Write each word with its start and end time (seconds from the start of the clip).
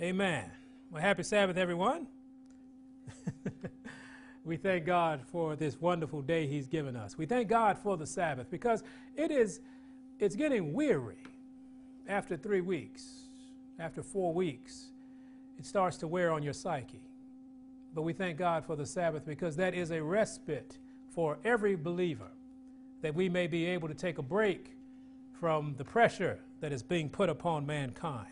Amen. 0.00 0.44
Well, 0.92 1.02
happy 1.02 1.24
Sabbath, 1.24 1.56
everyone. 1.56 2.06
we 4.44 4.56
thank 4.56 4.86
God 4.86 5.20
for 5.32 5.56
this 5.56 5.80
wonderful 5.80 6.22
day 6.22 6.46
He's 6.46 6.68
given 6.68 6.94
us. 6.94 7.18
We 7.18 7.26
thank 7.26 7.48
God 7.48 7.76
for 7.76 7.96
the 7.96 8.06
Sabbath 8.06 8.48
because 8.48 8.84
it 9.16 9.32
is 9.32 9.60
it's 10.20 10.36
getting 10.36 10.72
weary 10.72 11.18
after 12.08 12.36
three 12.36 12.60
weeks, 12.60 13.06
after 13.80 14.04
four 14.04 14.32
weeks. 14.32 14.86
It 15.58 15.66
starts 15.66 15.96
to 15.98 16.06
wear 16.06 16.30
on 16.30 16.44
your 16.44 16.52
psyche. 16.52 17.02
But 17.92 18.02
we 18.02 18.12
thank 18.12 18.38
God 18.38 18.64
for 18.64 18.76
the 18.76 18.86
Sabbath 18.86 19.26
because 19.26 19.56
that 19.56 19.74
is 19.74 19.90
a 19.90 20.00
respite 20.00 20.78
for 21.10 21.38
every 21.44 21.74
believer 21.74 22.30
that 23.02 23.16
we 23.16 23.28
may 23.28 23.48
be 23.48 23.66
able 23.66 23.88
to 23.88 23.94
take 23.94 24.18
a 24.18 24.22
break 24.22 24.76
from 25.40 25.74
the 25.76 25.84
pressure 25.84 26.38
that 26.60 26.70
is 26.70 26.84
being 26.84 27.08
put 27.08 27.28
upon 27.28 27.66
mankind. 27.66 28.28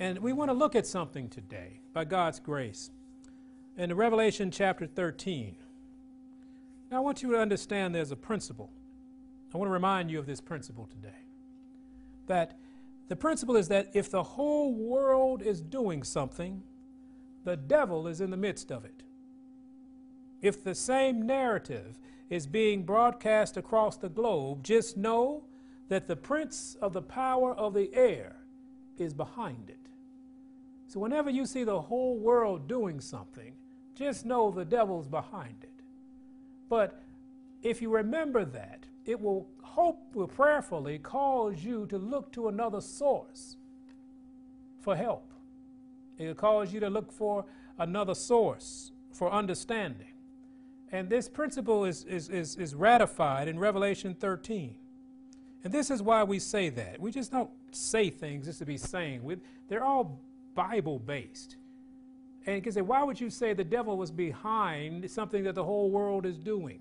And 0.00 0.18
we 0.20 0.32
want 0.32 0.48
to 0.48 0.54
look 0.54 0.74
at 0.74 0.86
something 0.86 1.28
today 1.28 1.82
by 1.92 2.06
God's 2.06 2.40
grace. 2.40 2.90
In 3.76 3.94
Revelation 3.94 4.50
chapter 4.50 4.86
13, 4.86 5.54
now 6.90 6.96
I 6.96 7.00
want 7.00 7.22
you 7.22 7.30
to 7.32 7.38
understand 7.38 7.94
there's 7.94 8.10
a 8.10 8.16
principle. 8.16 8.70
I 9.54 9.58
want 9.58 9.68
to 9.68 9.72
remind 9.72 10.10
you 10.10 10.18
of 10.18 10.24
this 10.24 10.40
principle 10.40 10.86
today. 10.86 11.26
That 12.28 12.56
the 13.08 13.14
principle 13.14 13.56
is 13.56 13.68
that 13.68 13.90
if 13.92 14.10
the 14.10 14.22
whole 14.22 14.72
world 14.72 15.42
is 15.42 15.60
doing 15.60 16.02
something, 16.02 16.62
the 17.44 17.58
devil 17.58 18.08
is 18.08 18.22
in 18.22 18.30
the 18.30 18.38
midst 18.38 18.72
of 18.72 18.86
it. 18.86 19.02
If 20.40 20.64
the 20.64 20.74
same 20.74 21.26
narrative 21.26 21.98
is 22.30 22.46
being 22.46 22.84
broadcast 22.84 23.58
across 23.58 23.98
the 23.98 24.08
globe, 24.08 24.64
just 24.64 24.96
know 24.96 25.44
that 25.90 26.08
the 26.08 26.16
prince 26.16 26.74
of 26.80 26.94
the 26.94 27.02
power 27.02 27.54
of 27.54 27.74
the 27.74 27.94
air 27.94 28.36
is 28.96 29.12
behind 29.12 29.68
it. 29.68 29.79
So 30.90 30.98
whenever 30.98 31.30
you 31.30 31.46
see 31.46 31.62
the 31.62 31.80
whole 31.80 32.16
world 32.16 32.66
doing 32.66 33.00
something, 33.00 33.52
just 33.94 34.26
know 34.26 34.50
the 34.50 34.64
devil's 34.64 35.06
behind 35.06 35.54
it. 35.62 35.70
But 36.68 37.00
if 37.62 37.80
you 37.80 37.90
remember 37.90 38.44
that, 38.44 38.80
it 39.06 39.20
will 39.20 39.46
hope 39.62 40.00
will 40.14 40.26
prayerfully 40.26 40.98
cause 40.98 41.62
you 41.62 41.86
to 41.86 41.96
look 41.96 42.32
to 42.32 42.48
another 42.48 42.80
source 42.80 43.56
for 44.80 44.96
help. 44.96 45.30
It 46.18 46.26
will 46.26 46.34
cause 46.34 46.72
you 46.72 46.80
to 46.80 46.90
look 46.90 47.12
for 47.12 47.44
another 47.78 48.16
source 48.16 48.90
for 49.12 49.30
understanding. 49.30 50.14
And 50.90 51.08
this 51.08 51.28
principle 51.28 51.84
is, 51.84 52.02
is, 52.02 52.28
is, 52.30 52.56
is 52.56 52.74
ratified 52.74 53.46
in 53.46 53.60
Revelation 53.60 54.16
13. 54.18 54.74
And 55.62 55.72
this 55.72 55.88
is 55.88 56.02
why 56.02 56.24
we 56.24 56.40
say 56.40 56.68
that. 56.70 57.00
We 57.00 57.12
just 57.12 57.30
don't 57.30 57.50
say 57.70 58.10
things 58.10 58.46
just 58.46 58.58
to 58.58 58.66
be 58.66 58.76
saying. 58.76 59.22
We, 59.22 59.36
they're 59.68 59.84
all 59.84 60.18
Bible 60.54 60.98
based. 60.98 61.56
And 62.46 62.56
you 62.56 62.62
can 62.62 62.72
say, 62.72 62.80
why 62.80 63.02
would 63.02 63.20
you 63.20 63.30
say 63.30 63.52
the 63.52 63.64
devil 63.64 63.96
was 63.96 64.10
behind 64.10 65.10
something 65.10 65.44
that 65.44 65.54
the 65.54 65.64
whole 65.64 65.90
world 65.90 66.26
is 66.26 66.38
doing? 66.38 66.80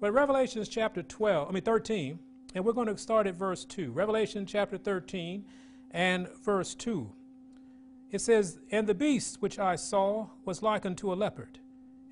Well, 0.00 0.12
Revelation 0.12 0.62
chapter 0.68 1.02
12, 1.02 1.48
I 1.48 1.52
mean 1.52 1.62
13, 1.62 2.18
and 2.54 2.64
we're 2.64 2.72
going 2.72 2.88
to 2.88 2.98
start 2.98 3.26
at 3.26 3.34
verse 3.34 3.64
2. 3.64 3.92
Revelation 3.92 4.46
chapter 4.46 4.76
13 4.76 5.44
and 5.92 6.28
verse 6.44 6.74
2. 6.74 7.10
It 8.10 8.20
says, 8.20 8.58
And 8.70 8.86
the 8.86 8.94
beast 8.94 9.40
which 9.40 9.58
I 9.58 9.76
saw 9.76 10.28
was 10.44 10.62
like 10.62 10.84
unto 10.84 11.12
a 11.12 11.14
leopard 11.14 11.60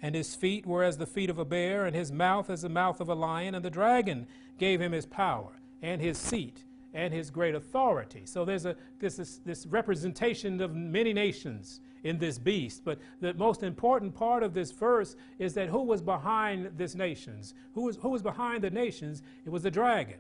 and 0.05 0.15
his 0.15 0.35
feet 0.35 0.67
were 0.67 0.85
as 0.85 0.99
the 0.99 1.07
feet 1.07 1.31
of 1.31 1.39
a 1.39 1.47
bear, 1.47 1.87
and 1.87 1.97
his 1.97 2.13
mouth 2.13 2.51
as 2.51 2.61
the 2.61 2.69
mouth 2.69 3.01
of 3.01 3.09
a 3.09 3.15
lion, 3.15 3.55
and 3.55 3.65
the 3.65 3.71
dragon 3.71 4.27
gave 4.59 4.79
him 4.79 4.93
his 4.93 5.07
power, 5.07 5.53
and 5.81 5.99
his 5.99 6.19
seat, 6.19 6.63
and 6.95 7.13
his 7.13 7.31
great 7.31 7.55
authority. 7.55 8.23
So 8.25 8.45
there's 8.45 8.65
a 8.65 8.77
this, 9.01 9.17
this, 9.17 9.39
this 9.45 9.67
representation 9.67 10.61
of 10.61 10.75
many 10.75 11.13
nations 11.13 11.81
in 12.05 12.19
this 12.19 12.39
beast. 12.39 12.83
But 12.85 12.99
the 13.21 13.35
most 13.35 13.63
important 13.63 14.15
part 14.15 14.43
of 14.43 14.55
this 14.55 14.71
verse 14.71 15.17
is 15.39 15.55
that 15.55 15.69
who 15.69 15.83
was 15.83 16.01
behind 16.01 16.71
this 16.77 16.95
nations? 16.95 17.55
Who 17.75 17.83
was, 17.83 17.97
who 17.97 18.11
was 18.11 18.23
behind 18.23 18.63
the 18.63 18.71
nations? 18.71 19.23
It 19.45 19.51
was 19.51 19.63
the 19.63 19.71
dragon. 19.71 20.19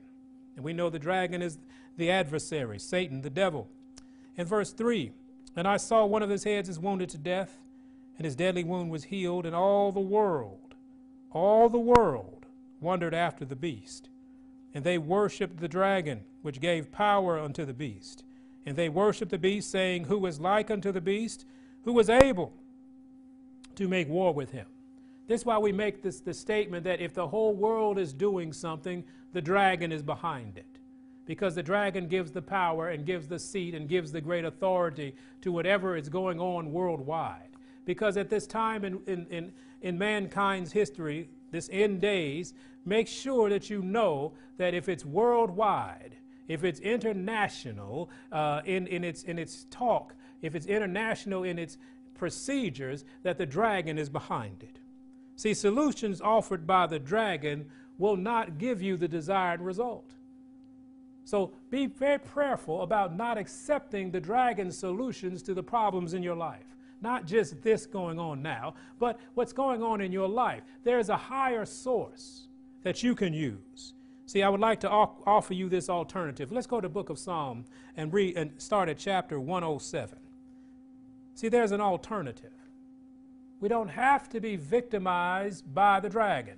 And 0.56 0.64
we 0.64 0.72
know 0.72 0.90
the 0.90 0.98
dragon 0.98 1.40
is 1.40 1.58
the 1.96 2.10
adversary, 2.10 2.78
Satan, 2.78 3.22
the 3.22 3.30
devil. 3.30 3.68
In 4.36 4.46
verse 4.46 4.72
3, 4.72 5.12
and 5.56 5.68
I 5.68 5.76
saw 5.76 6.04
one 6.04 6.22
of 6.22 6.30
his 6.30 6.44
heads 6.44 6.68
is 6.68 6.78
wounded 6.78 7.08
to 7.10 7.18
death 7.18 7.60
and 8.16 8.24
his 8.24 8.36
deadly 8.36 8.64
wound 8.64 8.90
was 8.90 9.04
healed, 9.04 9.46
and 9.46 9.54
all 9.54 9.90
the 9.90 10.00
world, 10.00 10.74
all 11.30 11.68
the 11.68 11.78
world 11.78 12.46
wondered 12.80 13.14
after 13.14 13.44
the 13.44 13.56
beast. 13.56 14.08
And 14.74 14.84
they 14.84 14.98
worshipped 14.98 15.58
the 15.58 15.68
dragon, 15.68 16.22
which 16.42 16.60
gave 16.60 16.90
power 16.90 17.38
unto 17.38 17.64
the 17.64 17.72
beast. 17.72 18.24
And 18.66 18.76
they 18.76 18.88
worshipped 18.88 19.30
the 19.30 19.38
beast, 19.38 19.70
saying, 19.70 20.04
Who 20.04 20.26
is 20.26 20.40
like 20.40 20.70
unto 20.70 20.90
the 20.90 21.00
beast? 21.00 21.46
Who 21.84 21.92
was 21.92 22.10
able 22.10 22.52
to 23.76 23.88
make 23.88 24.08
war 24.08 24.34
with 24.34 24.50
him? 24.50 24.66
This 25.26 25.42
is 25.42 25.46
why 25.46 25.58
we 25.58 25.72
make 25.72 26.02
this 26.02 26.20
the 26.20 26.34
statement 26.34 26.84
that 26.84 27.00
if 27.00 27.14
the 27.14 27.28
whole 27.28 27.54
world 27.54 27.98
is 27.98 28.12
doing 28.12 28.52
something, 28.52 29.04
the 29.32 29.40
dragon 29.40 29.92
is 29.92 30.02
behind 30.02 30.58
it. 30.58 30.66
Because 31.24 31.54
the 31.54 31.62
dragon 31.62 32.08
gives 32.08 32.32
the 32.32 32.42
power 32.42 32.90
and 32.90 33.06
gives 33.06 33.28
the 33.28 33.38
seat 33.38 33.74
and 33.74 33.88
gives 33.88 34.12
the 34.12 34.20
great 34.20 34.44
authority 34.44 35.14
to 35.40 35.52
whatever 35.52 35.96
is 35.96 36.08
going 36.08 36.40
on 36.40 36.72
worldwide 36.72 37.54
because 37.84 38.16
at 38.16 38.30
this 38.30 38.46
time 38.46 38.84
in, 38.84 39.00
in, 39.06 39.26
in, 39.30 39.52
in 39.82 39.98
mankind's 39.98 40.72
history, 40.72 41.28
this 41.50 41.68
end 41.72 42.00
days, 42.00 42.54
make 42.84 43.08
sure 43.08 43.48
that 43.50 43.70
you 43.70 43.82
know 43.82 44.32
that 44.56 44.74
if 44.74 44.88
it's 44.88 45.04
worldwide, 45.04 46.16
if 46.48 46.64
it's 46.64 46.80
international 46.80 48.10
uh, 48.32 48.60
in, 48.64 48.86
in, 48.86 49.04
its, 49.04 49.22
in 49.22 49.38
its 49.38 49.66
talk, 49.70 50.14
if 50.42 50.54
it's 50.54 50.66
international 50.66 51.44
in 51.44 51.58
its 51.58 51.78
procedures, 52.14 53.04
that 53.22 53.38
the 53.38 53.46
dragon 53.46 53.98
is 53.98 54.08
behind 54.08 54.62
it. 54.62 54.78
See, 55.36 55.54
solutions 55.54 56.20
offered 56.20 56.66
by 56.66 56.86
the 56.86 56.98
dragon 56.98 57.70
will 57.98 58.16
not 58.16 58.58
give 58.58 58.82
you 58.82 58.96
the 58.96 59.08
desired 59.08 59.60
result. 59.60 60.10
So 61.24 61.52
be 61.70 61.86
very 61.86 62.18
prayerful 62.18 62.82
about 62.82 63.16
not 63.16 63.38
accepting 63.38 64.10
the 64.10 64.20
dragon's 64.20 64.78
solutions 64.78 65.42
to 65.44 65.54
the 65.54 65.62
problems 65.62 66.12
in 66.12 66.22
your 66.22 66.36
life. 66.36 66.73
Not 67.04 67.26
just 67.26 67.60
this 67.60 67.84
going 67.84 68.18
on 68.18 68.40
now, 68.40 68.72
but 68.98 69.20
what's 69.34 69.52
going 69.52 69.82
on 69.82 70.00
in 70.00 70.10
your 70.10 70.26
life. 70.26 70.62
There's 70.84 71.10
a 71.10 71.16
higher 71.18 71.66
source 71.66 72.48
that 72.82 73.02
you 73.02 73.14
can 73.14 73.34
use. 73.34 73.92
See, 74.24 74.42
I 74.42 74.48
would 74.48 74.60
like 74.60 74.80
to 74.80 74.90
offer 74.90 75.52
you 75.52 75.68
this 75.68 75.90
alternative. 75.90 76.50
Let's 76.50 76.66
go 76.66 76.80
to 76.80 76.88
the 76.88 76.92
book 76.92 77.10
of 77.10 77.18
Psalm 77.18 77.66
and 77.98 78.10
read 78.10 78.38
and 78.38 78.52
start 78.56 78.88
at 78.88 78.96
chapter 78.96 79.38
107. 79.38 80.16
See, 81.34 81.50
there's 81.50 81.72
an 81.72 81.82
alternative. 81.82 82.54
We 83.60 83.68
don't 83.68 83.88
have 83.88 84.30
to 84.30 84.40
be 84.40 84.56
victimized 84.56 85.74
by 85.74 86.00
the 86.00 86.08
dragon. 86.08 86.56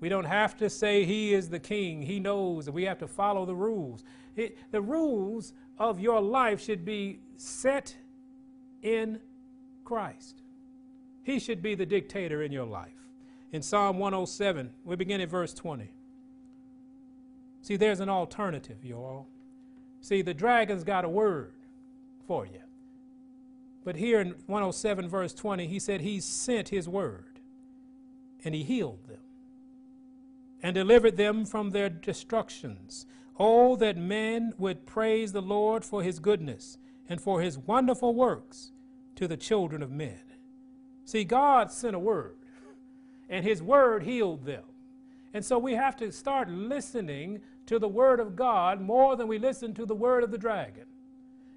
We 0.00 0.08
don't 0.08 0.24
have 0.24 0.56
to 0.56 0.70
say 0.70 1.04
he 1.04 1.34
is 1.34 1.50
the 1.50 1.60
king. 1.60 2.00
He 2.00 2.18
knows 2.18 2.64
that 2.64 2.72
we 2.72 2.84
have 2.84 2.98
to 3.00 3.06
follow 3.06 3.44
the 3.44 3.54
rules. 3.54 4.04
It, 4.36 4.56
the 4.70 4.80
rules 4.80 5.52
of 5.78 6.00
your 6.00 6.22
life 6.22 6.62
should 6.62 6.82
be 6.82 7.20
set 7.36 7.94
in 8.80 9.20
Christ. 9.84 10.42
He 11.22 11.38
should 11.38 11.62
be 11.62 11.74
the 11.74 11.86
dictator 11.86 12.42
in 12.42 12.52
your 12.52 12.66
life. 12.66 12.90
In 13.52 13.62
Psalm 13.62 13.98
107, 13.98 14.70
we 14.84 14.96
begin 14.96 15.20
at 15.20 15.28
verse 15.28 15.52
20. 15.52 15.92
See, 17.62 17.76
there's 17.76 18.00
an 18.00 18.08
alternative, 18.08 18.84
you 18.84 18.96
all. 18.96 19.28
See, 20.00 20.22
the 20.22 20.34
dragon's 20.34 20.84
got 20.84 21.04
a 21.04 21.08
word 21.08 21.52
for 22.26 22.44
you. 22.46 22.60
But 23.84 23.96
here 23.96 24.20
in 24.20 24.34
107, 24.46 25.08
verse 25.08 25.34
20, 25.34 25.66
he 25.66 25.78
said 25.78 26.00
he 26.00 26.20
sent 26.20 26.70
his 26.70 26.88
word 26.88 27.40
and 28.44 28.54
he 28.54 28.62
healed 28.62 29.06
them 29.06 29.18
and 30.62 30.74
delivered 30.74 31.16
them 31.16 31.44
from 31.44 31.70
their 31.70 31.88
destructions. 31.88 33.06
Oh, 33.38 33.76
that 33.76 33.96
men 33.96 34.52
would 34.58 34.86
praise 34.86 35.32
the 35.32 35.42
Lord 35.42 35.84
for 35.84 36.02
his 36.02 36.18
goodness 36.18 36.78
and 37.08 37.20
for 37.20 37.40
his 37.40 37.58
wonderful 37.58 38.14
works 38.14 38.72
to 39.22 39.28
the 39.28 39.36
children 39.36 39.84
of 39.84 39.90
men. 39.92 40.18
See, 41.04 41.22
God 41.22 41.70
sent 41.70 41.94
a 41.94 41.98
word, 42.00 42.34
and 43.28 43.44
his 43.44 43.62
word 43.62 44.02
healed 44.02 44.44
them. 44.44 44.64
And 45.32 45.44
so 45.44 45.60
we 45.60 45.74
have 45.74 45.94
to 45.98 46.10
start 46.10 46.50
listening 46.50 47.40
to 47.66 47.78
the 47.78 47.86
word 47.86 48.18
of 48.18 48.34
God 48.34 48.80
more 48.80 49.14
than 49.14 49.28
we 49.28 49.38
listen 49.38 49.74
to 49.74 49.86
the 49.86 49.94
word 49.94 50.24
of 50.24 50.32
the 50.32 50.38
dragon. 50.38 50.86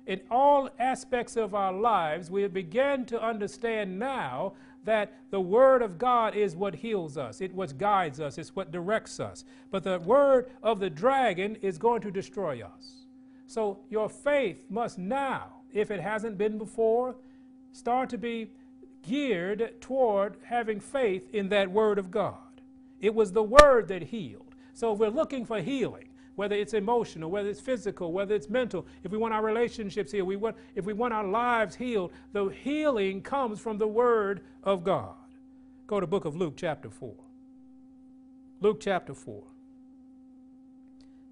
In 0.05 0.21
all 0.29 0.69
aspects 0.77 1.37
of 1.37 1.55
our 1.55 1.73
lives, 1.73 2.29
we 2.29 2.47
begin 2.47 3.03
to 3.05 3.19
understand 3.19 3.97
now 3.97 4.53
that 4.83 5.13
the 5.31 5.41
Word 5.41 5.81
of 5.81 5.97
God 5.97 6.35
is 6.35 6.55
what 6.55 6.75
heals 6.75 7.17
us, 7.17 7.41
it 7.41 7.51
what 7.51 7.75
guides 7.79 8.19
us, 8.19 8.37
it's 8.37 8.55
what 8.55 8.71
directs 8.71 9.19
us. 9.19 9.43
But 9.71 9.81
the 9.81 9.99
Word 10.01 10.51
of 10.61 10.79
the 10.79 10.91
dragon 10.91 11.57
is 11.63 11.79
going 11.79 12.01
to 12.01 12.11
destroy 12.11 12.61
us. 12.61 13.07
So 13.47 13.79
your 13.89 14.07
faith 14.07 14.65
must 14.69 14.99
now, 14.99 15.47
if 15.73 15.89
it 15.89 15.99
hasn't 15.99 16.37
been 16.37 16.59
before, 16.59 17.15
start 17.75 18.09
to 18.09 18.17
be 18.17 18.49
geared 19.01 19.81
toward 19.81 20.37
having 20.43 20.79
faith 20.79 21.27
in 21.33 21.49
that 21.49 21.69
Word 21.69 21.99
of 21.99 22.09
God. 22.09 22.37
It 23.01 23.13
was 23.13 23.33
the 23.33 23.43
Word 23.43 23.89
that 23.89 24.01
healed. 24.01 24.55
So 24.73 24.93
if 24.93 24.99
we're 24.99 25.09
looking 25.09 25.45
for 25.45 25.59
healing, 25.59 26.07
whether 26.35 26.55
it's 26.55 26.73
emotional, 26.73 27.29
whether 27.29 27.49
it's 27.49 27.59
physical, 27.59 28.13
whether 28.13 28.33
it's 28.33 28.49
mental, 28.49 28.85
if 29.03 29.11
we 29.11 29.17
want 29.17 29.33
our 29.33 29.43
relationships 29.43 30.13
healed, 30.13 30.27
we 30.27 30.37
want, 30.37 30.55
if 30.75 30.85
we 30.85 30.93
want 30.93 31.13
our 31.13 31.25
lives 31.25 31.75
healed, 31.75 32.13
the 32.31 32.45
healing 32.47 33.21
comes 33.21 33.59
from 33.59 33.77
the 33.77 33.87
Word 33.87 34.41
of 34.63 34.85
God. 34.85 35.15
Go 35.85 35.99
to 35.99 36.07
book 36.07 36.23
of 36.23 36.35
Luke, 36.35 36.53
chapter 36.55 36.89
4. 36.89 37.13
Luke 38.61 38.79
chapter 38.79 39.13
4. 39.13 39.43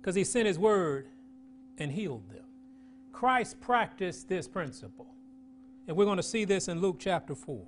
Because 0.02 0.16
he 0.16 0.26
sent 0.26 0.46
his 0.46 0.60
word 0.60 1.08
and 1.78 1.90
healed 1.90 2.30
them. 2.30 2.44
Christ 3.14 3.62
practiced 3.62 4.28
this 4.28 4.46
principle. 4.50 5.13
And 5.88 5.98
we're 5.98 6.06
going 6.06 6.18
to 6.18 6.24
see 6.24 6.46
this 6.46 6.68
in 6.68 6.80
Luke 6.82 6.98
chapter 7.00 7.36
4. 7.36 7.66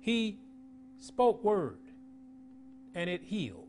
He 0.00 0.38
spoke 0.98 1.42
word 1.42 1.78
and 2.94 3.08
it 3.10 3.22
healed. 3.24 3.62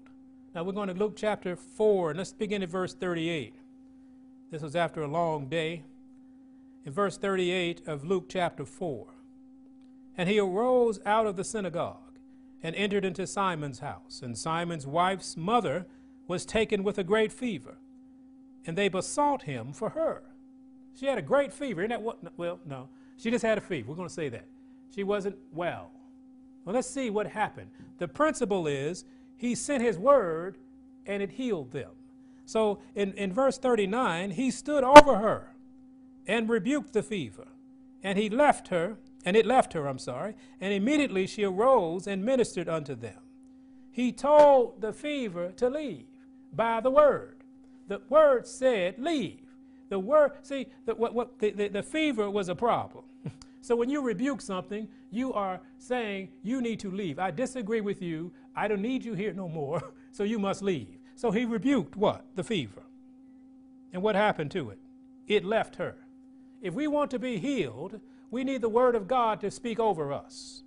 Now 0.56 0.64
we're 0.64 0.72
going 0.72 0.88
to 0.88 0.94
Luke 0.94 1.16
chapter 1.16 1.56
4, 1.56 2.12
and 2.12 2.18
let's 2.18 2.34
begin 2.34 2.64
at 2.64 2.70
verse 2.70 2.94
38. 2.94 3.54
This 4.50 4.62
was 4.62 4.76
after 4.76 5.04
a 5.04 5.08
long 5.08 5.48
day. 5.48 5.84
In 6.86 6.94
verse 6.94 7.18
38 7.18 7.86
of 7.86 8.06
Luke 8.06 8.26
chapter 8.30 8.66
4. 8.66 9.08
And 10.18 10.30
he 10.30 10.40
arose 10.40 11.00
out 11.06 11.28
of 11.28 11.36
the 11.36 11.44
synagogue 11.44 12.18
and 12.64 12.76
entered 12.76 13.06
into 13.06 13.28
Simon's 13.28 13.80
house. 13.80 14.22
And 14.24 14.38
Simon's 14.38 14.88
wife's 14.88 15.38
mother 15.38 15.86
was 16.28 16.46
taken 16.46 16.84
with 16.84 16.98
a 16.98 17.04
great 17.04 17.32
fever, 17.32 17.78
and 18.66 18.78
they 18.78 18.90
besought 18.90 19.44
him 19.44 19.74
for 19.74 19.90
her. 19.92 20.24
She 20.98 21.06
had 21.06 21.18
a 21.18 21.22
great 21.22 21.54
fever. 21.54 21.82
Isn't 21.82 21.90
that 21.90 22.02
what? 22.02 22.18
Well, 22.38 22.60
no. 22.66 22.90
She 23.18 23.32
just 23.32 23.44
had 23.44 23.58
a 23.58 23.62
fever. 23.62 23.90
We're 23.90 23.96
going 23.96 24.08
to 24.08 24.14
say 24.14 24.30
that. 24.30 24.46
She 24.94 25.04
wasn't 25.04 25.38
well. 25.52 25.92
Well, 26.66 26.76
let's 26.76 26.90
see 26.90 27.10
what 27.10 27.28
happened. 27.28 27.70
The 27.98 28.08
principle 28.08 28.68
is 28.68 29.06
he 29.36 29.56
sent 29.56 29.84
his 29.84 29.98
word 29.98 30.58
and 31.06 31.24
it 31.24 31.32
healed 31.32 31.72
them. 31.72 31.92
So 32.46 32.80
in, 32.96 33.14
in 33.14 33.34
verse 33.34 33.58
39, 33.58 34.32
he 34.32 34.52
stood 34.52 34.84
over 34.84 35.18
her 35.18 35.54
and 36.28 36.50
rebuked 36.50 36.94
the 36.94 37.04
fever. 37.04 37.48
And 38.04 38.18
he 38.18 38.30
left 38.30 38.68
her, 38.68 38.98
and 39.26 39.36
it 39.36 39.46
left 39.46 39.74
her, 39.74 39.88
I'm 39.88 39.98
sorry, 39.98 40.36
and 40.62 40.74
immediately 40.74 41.26
she 41.26 41.44
arose 41.44 42.06
and 42.08 42.24
ministered 42.24 42.70
unto 42.70 42.96
them. 42.96 43.20
He 43.92 44.12
told 44.12 44.82
the 44.82 44.94
fever 44.94 45.52
to 45.54 45.70
leave 45.70 46.06
by 46.54 46.80
the 46.80 46.92
word. 46.92 47.38
The 47.88 48.02
word 48.10 48.46
said, 48.46 49.00
leave. 49.00 49.47
The 49.90 50.00
word, 50.00 50.32
see, 50.42 50.68
the, 50.86 50.96
what, 50.96 51.14
what, 51.14 51.40
the, 51.40 51.52
the, 51.52 51.68
the 51.70 51.84
fever 51.84 52.30
was 52.30 52.50
a 52.50 52.56
problem. 52.56 53.06
so 53.62 53.76
when 53.76 53.90
you 53.90 54.02
rebuke 54.02 54.42
something, 54.42 54.88
you 55.12 55.34
are 55.34 55.60
saying 55.78 56.30
you 56.44 56.62
need 56.62 56.80
to 56.82 56.92
leave. 56.92 57.20
I 57.20 57.32
disagree 57.32 57.82
with 57.82 58.02
you. 58.02 58.32
I 58.56 58.68
don't 58.68 58.82
need 58.82 59.06
you 59.06 59.14
here 59.14 59.34
no 59.34 59.48
more, 59.48 59.82
so 60.12 60.24
you 60.24 60.40
must 60.40 60.62
leave. 60.62 60.98
So 61.16 61.32
he 61.32 61.46
rebuked 61.46 61.96
what? 61.96 62.26
The 62.36 62.44
fever. 62.44 62.84
And 63.94 64.02
what 64.02 64.16
happened 64.16 64.52
to 64.52 64.70
it? 64.70 64.80
It 65.28 65.46
left 65.46 65.76
her. 65.78 65.96
If 66.62 66.74
we 66.74 66.88
want 66.88 67.12
to 67.12 67.20
be 67.20 67.38
healed, 67.38 68.00
we 68.30 68.44
need 68.44 68.62
the 68.62 68.70
word 68.70 68.96
of 68.96 69.08
God 69.08 69.40
to 69.42 69.52
speak 69.52 69.80
over 69.80 70.12
us. 70.12 70.64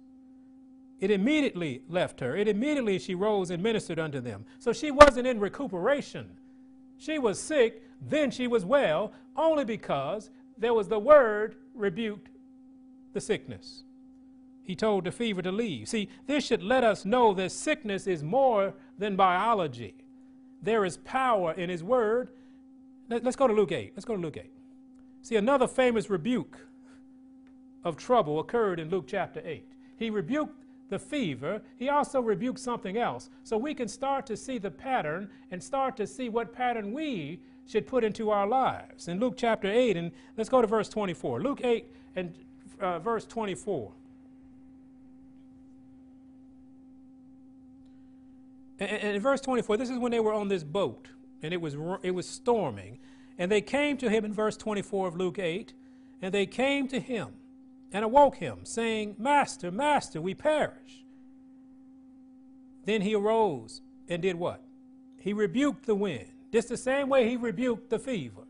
It 1.01 1.11
immediately 1.11 1.83
left 1.89 2.21
her. 2.21 2.37
It 2.37 2.47
immediately 2.47 2.99
she 2.99 3.15
rose 3.15 3.51
and 3.51 3.63
ministered 3.63 3.99
unto 3.99 4.21
them. 4.21 4.45
So 4.59 4.73
she 4.73 4.91
wasn't 4.91 5.27
in 5.27 5.41
recuperation. 5.41 6.29
She 6.99 7.19
was 7.19 7.41
sick, 7.41 7.83
then 8.01 8.31
she 8.31 8.47
was 8.47 8.65
well, 8.65 9.13
only 9.37 9.65
because 9.65 10.31
there 10.57 10.75
was 10.75 10.89
the 10.89 10.99
word 10.99 11.57
rebuked 11.75 12.29
the 13.13 13.21
sickness 13.21 13.85
he 14.71 14.77
told 14.77 15.03
the 15.03 15.11
fever 15.11 15.43
to 15.43 15.51
leave. 15.51 15.89
See, 15.89 16.09
this 16.29 16.47
should 16.47 16.63
let 16.63 16.85
us 16.85 17.05
know 17.05 17.35
that 17.35 17.51
sickness 17.51 18.07
is 18.07 18.23
more 18.23 18.73
than 18.99 19.17
biology. 19.17 19.95
There 20.63 20.85
is 20.85 20.99
power 20.99 21.53
in 21.55 21.69
his 21.69 21.83
word. 21.83 22.31
Let, 23.09 23.27
us 23.27 23.35
go 23.35 23.49
to 23.49 23.53
Luke 23.53 23.73
8. 23.73 23.95
Let's 23.97 24.05
go 24.05 24.15
to 24.15 24.23
Luke 24.23 24.37
8. 24.37 24.49
See, 25.23 25.35
another 25.35 25.67
famous 25.67 26.09
rebuke 26.09 26.57
of 27.83 27.97
trouble 27.97 28.39
occurred 28.39 28.79
in 28.79 28.91
Luke 28.91 29.07
chapter 29.09 29.43
8. 29.45 29.67
He 29.99 30.09
rebuked 30.09 30.63
the 30.89 31.01
fever, 31.01 31.63
he 31.77 31.89
also 31.89 32.21
rebuked 32.21 32.61
something 32.61 32.97
else. 32.97 33.29
So 33.43 33.57
we 33.57 33.75
can 33.75 33.89
start 33.89 34.25
to 34.27 34.37
see 34.37 34.59
the 34.59 34.71
pattern 34.71 35.31
and 35.51 35.61
start 35.61 35.97
to 35.97 36.07
see 36.07 36.29
what 36.29 36.53
pattern 36.53 36.93
we 36.93 37.41
should 37.67 37.87
put 37.87 38.05
into 38.05 38.31
our 38.31 38.47
lives. 38.47 39.09
In 39.09 39.21
Luke 39.21 39.35
chapter 39.37 39.71
8, 39.71 39.97
and 39.97 40.13
let's 40.37 40.49
go 40.49 40.61
to 40.61 40.67
verse 40.67 40.89
24. 40.89 41.41
Luke 41.41 41.61
8 41.63 41.87
and 42.17 42.35
uh, 42.81 42.99
verse 42.99 43.25
24. 43.25 43.93
And, 48.81 48.91
and 48.91 49.17
in 49.17 49.23
verse 49.23 49.41
24, 49.41 49.77
this 49.77 49.91
is 49.91 49.99
when 49.99 50.11
they 50.11 50.21
were 50.21 50.33
on 50.33 50.49
this 50.49 50.65
boat 50.65 51.09
and 51.43 51.55
it 51.55 51.61
was, 51.61 51.77
it 52.03 52.11
was 52.13 52.29
storming. 52.29 52.99
And 53.39 53.51
they 53.51 53.61
came 53.61 53.97
to 53.99 54.11
him 54.11 54.25
in 54.25 54.33
verse 54.33 54.57
24 54.57 55.09
of 55.09 55.17
Luke 55.17 55.39
8, 55.39 55.73
and 56.21 56.35
they 56.35 56.47
came 56.47 56.89
to 56.89 57.01
him 57.01 57.29
and 57.93 58.05
awoke 58.05 58.37
him, 58.37 58.61
saying, 58.65 59.17
Master, 59.19 59.71
Master, 59.71 60.21
we 60.21 60.35
perish. 60.35 61.05
Then 62.85 63.03
he 63.03 63.15
arose 63.15 63.81
and 64.09 64.23
did 64.23 64.37
what? 64.37 64.63
He 65.19 65.33
rebuked 65.33 65.87
the 65.87 65.95
wind, 65.95 66.29
just 66.53 66.69
the 66.69 66.77
same 66.77 67.09
way 67.09 67.29
he 67.29 67.37
rebuked 67.37 67.91
the 67.91 67.99
fever. 67.99 68.43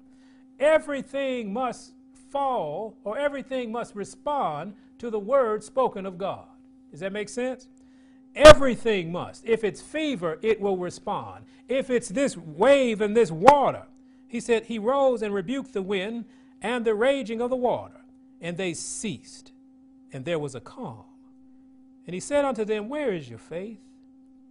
Everything 0.58 1.52
must 1.52 1.92
fall 2.30 2.96
or 3.04 3.18
everything 3.18 3.72
must 3.72 3.94
respond 3.94 4.74
to 4.98 5.10
the 5.10 5.18
word 5.18 5.64
spoken 5.64 6.06
of 6.06 6.18
God. 6.18 6.46
Does 6.90 7.00
that 7.00 7.12
make 7.12 7.28
sense? 7.28 7.68
Everything 8.34 9.10
must. 9.10 9.44
If 9.44 9.64
it's 9.64 9.80
fever, 9.80 10.38
it 10.42 10.60
will 10.60 10.76
respond. 10.76 11.44
If 11.68 11.90
it's 11.90 12.08
this 12.08 12.36
wave 12.36 13.00
and 13.00 13.16
this 13.16 13.30
water, 13.30 13.86
he 14.28 14.40
said, 14.40 14.66
He 14.66 14.78
rose 14.78 15.22
and 15.22 15.34
rebuked 15.34 15.72
the 15.72 15.82
wind 15.82 16.26
and 16.62 16.84
the 16.84 16.94
raging 16.94 17.40
of 17.40 17.50
the 17.50 17.56
water, 17.56 18.00
and 18.40 18.56
they 18.56 18.74
ceased, 18.74 19.52
and 20.12 20.24
there 20.24 20.38
was 20.38 20.54
a 20.54 20.60
calm. 20.60 21.04
And 22.06 22.14
he 22.14 22.20
said 22.20 22.44
unto 22.44 22.64
them, 22.64 22.88
Where 22.88 23.12
is 23.12 23.28
your 23.28 23.38
faith? 23.38 23.80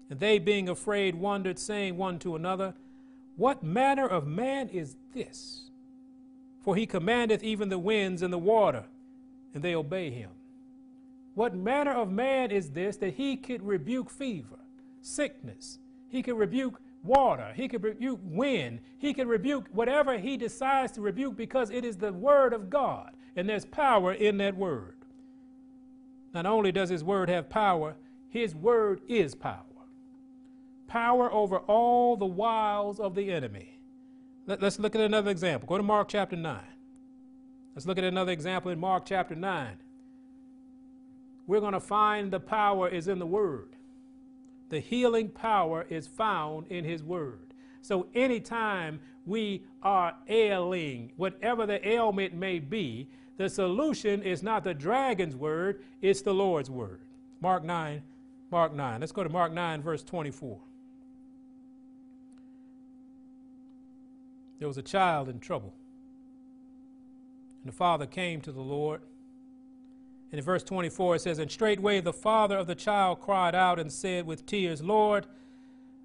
And 0.09 0.19
they, 0.19 0.39
being 0.39 0.67
afraid, 0.67 1.15
wondered, 1.15 1.59
saying 1.59 1.95
one 1.95 2.19
to 2.19 2.35
another, 2.35 2.73
What 3.39 3.63
manner 3.63 4.05
of 4.05 4.27
man 4.27 4.67
is 4.67 4.97
this? 5.13 5.69
For 6.59 6.75
he 6.75 6.85
commandeth 6.85 7.41
even 7.41 7.69
the 7.69 7.79
winds 7.79 8.21
and 8.21 8.33
the 8.33 8.37
water, 8.37 8.83
and 9.53 9.63
they 9.63 9.75
obey 9.75 10.09
him. 10.09 10.31
What 11.35 11.55
manner 11.55 11.93
of 11.93 12.11
man 12.11 12.51
is 12.51 12.71
this 12.71 12.97
that 12.97 13.13
he 13.13 13.37
could 13.37 13.63
rebuke 13.63 14.09
fever, 14.09 14.59
sickness? 14.99 15.79
He 16.09 16.21
could 16.21 16.37
rebuke 16.37 16.81
water. 17.01 17.53
He 17.55 17.69
could 17.69 17.81
rebuke 17.81 18.19
wind. 18.25 18.81
He 18.97 19.13
could 19.13 19.27
rebuke 19.27 19.67
whatever 19.71 20.17
he 20.17 20.35
decides 20.35 20.91
to 20.91 21.01
rebuke 21.01 21.37
because 21.37 21.69
it 21.69 21.85
is 21.85 21.95
the 21.95 22.11
word 22.11 22.51
of 22.51 22.69
God 22.69 23.11
and 23.37 23.47
there's 23.47 23.63
power 23.63 24.11
in 24.11 24.35
that 24.39 24.57
word. 24.57 24.95
Not 26.33 26.45
only 26.45 26.73
does 26.73 26.89
his 26.89 27.05
word 27.05 27.29
have 27.29 27.49
power, 27.49 27.95
his 28.27 28.53
word 28.53 28.99
is 29.07 29.33
power. 29.33 29.68
Power 30.89 31.31
over 31.31 31.59
all 31.59 32.17
the 32.17 32.25
wiles 32.25 32.99
of 32.99 33.15
the 33.15 33.31
enemy. 33.31 33.79
Let, 34.45 34.61
us 34.61 34.77
look 34.79 34.95
at 34.95 35.01
another 35.01 35.31
example. 35.31 35.67
Go 35.67 35.77
to 35.77 35.83
Mark 35.83 36.09
chapter 36.09 36.35
9. 36.35 36.59
Let's 37.75 37.85
look 37.85 37.97
at 37.97 38.03
another 38.03 38.33
example 38.33 38.71
in 38.71 38.79
Mark 38.79 39.05
chapter 39.05 39.35
9 39.35 39.77
we're 41.49 41.59
going 41.59 41.73
to 41.73 41.79
find 41.79 42.29
the 42.29 42.39
power 42.39 42.87
is 42.87 43.07
in 43.07 43.17
the 43.17 43.25
Word. 43.25 43.69
The 44.69 44.79
healing 44.79 45.29
power 45.29 45.83
is 45.89 46.05
found 46.05 46.67
in 46.67 46.85
His 46.85 47.01
Word. 47.01 47.55
So 47.81 48.05
anytime 48.13 48.99
we 49.25 49.63
are 49.81 50.13
ailing, 50.27 51.11
whatever 51.17 51.65
the 51.65 51.85
ailment 51.87 52.35
may 52.35 52.59
be, 52.59 53.09
the 53.37 53.49
solution 53.49 54.21
is 54.21 54.43
not 54.43 54.63
the 54.63 54.75
dragon's 54.75 55.35
word, 55.35 55.81
it's 56.03 56.21
the 56.21 56.33
Lord's 56.33 56.69
word. 56.69 56.99
Mark 57.41 57.63
9, 57.63 58.03
Mark 58.51 58.75
9. 58.75 58.99
Let's 58.99 59.11
go 59.11 59.23
to 59.23 59.29
Mark 59.29 59.51
9, 59.51 59.81
verse 59.81 60.03
24. 60.03 60.59
There 64.59 64.67
was 64.67 64.77
a 64.77 64.83
child 64.83 65.29
in 65.29 65.39
trouble. 65.39 65.73
And 67.63 67.71
the 67.71 67.75
father 67.75 68.05
came 68.05 68.41
to 68.41 68.51
the 68.51 68.61
Lord 68.61 69.01
and 70.31 70.37
in 70.37 70.45
verse 70.45 70.63
24 70.63 71.15
it 71.15 71.21
says, 71.21 71.39
And 71.39 71.49
straightway 71.49 72.01
the 72.01 72.13
father 72.13 72.57
of 72.57 72.67
the 72.67 72.75
child 72.75 73.19
cried 73.19 73.55
out 73.55 73.79
and 73.79 73.91
said 73.91 74.25
with 74.25 74.45
tears, 74.45 74.81
Lord, 74.81 75.25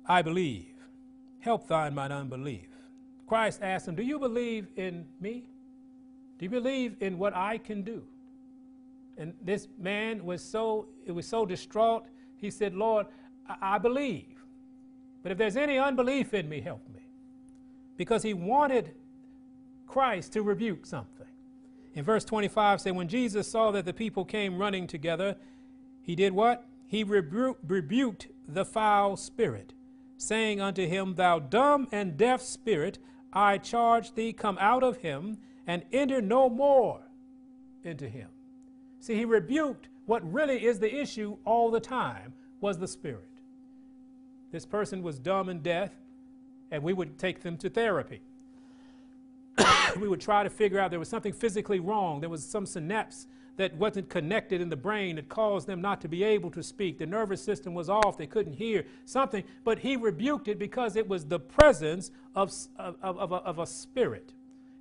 I 0.07 0.23
believe. 0.23 0.73
Help 1.41 1.67
thine 1.69 1.95
mine 1.95 2.13
unbelief. 2.13 2.69
Christ 3.27 3.61
asked 3.63 3.87
him, 3.87 3.95
Do 3.95 4.03
you 4.03 4.19
believe 4.19 4.69
in 4.77 5.05
me? 5.21 5.45
Do 6.39 6.47
you 6.47 6.51
believe 6.51 6.97
in 7.01 7.19
what 7.19 7.37
I 7.37 7.59
can 7.59 7.83
do? 7.83 8.03
And 9.19 9.35
this 9.43 9.69
man 9.79 10.25
was 10.25 10.43
so 10.43 10.89
it 11.07 11.13
was 11.13 11.27
so 11.27 11.45
distraught, 11.45 12.07
he 12.37 12.51
said, 12.51 12.75
Lord, 12.75 13.07
I, 13.47 13.75
I 13.75 13.79
believe. 13.79 14.43
But 15.23 15.33
if 15.33 15.39
there's 15.39 15.57
any 15.57 15.79
unbelief 15.79 16.35
in 16.35 16.49
me, 16.49 16.61
help 16.61 16.83
me. 16.95 17.04
Because 17.97 18.23
he 18.23 18.35
wanted 18.35 18.93
Christ 19.87 20.33
to 20.33 20.43
rebuke 20.43 20.87
something. 20.87 21.27
In 21.95 22.05
verse 22.05 22.25
25 22.25 22.81
say, 22.81 22.91
when 22.91 23.09
Jesus 23.09 23.49
saw 23.49 23.71
that 23.71 23.85
the 23.85 23.93
people 23.93 24.25
came 24.25 24.59
running 24.59 24.87
together, 24.87 25.37
he 26.03 26.17
did 26.17 26.33
what? 26.33 26.67
He 26.87 27.05
rebu- 27.05 27.57
rebuked 27.67 28.29
the 28.47 28.65
foul 28.65 29.17
spirit, 29.17 29.73
saying 30.17 30.61
unto 30.61 30.87
him, 30.87 31.15
Thou 31.15 31.39
dumb 31.39 31.89
and 31.93 32.17
deaf 32.17 32.43
spirit, 32.43 32.99
I 33.33 33.59
charge 33.59 34.15
thee, 34.15 34.33
come 34.33 34.59
out 34.61 34.83
of 34.83 34.99
him 34.99 35.39
and 35.67 35.85
enter 35.93 36.21
no 36.21 36.49
more 36.49 37.01
into 37.83 38.09
him. 38.09 38.29
See, 39.01 39.15
he 39.15 39.25
rebuked 39.25 39.89
what 40.07 40.31
really 40.31 40.65
is 40.65 40.79
the 40.79 40.95
issue 40.95 41.37
all 41.45 41.71
the 41.71 41.81
time 41.81 42.35
was 42.61 42.79
the 42.79 42.89
spirit. 42.89 43.29
This 44.53 44.67
person 44.67 45.03
was 45.03 45.19
dumb 45.19 45.49
and 45.49 45.63
deaf, 45.63 45.91
and 46.75 46.83
we 46.83 46.93
would 46.93 47.17
take 47.19 47.41
them 47.41 47.57
to 47.57 47.71
therapy. 47.71 48.21
we 50.01 50.09
would 50.09 50.21
try 50.21 50.43
to 50.43 50.51
figure 50.51 50.81
out 50.81 50.91
there 50.91 50.99
was 50.99 51.09
something 51.09 51.33
physically 51.33 51.79
wrong. 51.79 52.21
There 52.21 52.29
was 52.29 52.45
some 52.45 52.67
synapse 52.67 53.29
that 53.57 53.77
wasn't 53.77 54.09
connected 54.09 54.61
in 54.61 54.69
the 54.69 54.77
brain 54.77 55.15
that 55.15 55.29
caused 55.29 55.69
them 55.69 55.81
not 55.81 56.01
to 56.01 56.09
be 56.09 56.25
able 56.25 56.51
to 56.51 56.65
speak. 56.65 56.99
The 56.99 57.07
nervous 57.07 57.41
system 57.41 57.75
was 57.75 57.89
off. 57.89 58.19
They 58.19 58.27
couldn't 58.27 58.55
hear 58.55 58.87
something. 59.05 59.45
But 59.63 59.79
he 59.79 59.95
rebuked 59.95 60.49
it 60.49 60.59
because 60.59 60.97
it 60.97 61.09
was 61.09 61.27
the 61.27 61.39
presence 61.39 62.11
of, 62.35 62.53
of, 62.77 62.97
of, 63.01 63.31
a, 63.31 63.37
of 63.37 63.61
a 63.61 63.67
spirit. 63.67 64.33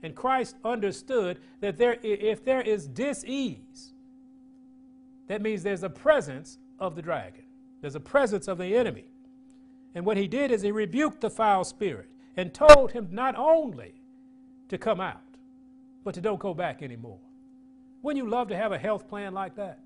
And 0.02 0.16
Christ 0.16 0.56
understood 0.66 1.38
that 1.62 1.78
there, 1.78 2.00
if 2.02 2.44
there 2.44 2.62
is 2.62 2.88
dis-ease, 2.88 3.94
that 5.28 5.44
means 5.44 5.62
there's 5.62 5.84
a 5.84 5.92
presence 5.92 6.58
of 6.80 6.96
the 6.96 7.04
dragon. 7.04 7.44
There's 7.82 7.96
a 7.96 8.00
presence 8.00 8.48
of 8.48 8.58
the 8.58 8.76
enemy. 8.76 9.13
And 9.96 10.06
what 10.06 10.18
he 10.18 10.28
did 10.28 10.52
is 10.52 10.62
he 10.62 10.72
rebuked 10.72 11.22
the 11.22 11.30
foul 11.30 11.64
spirit 11.64 12.10
and 12.36 12.54
told 12.54 12.92
him 12.92 13.10
not 13.12 13.36
only 13.38 14.02
to 14.70 14.78
come 14.78 15.00
out, 15.00 15.22
but 16.04 16.16
to 16.16 16.22
don't 16.22 16.40
go 16.40 16.54
back 16.54 16.82
anymore. 16.82 17.20
Wouldn't 18.02 18.24
you 18.24 18.30
love 18.30 18.50
to 18.50 18.58
have 18.58 18.72
a 18.72 18.78
health 18.78 19.08
plan 19.08 19.34
like 19.34 19.56
that? 19.56 19.80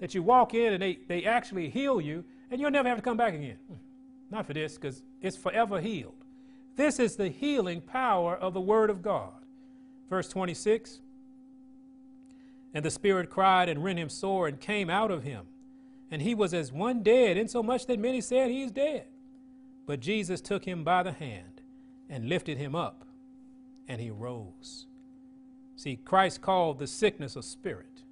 That 0.00 0.14
you 0.14 0.22
walk 0.22 0.54
in 0.54 0.72
and 0.72 0.82
they, 0.82 0.98
they 1.08 1.24
actually 1.24 1.68
heal 1.68 2.00
you 2.00 2.24
and 2.50 2.60
you'll 2.60 2.70
never 2.70 2.88
have 2.88 2.98
to 2.98 3.02
come 3.02 3.16
back 3.16 3.34
again. 3.34 3.58
Hmm. 3.68 3.74
Not 4.30 4.46
for 4.46 4.52
this, 4.52 4.74
because 4.74 5.02
it's 5.22 5.36
forever 5.36 5.80
healed. 5.80 6.24
This 6.76 6.98
is 6.98 7.16
the 7.16 7.28
healing 7.28 7.80
power 7.80 8.36
of 8.36 8.54
the 8.54 8.60
Word 8.60 8.90
of 8.90 9.02
God. 9.02 9.32
Verse 10.08 10.28
26 10.28 11.00
And 12.74 12.84
the 12.84 12.90
Spirit 12.90 13.30
cried 13.30 13.68
and 13.68 13.82
rent 13.82 13.98
him 13.98 14.08
sore 14.08 14.48
and 14.48 14.60
came 14.60 14.88
out 14.88 15.10
of 15.10 15.24
him. 15.24 15.46
And 16.10 16.22
he 16.22 16.34
was 16.34 16.54
as 16.54 16.72
one 16.72 17.02
dead, 17.02 17.36
insomuch 17.36 17.86
that 17.86 17.98
many 17.98 18.20
said 18.20 18.50
he 18.50 18.62
is 18.62 18.70
dead. 18.70 19.06
But 19.88 20.00
Jesus 20.00 20.42
took 20.42 20.66
him 20.66 20.84
by 20.84 21.02
the 21.02 21.12
hand 21.12 21.62
and 22.10 22.28
lifted 22.28 22.58
him 22.58 22.74
up, 22.74 23.06
and 23.88 23.98
he 23.98 24.10
rose. 24.10 24.86
See, 25.76 25.96
Christ 25.96 26.42
called 26.42 26.78
the 26.78 26.86
sickness 26.86 27.36
a 27.36 27.42
spirit. 27.42 28.02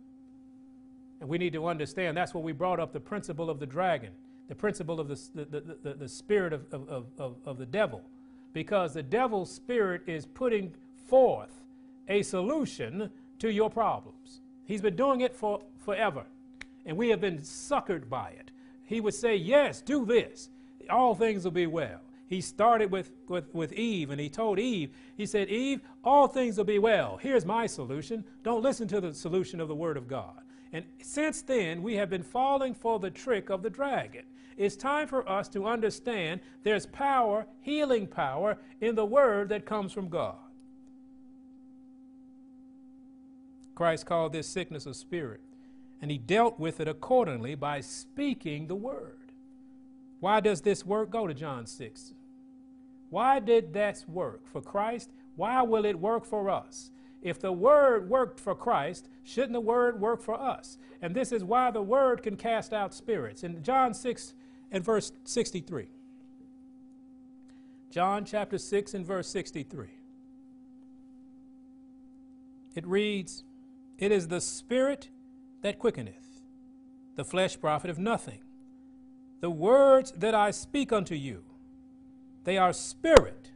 And 1.21 1.29
we 1.29 1.37
need 1.37 1.53
to 1.53 1.67
understand 1.67 2.17
that's 2.17 2.33
what 2.33 2.45
we 2.45 2.53
brought 2.53 2.81
up 2.81 2.95
the 2.95 3.01
principle 3.01 3.51
of 3.51 3.61
the 3.61 3.67
dragon, 3.67 4.13
the 4.49 4.55
principle 4.55 4.99
of 4.99 5.09
the, 5.09 5.21
the, 5.35 5.77
the, 5.83 5.93
the, 5.93 6.09
spirit 6.09 6.55
of, 6.55 6.65
of, 6.73 7.09
of, 7.19 7.37
of 7.45 7.59
the 7.59 7.67
devil. 7.67 8.01
Because 8.55 8.95
the 8.95 9.03
devil's 9.03 9.51
spirit 9.53 10.01
is 10.07 10.25
putting 10.25 10.73
forth 11.07 11.63
a 12.09 12.23
solution 12.23 13.11
to 13.39 13.53
your 13.53 13.69
problems. 13.69 14.41
He's 14.65 14.81
been 14.81 14.97
doing 14.97 15.21
it 15.21 15.37
for 15.37 15.61
forever, 15.85 16.25
and 16.87 16.97
we 16.97 17.11
have 17.11 17.21
been 17.21 17.37
suckered 17.37 18.09
by 18.09 18.31
it. 18.31 18.51
He 18.83 19.03
would 19.03 19.13
say, 19.13 19.37
Yes, 19.37 19.83
do 19.83 20.07
this, 20.07 20.49
all 20.91 21.15
things 21.15 21.45
will 21.45 21.53
be 21.53 21.67
well. 21.67 22.01
He 22.29 22.41
started 22.41 22.91
with, 22.91 23.13
with, 23.29 23.55
with 23.55 23.73
Eve 23.73 24.11
and 24.11 24.21
he 24.21 24.29
told 24.29 24.59
Eve, 24.59 24.91
he 25.17 25.27
said, 25.27 25.49
Eve, 25.49 25.81
all 26.03 26.27
things 26.27 26.57
will 26.59 26.65
be 26.65 26.79
well. 26.79 27.19
Here's 27.21 27.45
my 27.45 27.67
solution. 27.67 28.25
Don't 28.43 28.63
listen 28.63 28.89
to 28.89 29.01
the 29.01 29.15
solution 29.15 29.61
of 29.61 29.69
the 29.69 29.75
Word 29.75 29.97
of 29.97 30.09
God. 30.09 30.41
And 30.73 30.85
since 31.01 31.43
then, 31.43 31.83
we 31.83 31.95
have 31.95 32.11
been 32.11 32.25
falling 32.25 32.75
for 32.75 32.99
the 32.99 33.11
trick 33.11 33.49
of 33.49 33.63
the 33.63 33.71
dragon. 33.71 34.25
It's 34.57 34.75
time 34.75 35.07
for 35.07 35.29
us 35.29 35.49
to 35.51 35.67
understand 35.67 36.41
there's 36.65 36.87
power, 36.87 37.47
healing 37.61 38.07
power, 38.07 38.59
in 38.81 38.95
the 38.95 39.05
Word 39.05 39.51
that 39.51 39.67
comes 39.67 39.93
from 39.93 40.09
God. 40.09 40.37
Christ 43.75 44.07
called 44.07 44.33
this 44.33 44.49
sickness 44.49 44.87
a 44.87 44.95
spirit, 44.95 45.43
and 46.01 46.11
he 46.11 46.17
dealt 46.19 46.59
with 46.59 46.81
it 46.81 46.89
accordingly 46.89 47.55
by 47.55 47.81
speaking 47.81 48.67
the 48.67 48.75
Word. 48.75 49.26
Why 50.21 50.41
does 50.41 50.63
this 50.63 50.85
work? 50.85 51.11
Go 51.11 51.27
to 51.27 51.35
John 51.35 51.67
6. 51.67 52.15
Why 53.11 53.39
did 53.39 53.73
that 53.75 54.05
work 54.09 54.47
for 54.47 54.61
Christ? 54.61 55.11
Why 55.37 55.63
will 55.63 55.85
it 55.85 55.99
work 55.99 56.25
for 56.25 56.51
us? 56.51 56.91
If 57.23 57.41
the 57.41 57.53
Word 57.53 58.09
worked 58.09 58.41
for 58.41 58.55
Christ, 58.55 59.09
shouldn't 59.25 59.53
the 59.53 59.61
Word 59.61 60.01
work 60.01 60.23
for 60.23 60.41
us? 60.41 60.79
And 61.03 61.15
this 61.15 61.33
is 61.33 61.45
why 61.45 61.71
the 61.71 61.83
Word 61.83 62.23
can 62.23 62.37
cast 62.37 62.73
out 62.73 62.95
spirits. 62.95 63.43
In 63.43 63.63
John 63.63 63.95
6 63.95 64.35
and 64.71 64.85
verse 64.85 65.13
63. 65.25 65.89
John 67.91 68.25
chapter 68.25 68.59
6 68.59 68.95
and 68.95 69.07
verse 69.07 69.29
63. 69.29 69.89
It 72.75 72.87
reads, 72.87 73.45
It 73.99 74.13
is 74.13 74.29
the 74.29 74.41
Spirit 74.41 75.09
that 75.63 75.79
quickeneth, 75.79 76.43
the 77.17 77.25
flesh 77.25 77.59
profiteth 77.59 77.99
nothing. 77.99 78.41
The 79.41 79.51
words 79.51 80.13
that 80.13 80.35
I 80.35 80.51
speak 80.51 80.93
unto 80.93 81.15
you, 81.15 81.43
they 82.45 82.59
are 82.59 82.73
spirit 82.73 83.51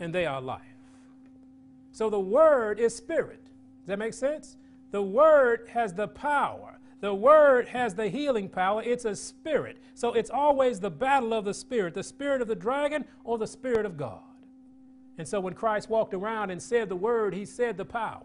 and 0.00 0.14
they 0.14 0.26
are 0.26 0.40
life. 0.40 0.62
So 1.92 2.10
the 2.10 2.20
word 2.20 2.78
is 2.78 2.94
spirit. 2.94 3.42
Does 3.42 3.86
that 3.86 3.98
make 3.98 4.14
sense? 4.14 4.56
The 4.90 5.02
word 5.02 5.68
has 5.72 5.92
the 5.94 6.08
power. 6.08 6.78
The 7.00 7.14
word 7.14 7.68
has 7.68 7.94
the 7.94 8.08
healing 8.08 8.48
power. 8.48 8.82
It's 8.82 9.04
a 9.04 9.14
spirit. 9.14 9.78
So 9.94 10.14
it's 10.14 10.30
always 10.30 10.80
the 10.80 10.90
battle 10.90 11.32
of 11.32 11.44
the 11.44 11.54
spirit 11.54 11.94
the 11.94 12.02
spirit 12.02 12.42
of 12.42 12.48
the 12.48 12.54
dragon 12.54 13.04
or 13.24 13.38
the 13.38 13.46
spirit 13.46 13.86
of 13.86 13.96
God. 13.96 14.20
And 15.18 15.26
so 15.26 15.40
when 15.40 15.54
Christ 15.54 15.90
walked 15.90 16.14
around 16.14 16.50
and 16.50 16.62
said 16.62 16.88
the 16.88 16.96
word, 16.96 17.34
he 17.34 17.44
said 17.44 17.76
the 17.76 17.84
power. 17.84 18.22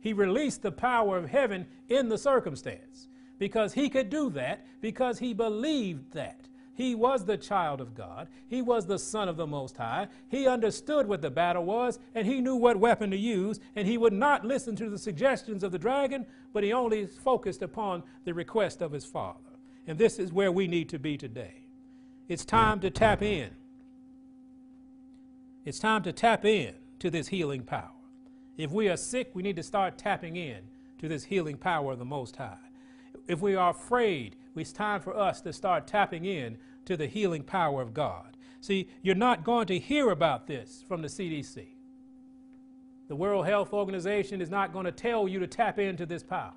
He 0.00 0.12
released 0.12 0.62
the 0.62 0.72
power 0.72 1.16
of 1.16 1.30
heaven 1.30 1.66
in 1.88 2.08
the 2.08 2.18
circumstance 2.18 3.08
because 3.38 3.74
he 3.74 3.88
could 3.88 4.10
do 4.10 4.30
that 4.30 4.64
because 4.80 5.18
he 5.18 5.34
believed 5.34 6.12
that. 6.12 6.48
He 6.76 6.96
was 6.96 7.24
the 7.24 7.36
child 7.36 7.80
of 7.80 7.94
God. 7.94 8.26
He 8.48 8.60
was 8.60 8.86
the 8.86 8.98
son 8.98 9.28
of 9.28 9.36
the 9.36 9.46
Most 9.46 9.76
High. 9.76 10.08
He 10.28 10.48
understood 10.48 11.06
what 11.06 11.22
the 11.22 11.30
battle 11.30 11.64
was, 11.64 12.00
and 12.16 12.26
he 12.26 12.40
knew 12.40 12.56
what 12.56 12.78
weapon 12.78 13.12
to 13.12 13.16
use, 13.16 13.60
and 13.76 13.86
he 13.86 13.96
would 13.96 14.12
not 14.12 14.44
listen 14.44 14.74
to 14.76 14.90
the 14.90 14.98
suggestions 14.98 15.62
of 15.62 15.70
the 15.70 15.78
dragon, 15.78 16.26
but 16.52 16.64
he 16.64 16.72
only 16.72 17.06
focused 17.06 17.62
upon 17.62 18.02
the 18.24 18.34
request 18.34 18.82
of 18.82 18.90
his 18.90 19.04
Father. 19.04 19.38
And 19.86 19.98
this 19.98 20.18
is 20.18 20.32
where 20.32 20.50
we 20.50 20.66
need 20.66 20.88
to 20.88 20.98
be 20.98 21.16
today. 21.16 21.66
It's 22.28 22.44
time 22.44 22.80
to 22.80 22.90
tap 22.90 23.22
in. 23.22 23.50
It's 25.64 25.78
time 25.78 26.02
to 26.02 26.12
tap 26.12 26.44
in 26.44 26.74
to 26.98 27.08
this 27.08 27.28
healing 27.28 27.62
power. 27.62 27.90
If 28.56 28.72
we 28.72 28.88
are 28.88 28.96
sick, 28.96 29.30
we 29.32 29.42
need 29.42 29.56
to 29.56 29.62
start 29.62 29.96
tapping 29.96 30.36
in 30.36 30.58
to 30.98 31.08
this 31.08 31.24
healing 31.24 31.56
power 31.56 31.92
of 31.92 31.98
the 31.98 32.04
Most 32.04 32.36
High 32.36 32.58
if 33.28 33.40
we 33.40 33.54
are 33.54 33.70
afraid, 33.70 34.36
it's 34.56 34.72
time 34.72 35.00
for 35.00 35.16
us 35.16 35.40
to 35.42 35.52
start 35.52 35.86
tapping 35.86 36.24
in 36.24 36.58
to 36.84 36.96
the 36.96 37.06
healing 37.06 37.42
power 37.42 37.82
of 37.82 37.94
God. 37.94 38.36
See, 38.60 38.88
you're 39.02 39.14
not 39.14 39.44
going 39.44 39.66
to 39.66 39.78
hear 39.78 40.10
about 40.10 40.46
this 40.46 40.84
from 40.86 41.02
the 41.02 41.08
CDC. 41.08 41.66
The 43.08 43.16
World 43.16 43.46
Health 43.46 43.72
Organization 43.72 44.40
is 44.40 44.50
not 44.50 44.72
going 44.72 44.86
to 44.86 44.92
tell 44.92 45.28
you 45.28 45.38
to 45.40 45.46
tap 45.46 45.78
into 45.78 46.06
this 46.06 46.22
power. 46.22 46.52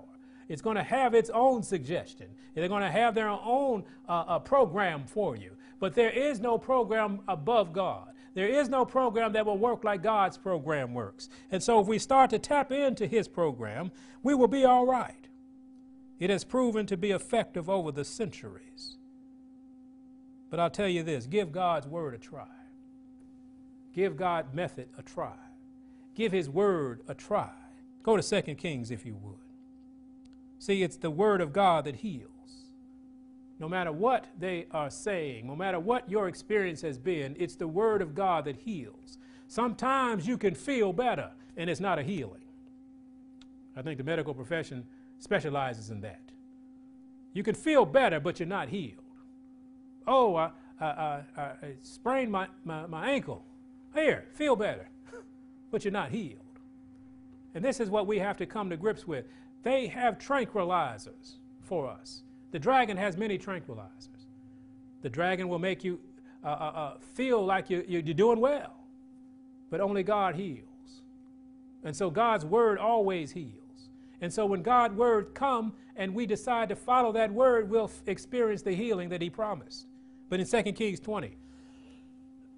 It's 0.47 0.61
going 0.61 0.77
to 0.77 0.83
have 0.83 1.13
its 1.13 1.29
own 1.29 1.61
suggestion. 1.63 2.27
They're 2.55 2.69
going 2.69 2.83
to 2.83 2.89
have 2.91 3.13
their 3.13 3.29
own 3.29 3.83
uh, 4.07 4.23
uh, 4.27 4.39
program 4.39 5.03
for 5.05 5.35
you. 5.35 5.51
But 5.79 5.93
there 5.93 6.09
is 6.09 6.39
no 6.39 6.57
program 6.57 7.19
above 7.27 7.73
God. 7.73 8.09
There 8.33 8.47
is 8.47 8.69
no 8.69 8.85
program 8.85 9.33
that 9.33 9.45
will 9.45 9.57
work 9.57 9.83
like 9.83 10.01
God's 10.01 10.37
program 10.37 10.93
works. 10.93 11.27
And 11.51 11.61
so 11.61 11.79
if 11.79 11.87
we 11.87 11.99
start 11.99 12.29
to 12.29 12.39
tap 12.39 12.71
into 12.71 13.07
His 13.07 13.27
program, 13.27 13.91
we 14.23 14.33
will 14.33 14.47
be 14.47 14.63
all 14.63 14.85
right. 14.85 15.26
It 16.19 16.29
has 16.29 16.43
proven 16.43 16.85
to 16.87 16.97
be 16.97 17.11
effective 17.11 17.69
over 17.69 17.91
the 17.91 18.03
centuries. 18.03 18.97
But 20.49 20.59
I'll 20.59 20.69
tell 20.69 20.87
you 20.87 21.03
this 21.03 21.27
give 21.27 21.51
God's 21.51 21.87
word 21.87 22.13
a 22.13 22.17
try. 22.17 22.47
Give 23.93 24.15
God's 24.15 24.53
method 24.53 24.89
a 24.97 25.01
try. 25.01 25.35
Give 26.15 26.31
his 26.31 26.49
word 26.49 27.01
a 27.07 27.13
try. 27.13 27.51
Go 28.03 28.17
to 28.17 28.41
2 28.41 28.55
Kings 28.55 28.91
if 28.91 29.05
you 29.05 29.15
would. 29.21 29.35
See, 30.59 30.83
it's 30.83 30.97
the 30.97 31.11
word 31.11 31.41
of 31.41 31.53
God 31.53 31.85
that 31.85 31.97
heals. 31.97 32.31
No 33.59 33.67
matter 33.67 33.91
what 33.91 34.25
they 34.39 34.67
are 34.71 34.89
saying, 34.89 35.47
no 35.47 35.55
matter 35.55 35.79
what 35.79 36.09
your 36.09 36.27
experience 36.27 36.81
has 36.81 36.97
been, 36.97 37.35
it's 37.39 37.55
the 37.55 37.67
word 37.67 38.01
of 38.01 38.13
God 38.13 38.45
that 38.45 38.55
heals. 38.55 39.17
Sometimes 39.47 40.27
you 40.27 40.37
can 40.37 40.53
feel 40.53 40.93
better, 40.93 41.31
and 41.55 41.69
it's 41.69 41.79
not 41.79 41.97
a 41.99 42.03
healing. 42.03 42.41
I 43.75 43.81
think 43.81 43.97
the 43.97 44.03
medical 44.03 44.33
profession 44.33 44.85
specializes 45.19 45.89
in 45.89 46.01
that. 46.01 46.21
You 47.33 47.43
can 47.43 47.55
feel 47.55 47.85
better, 47.85 48.19
but 48.19 48.39
you're 48.39 48.47
not 48.47 48.69
healed. 48.69 49.03
Oh, 50.07 50.35
I, 50.35 50.51
I, 50.79 50.85
I, 50.85 51.41
I 51.41 51.73
sprained 51.81 52.31
my, 52.31 52.47
my, 52.63 52.85
my 52.87 53.09
ankle. 53.09 53.43
Here, 53.93 54.25
feel 54.33 54.55
better, 54.55 54.89
but 55.71 55.83
you're 55.83 55.91
not 55.91 56.09
healed. 56.09 56.39
And 57.55 57.63
this 57.63 57.79
is 57.79 57.89
what 57.89 58.07
we 58.07 58.19
have 58.19 58.37
to 58.37 58.45
come 58.45 58.69
to 58.69 58.77
grips 58.77 59.07
with. 59.07 59.25
They 59.63 59.87
have 59.87 60.17
tranquilizers 60.17 61.37
for 61.61 61.89
us. 61.89 62.23
The 62.51 62.59
dragon 62.59 62.97
has 62.97 63.17
many 63.17 63.37
tranquilizers. 63.37 64.25
The 65.01 65.09
dragon 65.09 65.47
will 65.47 65.59
make 65.59 65.83
you 65.83 65.99
uh, 66.43 66.47
uh, 66.47 66.51
uh, 66.51 66.93
feel 67.13 67.43
like 67.45 67.69
you're, 67.69 67.83
you're 67.83 68.01
doing 68.01 68.39
well. 68.39 68.73
But 69.69 69.81
only 69.81 70.03
God 70.03 70.35
heals. 70.35 70.63
And 71.83 71.95
so 71.95 72.09
God's 72.09 72.45
word 72.45 72.77
always 72.77 73.31
heals. 73.31 73.66
And 74.21 74.33
so 74.33 74.45
when 74.45 74.61
God's 74.61 74.95
word 74.95 75.33
come 75.33 75.73
and 75.95 76.13
we 76.13 76.25
decide 76.25 76.69
to 76.69 76.75
follow 76.75 77.11
that 77.13 77.31
word, 77.31 77.69
we'll 77.69 77.91
experience 78.05 78.61
the 78.61 78.73
healing 78.73 79.09
that 79.09 79.21
he 79.21 79.29
promised. 79.29 79.87
But 80.29 80.39
in 80.39 80.47
2 80.47 80.63
Kings 80.73 80.99
20, 80.99 81.35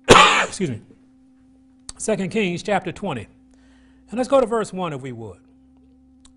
excuse 0.43 0.69
me, 0.69 0.81
2 1.97 2.27
Kings 2.29 2.63
chapter 2.63 2.91
20, 2.91 3.27
and 4.09 4.17
let's 4.17 4.29
go 4.29 4.39
to 4.39 4.47
verse 4.47 4.73
1 4.73 4.93
if 4.93 5.01
we 5.01 5.11
would. 5.11 5.39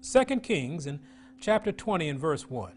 2 0.03 0.25
Kings 0.41 0.87
in 0.87 0.99
chapter 1.41 1.73
20 1.73 2.09
and 2.09 2.19
verse 2.21 2.51
1. 2.51 2.73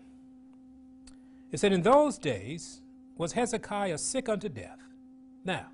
It 1.51 1.59
said, 1.59 1.73
In 1.73 1.81
those 1.81 2.17
days 2.17 2.81
was 3.17 3.33
Hezekiah 3.33 3.97
sick 3.97 4.29
unto 4.29 4.49
death. 4.49 4.79
Now, 5.43 5.67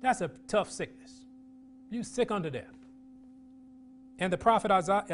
that's 0.00 0.20
a 0.20 0.30
tough 0.46 0.70
sickness. 0.70 1.24
You 1.90 2.02
sick 2.02 2.30
unto 2.30 2.50
death. 2.50 2.74
And 4.18 4.32
the 4.32 4.38
prophet 4.38 4.70
Isaiah, 4.70 5.04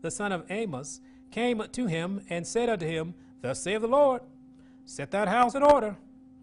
the 0.00 0.10
son 0.10 0.32
of 0.32 0.44
Amos, 0.50 1.00
came 1.30 1.62
to 1.72 1.86
him 1.86 2.22
and 2.28 2.46
said 2.46 2.68
unto 2.68 2.86
him, 2.86 3.14
Thus 3.40 3.62
saith 3.62 3.80
the 3.80 3.88
Lord, 3.88 4.22
set 4.84 5.10
that 5.12 5.28
house 5.28 5.54
in 5.54 5.62
order, 5.62 5.96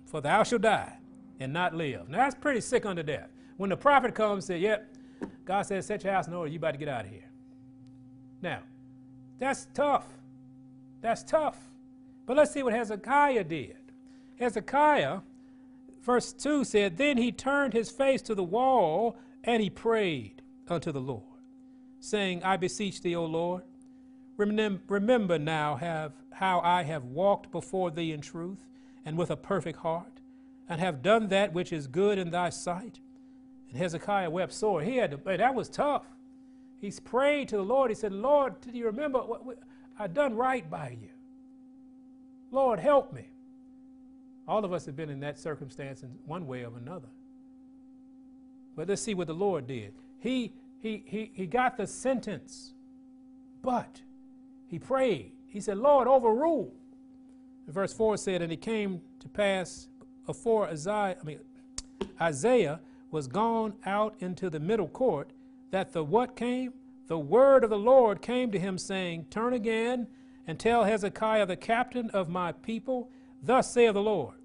for 0.05 0.21
thou 0.21 0.43
shalt 0.43 0.61
die 0.61 0.97
and 1.39 1.51
not 1.51 1.73
live. 1.73 2.09
Now 2.09 2.19
that's 2.19 2.35
pretty 2.35 2.61
sick 2.61 2.85
unto 2.85 3.03
death. 3.03 3.29
When 3.57 3.69
the 3.69 3.77
prophet 3.77 4.15
comes 4.15 4.49
and 4.49 4.55
says, 4.55 4.61
Yep, 4.61 4.95
God 5.45 5.61
says, 5.63 5.85
set 5.85 6.03
your 6.03 6.13
house 6.13 6.27
in 6.27 6.33
order, 6.33 6.51
you 6.51 6.57
about 6.57 6.71
to 6.71 6.77
get 6.77 6.87
out 6.87 7.05
of 7.05 7.11
here. 7.11 7.29
Now, 8.41 8.59
that's 9.39 9.67
tough. 9.73 10.05
That's 11.01 11.23
tough. 11.23 11.57
But 12.25 12.37
let's 12.37 12.51
see 12.51 12.63
what 12.63 12.73
Hezekiah 12.73 13.43
did. 13.43 13.77
Hezekiah, 14.39 15.19
verse 16.01 16.33
2 16.33 16.63
said, 16.63 16.97
Then 16.97 17.17
he 17.17 17.31
turned 17.31 17.73
his 17.73 17.89
face 17.89 18.21
to 18.23 18.35
the 18.35 18.43
wall 18.43 19.17
and 19.43 19.61
he 19.61 19.69
prayed 19.69 20.41
unto 20.67 20.91
the 20.91 20.99
Lord, 20.99 21.23
saying, 22.05 22.43
I 22.43 22.57
beseech 22.57 23.01
thee, 23.01 23.15
O 23.15 23.25
Lord, 23.25 23.63
remember 24.37 25.39
now 25.39 25.75
have, 25.75 26.13
how 26.31 26.59
I 26.59 26.83
have 26.83 27.05
walked 27.05 27.51
before 27.51 27.89
thee 27.89 28.11
in 28.11 28.21
truth 28.21 28.65
and 29.05 29.17
with 29.17 29.31
a 29.31 29.37
perfect 29.37 29.79
heart, 29.79 30.21
and 30.67 30.79
have 30.79 31.01
done 31.01 31.27
that 31.29 31.53
which 31.53 31.71
is 31.71 31.87
good 31.87 32.17
in 32.17 32.31
thy 32.31 32.49
sight. 32.49 32.99
And 33.69 33.77
Hezekiah 33.77 34.29
wept 34.29 34.53
sore. 34.53 34.81
He 34.81 34.97
had 34.97 35.11
to, 35.11 35.17
that 35.37 35.53
was 35.53 35.69
tough. 35.69 36.05
He's 36.81 36.99
prayed 36.99 37.49
to 37.49 37.57
the 37.57 37.63
Lord. 37.63 37.91
He 37.91 37.95
said, 37.95 38.11
Lord, 38.11 38.59
do 38.61 38.71
you 38.71 38.85
remember 38.85 39.19
what, 39.19 39.45
what 39.45 39.59
I 39.97 40.07
done 40.07 40.35
right 40.35 40.67
by 40.69 40.97
you? 41.01 41.09
Lord, 42.51 42.79
help 42.79 43.13
me. 43.13 43.29
All 44.47 44.63
of 44.63 44.73
us 44.73 44.85
have 44.85 44.95
been 44.95 45.09
in 45.09 45.19
that 45.21 45.39
circumstance 45.39 46.03
in 46.03 46.09
one 46.25 46.45
way 46.47 46.63
or 46.63 46.71
another. 46.77 47.09
But 48.75 48.87
let's 48.87 49.01
see 49.01 49.13
what 49.13 49.27
the 49.27 49.33
Lord 49.33 49.67
did. 49.67 49.93
He, 50.19 50.53
he, 50.85 51.03
he, 51.07 51.31
he 51.33 51.47
got 51.47 51.77
the 51.77 51.87
sentence, 51.87 52.75
but 53.63 54.01
he 54.67 54.77
prayed. 54.77 55.31
He 55.47 55.59
said, 55.59 55.79
Lord, 55.79 56.07
overrule. 56.07 56.71
verse 57.67 57.91
4 57.91 58.17
said, 58.17 58.43
And 58.43 58.51
it 58.51 58.61
came 58.61 59.01
to 59.19 59.27
pass 59.27 59.87
before 60.27 60.67
Isaiah, 60.67 61.17
I 61.19 61.25
mean, 61.25 61.39
Isaiah 62.21 62.79
was 63.09 63.25
gone 63.25 63.73
out 63.87 64.13
into 64.19 64.47
the 64.51 64.59
middle 64.59 64.87
court, 64.87 65.31
that 65.71 65.91
the 65.91 66.03
what 66.03 66.35
came? 66.35 66.73
The 67.07 67.17
word 67.17 67.63
of 67.63 67.71
the 67.71 67.79
Lord 67.79 68.21
came 68.21 68.51
to 68.51 68.59
him, 68.59 68.77
saying, 68.77 69.25
Turn 69.31 69.53
again 69.53 70.05
and 70.45 70.59
tell 70.59 70.83
Hezekiah, 70.83 71.47
the 71.47 71.55
captain 71.55 72.11
of 72.11 72.29
my 72.29 72.51
people, 72.51 73.09
Thus 73.41 73.71
saith 73.71 73.95
the 73.95 74.03
Lord, 74.03 74.35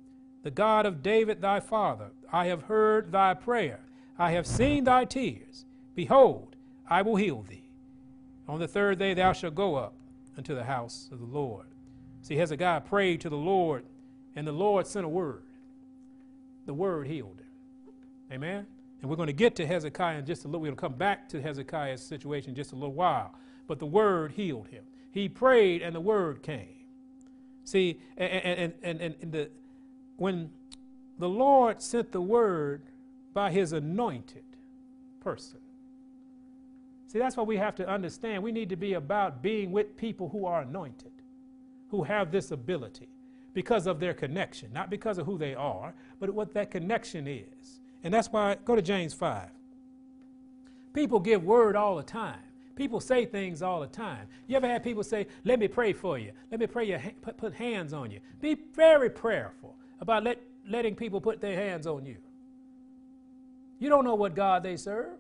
the 0.43 0.51
God 0.51 0.87
of 0.87 1.03
David 1.03 1.43
thy 1.43 1.61
father, 1.61 2.13
I 2.33 2.47
have 2.47 2.63
heard 2.63 3.13
thy 3.13 3.35
prayer, 3.35 3.81
I 4.19 4.31
have 4.31 4.47
seen 4.47 4.85
thy 4.85 5.05
tears. 5.05 5.67
Behold, 6.01 6.57
I 6.89 7.03
will 7.03 7.17
heal 7.17 7.43
thee. 7.43 7.69
On 8.49 8.59
the 8.59 8.67
third 8.67 8.99
day 8.99 9.13
thou 9.13 9.35
shalt 9.35 9.55
go 9.55 9.75
up 9.75 9.93
unto 10.35 10.55
the 10.55 10.65
house 10.65 11.11
of 11.13 11.19
the 11.19 11.27
Lord. 11.27 11.67
See, 12.23 12.37
Hezekiah 12.37 12.81
prayed 12.81 13.21
to 13.21 13.29
the 13.29 13.37
Lord, 13.37 13.85
and 14.35 14.47
the 14.47 14.53
Lord 14.53 14.87
sent 14.87 15.05
a 15.05 15.09
word. 15.11 15.43
The 16.65 16.73
word 16.73 17.07
healed 17.07 17.39
him. 17.39 17.93
Amen? 18.33 18.67
And 19.03 19.11
we're 19.11 19.17
going 19.17 19.27
to 19.27 19.35
get 19.35 19.55
to 19.57 19.67
Hezekiah 19.67 20.21
in 20.21 20.25
just 20.25 20.47
a 20.47 20.49
little. 20.49 20.63
We're 20.63 20.69
going 20.69 20.77
to 20.77 20.81
come 20.81 20.95
back 20.95 21.29
to 21.29 21.43
Hezekiah's 21.43 22.01
situation 22.01 22.53
in 22.53 22.55
just 22.55 22.73
a 22.73 22.77
little 22.77 22.95
while. 22.95 23.35
But 23.67 23.79
the 23.79 23.85
word 23.85 24.33
healed 24.33 24.69
him. 24.69 24.85
He 25.11 25.29
prayed 25.29 25.83
and 25.83 25.95
the 25.95 26.01
word 26.01 26.43
came. 26.43 26.87
See, 27.65 28.01
and, 28.17 28.73
and, 28.83 29.01
and, 29.03 29.17
and 29.21 29.33
the, 29.33 29.51
when 30.17 30.49
the 31.19 31.29
Lord 31.29 31.83
sent 31.83 32.11
the 32.11 32.23
word 32.23 32.85
by 33.35 33.51
his 33.51 33.75
anointed 33.75 34.45
person. 35.21 35.60
See, 37.11 37.19
that's 37.19 37.37
what 37.37 37.49
we 37.49 37.57
have 37.57 37.75
to 37.75 37.89
understand. 37.89 38.41
We 38.41 38.53
need 38.53 38.69
to 38.69 38.77
be 38.77 38.93
about 38.93 39.43
being 39.43 39.73
with 39.73 39.97
people 39.97 40.29
who 40.29 40.47
are 40.47 40.63
anointed, 40.63 41.11
who 41.89 42.05
have 42.05 42.31
this 42.31 42.53
ability 42.53 43.09
because 43.53 43.89
of 43.89 43.99
their 43.99 44.15
connection, 44.15 44.73
not 44.73 44.91
because 44.91 45.19
of 45.19 45.27
who 45.27 45.37
they 45.37 45.57
are, 45.57 45.93
but 46.21 46.31
what 46.31 46.55
that 46.55 46.71
connection 46.71 47.27
is. 47.27 47.81
And 48.05 48.15
that's 48.15 48.29
why, 48.29 48.59
go 48.65 48.77
to 48.77 48.83
James 48.83 49.13
5. 49.13 49.49
People 50.93 51.19
give 51.19 51.43
word 51.43 51.75
all 51.75 51.97
the 51.97 52.05
time. 52.05 52.39
People 52.77 53.01
say 53.01 53.27
things 53.27 53.61
all 53.61 53.81
the 53.81 53.89
time. 53.89 54.29
You 54.47 54.55
ever 54.57 54.69
had 54.69 54.85
people 54.85 55.03
say, 55.03 55.27
Let 55.43 55.59
me 55.59 55.67
pray 55.67 55.93
for 55.93 56.17
you. 56.17 56.31
Let 56.53 56.61
me 56.61 56.69
pray 56.69 56.85
your 56.85 57.01
put, 57.23 57.37
put 57.37 57.55
hands 57.55 57.93
on 57.93 58.13
you. 58.13 58.21
Be 58.41 58.57
very 58.77 59.11
prayerful 59.11 59.75
about 60.01 60.23
let, 60.23 60.41
letting 60.69 60.95
people 60.95 61.21
put 61.21 61.41
their 61.41 61.57
hands 61.57 61.89
on 61.89 62.07
you. 62.07 62.19
You 63.81 63.89
don't 63.89 64.05
know 64.05 64.15
what 64.15 64.37
God 64.37 64.63
they 64.63 64.77
serve. 64.77 65.19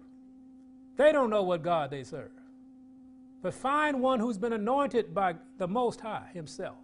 They 0.96 1.12
don't 1.12 1.31
know 1.31 1.42
what 1.42 1.62
God 1.62 1.90
they 1.90 2.05
serve. 2.05 2.31
But 3.42 3.55
find 3.55 4.00
one 4.00 4.20
who's 4.20 4.38
been 4.38 4.53
anointed 4.53 5.14
by 5.14 5.37
the 5.59 5.66
Most 5.66 6.00
High 6.00 6.29
Himself. 6.35 6.76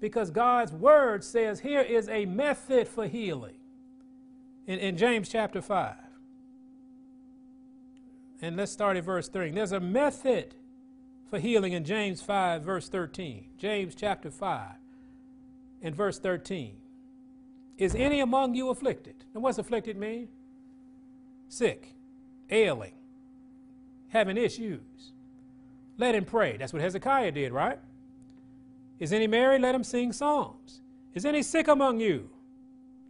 Because 0.00 0.30
God's 0.30 0.72
Word 0.72 1.24
says 1.24 1.60
here 1.60 1.80
is 1.80 2.08
a 2.08 2.26
method 2.26 2.86
for 2.86 3.06
healing 3.06 3.56
in, 4.66 4.78
in 4.78 4.96
James 4.96 5.28
chapter 5.28 5.62
5. 5.62 5.94
And 8.42 8.56
let's 8.56 8.72
start 8.72 8.98
at 8.98 9.04
verse 9.04 9.28
3. 9.28 9.50
There's 9.50 9.72
a 9.72 9.80
method 9.80 10.54
for 11.30 11.38
healing 11.38 11.72
in 11.72 11.84
James 11.84 12.20
5, 12.20 12.62
verse 12.62 12.88
13. 12.88 13.46
James 13.56 13.94
chapter 13.94 14.30
5 14.30 14.72
and 15.82 15.94
verse 15.94 16.18
13. 16.18 16.76
Is 17.78 17.94
any 17.94 18.20
among 18.20 18.54
you 18.54 18.68
afflicted? 18.70 19.14
And 19.34 19.42
what's 19.42 19.58
afflicted 19.58 19.96
mean? 19.96 20.28
Sick, 21.48 21.94
ailing, 22.50 22.94
having 24.08 24.36
issues. 24.36 25.12
Let 25.98 26.14
him 26.14 26.24
pray. 26.24 26.56
That's 26.56 26.72
what 26.72 26.82
Hezekiah 26.82 27.32
did, 27.32 27.52
right? 27.52 27.78
Is 28.98 29.12
any 29.12 29.26
merry? 29.26 29.58
Let 29.58 29.74
him 29.74 29.84
sing 29.84 30.12
psalms. 30.12 30.80
Is 31.14 31.24
any 31.24 31.42
sick 31.42 31.68
among 31.68 32.00
you? 32.00 32.30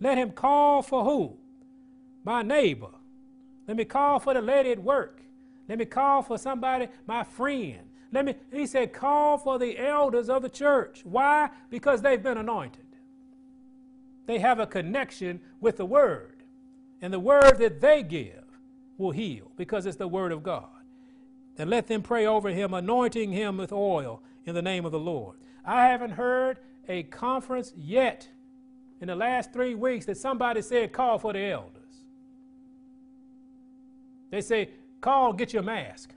Let 0.01 0.19
him 0.19 0.31
call 0.33 0.83
for 0.83 1.05
who? 1.05 1.37
My 2.25 2.43
neighbor 2.43 2.91
let 3.67 3.77
me 3.77 3.85
call 3.85 4.19
for 4.19 4.35
the 4.35 4.41
lady 4.41 4.71
at 4.71 4.83
work. 4.83 5.23
Let 5.69 5.79
me 5.79 5.85
call 5.85 6.23
for 6.23 6.39
somebody, 6.39 6.89
my 7.07 7.25
friend. 7.25 7.81
Let 8.13 8.25
me, 8.25 8.35
he 8.53 8.67
said, 8.67 8.93
call 8.93 9.37
for 9.39 9.59
the 9.59 9.79
elders 9.79 10.31
of 10.31 10.43
the 10.43 10.49
church. 10.49 11.01
Why? 11.05 11.51
Because 11.71 12.03
they've 12.03 12.23
been 12.23 12.39
anointed. 12.39 12.85
They 14.27 14.39
have 14.39 14.61
a 14.61 14.67
connection 14.67 15.41
with 15.61 15.77
the 15.77 15.85
word. 15.85 16.45
And 17.03 17.13
the 17.13 17.21
word 17.21 17.59
that 17.59 17.81
they 17.81 18.03
give 18.03 18.45
will 18.99 19.11
heal 19.11 19.51
because 19.57 19.87
it's 19.87 19.97
the 19.97 20.09
word 20.09 20.33
of 20.33 20.43
God. 20.43 20.69
And 21.59 21.71
let 21.71 21.87
them 21.87 22.03
pray 22.03 22.27
over 22.27 22.51
him, 22.51 22.75
anointing 22.75 23.33
him 23.33 23.57
with 23.57 23.73
oil 23.73 24.23
in 24.45 24.55
the 24.55 24.63
name 24.63 24.85
of 24.85 24.93
the 24.93 24.99
Lord. 24.99 25.37
I 25.65 25.87
haven't 25.87 26.11
heard 26.11 26.59
a 26.89 27.03
conference 27.05 27.73
yet 27.77 28.29
in 29.01 29.09
the 29.09 29.17
last 29.17 29.53
three 29.53 29.75
weeks 29.75 30.07
that 30.07 30.17
somebody 30.17 30.63
said, 30.63 30.93
call 30.93 31.19
for 31.19 31.33
the 31.33 31.41
elders. 31.41 31.73
They 34.31 34.41
say, 34.41 34.71
call, 35.01 35.33
get 35.33 35.53
your 35.53 35.63
mask. 35.63 36.13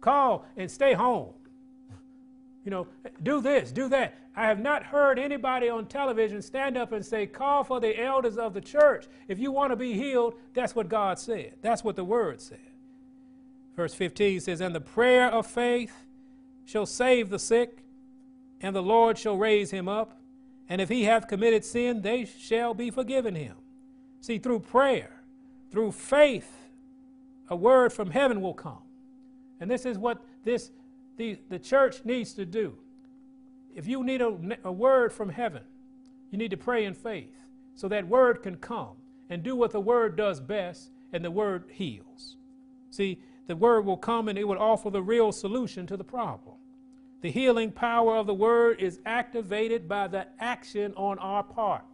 Call 0.00 0.44
and 0.56 0.70
stay 0.70 0.92
home. 0.94 1.32
You 2.64 2.70
know, 2.70 2.86
do 3.22 3.40
this, 3.40 3.72
do 3.72 3.88
that. 3.88 4.14
I 4.36 4.46
have 4.46 4.60
not 4.60 4.84
heard 4.84 5.18
anybody 5.18 5.68
on 5.68 5.86
television 5.86 6.40
stand 6.40 6.76
up 6.76 6.92
and 6.92 7.04
say, 7.04 7.26
call 7.26 7.64
for 7.64 7.80
the 7.80 8.00
elders 8.00 8.38
of 8.38 8.54
the 8.54 8.60
church. 8.60 9.06
If 9.28 9.38
you 9.38 9.50
want 9.50 9.72
to 9.72 9.76
be 9.76 9.94
healed, 9.94 10.34
that's 10.54 10.74
what 10.74 10.88
God 10.88 11.18
said. 11.18 11.54
That's 11.60 11.84
what 11.84 11.96
the 11.96 12.04
word 12.04 12.40
said. 12.40 12.58
Verse 13.76 13.94
15 13.94 14.40
says, 14.40 14.60
And 14.60 14.74
the 14.74 14.80
prayer 14.80 15.28
of 15.28 15.46
faith 15.46 16.06
shall 16.64 16.86
save 16.86 17.30
the 17.30 17.38
sick, 17.38 17.78
and 18.60 18.76
the 18.76 18.82
Lord 18.82 19.18
shall 19.18 19.36
raise 19.36 19.70
him 19.70 19.88
up. 19.88 20.20
And 20.68 20.80
if 20.80 20.88
he 20.88 21.04
hath 21.04 21.28
committed 21.28 21.64
sin, 21.64 22.02
they 22.02 22.24
shall 22.24 22.74
be 22.74 22.90
forgiven 22.90 23.34
him. 23.34 23.56
See, 24.20 24.38
through 24.38 24.60
prayer, 24.60 25.10
through 25.70 25.92
faith, 25.92 26.50
a 27.48 27.56
word 27.56 27.92
from 27.92 28.10
heaven 28.10 28.40
will 28.40 28.54
come. 28.54 28.82
And 29.60 29.70
this 29.70 29.84
is 29.84 29.98
what 29.98 30.24
this, 30.44 30.70
the, 31.22 31.38
the 31.48 31.58
church 31.58 32.04
needs 32.04 32.32
to 32.34 32.44
do. 32.44 32.74
If 33.76 33.86
you 33.86 34.02
need 34.02 34.20
a, 34.20 34.36
a 34.64 34.72
word 34.72 35.12
from 35.12 35.28
heaven, 35.28 35.62
You 36.32 36.38
need 36.38 36.50
to 36.50 36.56
pray 36.56 36.86
in 36.86 36.94
faith 36.94 37.44
so 37.76 37.86
that 37.88 38.08
word 38.08 38.42
can 38.42 38.56
come 38.56 38.96
and 39.30 39.42
do 39.42 39.54
what 39.54 39.70
the 39.70 39.80
word 39.80 40.16
does 40.16 40.40
best, 40.40 40.90
and 41.12 41.24
the 41.24 41.30
word 41.30 41.64
heals. 41.70 42.36
See, 42.90 43.20
the 43.46 43.56
word 43.56 43.84
will 43.86 43.96
come 43.98 44.28
and 44.28 44.38
it 44.38 44.48
will 44.48 44.58
offer 44.58 44.90
the 44.90 45.02
real 45.02 45.30
solution 45.30 45.86
to 45.86 45.96
the 45.96 46.04
problem. 46.04 46.56
The 47.20 47.30
healing 47.30 47.70
power 47.70 48.16
of 48.16 48.26
the 48.26 48.34
word 48.34 48.80
is 48.80 48.98
activated 49.06 49.88
by 49.88 50.08
the 50.08 50.26
action 50.40 50.92
on 50.96 51.18
our 51.18 51.42
part. 51.42 51.84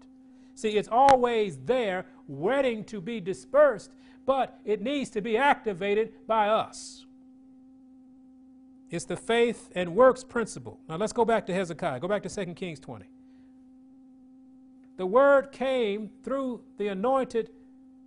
See, 0.55 0.71
it's 0.71 0.89
always 0.89 1.59
there, 1.59 2.07
waiting 2.29 2.85
to 2.85 3.01
be 3.01 3.21
dispersed, 3.21 3.91
but 4.25 4.59
it 4.65 4.83
needs 4.83 5.11
to 5.11 5.21
be 5.21 5.37
activated 5.37 6.13
by 6.27 6.49
us. 6.49 7.05
It's 8.91 9.05
the 9.05 9.17
faith 9.17 9.71
and 9.75 9.95
works 9.95 10.25
principle. 10.25 10.81
Now 10.89 10.97
let's 10.97 11.13
go 11.13 11.25
back 11.25 11.47
to 11.47 11.55
Hezekiah. 11.55 12.01
Go 12.01 12.09
back 12.09 12.23
to 12.23 12.29
2 12.29 12.55
Kings 12.55 12.81
20. 12.81 13.05
The 14.97 15.07
word 15.07 15.53
came 15.53 16.11
through 16.23 16.63
the 16.77 16.89
anointed 16.89 17.51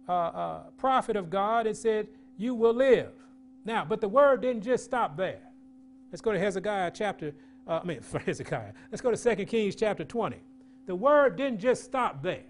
uh, 0.09 0.11
uh, 0.11 0.59
prophet 0.77 1.15
of 1.15 1.29
God 1.29 1.67
and 1.67 1.75
said, 1.75 2.07
You 2.37 2.55
will 2.55 2.73
live. 2.73 3.11
Now, 3.63 3.85
but 3.85 4.01
the 4.01 4.09
word 4.09 4.41
didn't 4.41 4.63
just 4.63 4.83
stop 4.83 5.15
there. 5.15 5.39
Let's 6.11 6.21
go 6.21 6.31
to 6.31 6.39
Hezekiah 6.39 6.91
chapter, 6.93 7.33
uh, 7.67 7.79
I 7.81 7.85
mean, 7.85 8.01
for 8.01 8.19
Hezekiah. 8.19 8.73
Let's 8.91 9.01
go 9.01 9.11
to 9.11 9.35
2 9.35 9.45
Kings 9.45 9.75
chapter 9.75 10.03
20. 10.03 10.37
The 10.87 10.95
word 10.95 11.37
didn't 11.37 11.59
just 11.59 11.83
stop 11.83 12.21
there. 12.23 12.43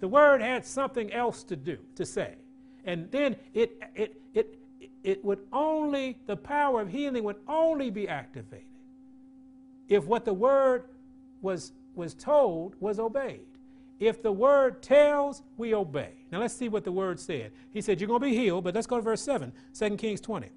The 0.00 0.08
word 0.08 0.42
had 0.42 0.66
something 0.66 1.12
else 1.12 1.44
to 1.44 1.56
do, 1.56 1.78
to 1.94 2.04
say. 2.04 2.34
And 2.84 3.08
then 3.12 3.36
it, 3.54 3.80
it, 3.94 4.21
it, 5.02 5.24
would 5.24 5.40
only, 5.52 6.18
the 6.26 6.36
power 6.36 6.80
of 6.80 6.90
healing 6.90 7.24
would 7.24 7.40
only 7.48 7.90
be 7.90 8.08
activated 8.08 8.66
if 9.88 10.04
what 10.04 10.24
the 10.24 10.32
word 10.32 10.84
was, 11.40 11.72
was 11.94 12.14
told 12.14 12.74
was 12.80 12.98
obeyed. 12.98 13.40
If 14.00 14.22
the 14.22 14.32
word 14.32 14.82
tells, 14.82 15.42
we 15.56 15.74
obey. 15.74 16.12
Now 16.32 16.40
let's 16.40 16.54
see 16.54 16.68
what 16.68 16.84
the 16.84 16.92
word 16.92 17.20
said. 17.20 17.52
He 17.72 17.80
said, 17.80 18.00
You're 18.00 18.08
going 18.08 18.20
to 18.20 18.26
be 18.26 18.34
healed, 18.34 18.64
but 18.64 18.74
let's 18.74 18.86
go 18.86 18.96
to 18.96 19.02
verse 19.02 19.22
7, 19.22 19.52
2 19.74 19.96
Kings 19.96 20.20
20. 20.20 20.48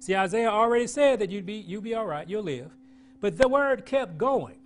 See, 0.00 0.16
Isaiah 0.16 0.48
already 0.48 0.86
said 0.86 1.18
that 1.20 1.30
you'd 1.30 1.46
be, 1.46 1.54
you'd 1.54 1.84
be 1.84 1.94
all 1.94 2.06
right, 2.06 2.28
you'll 2.28 2.42
live. 2.42 2.70
But 3.20 3.36
the 3.36 3.48
word 3.48 3.84
kept 3.84 4.16
going. 4.18 4.56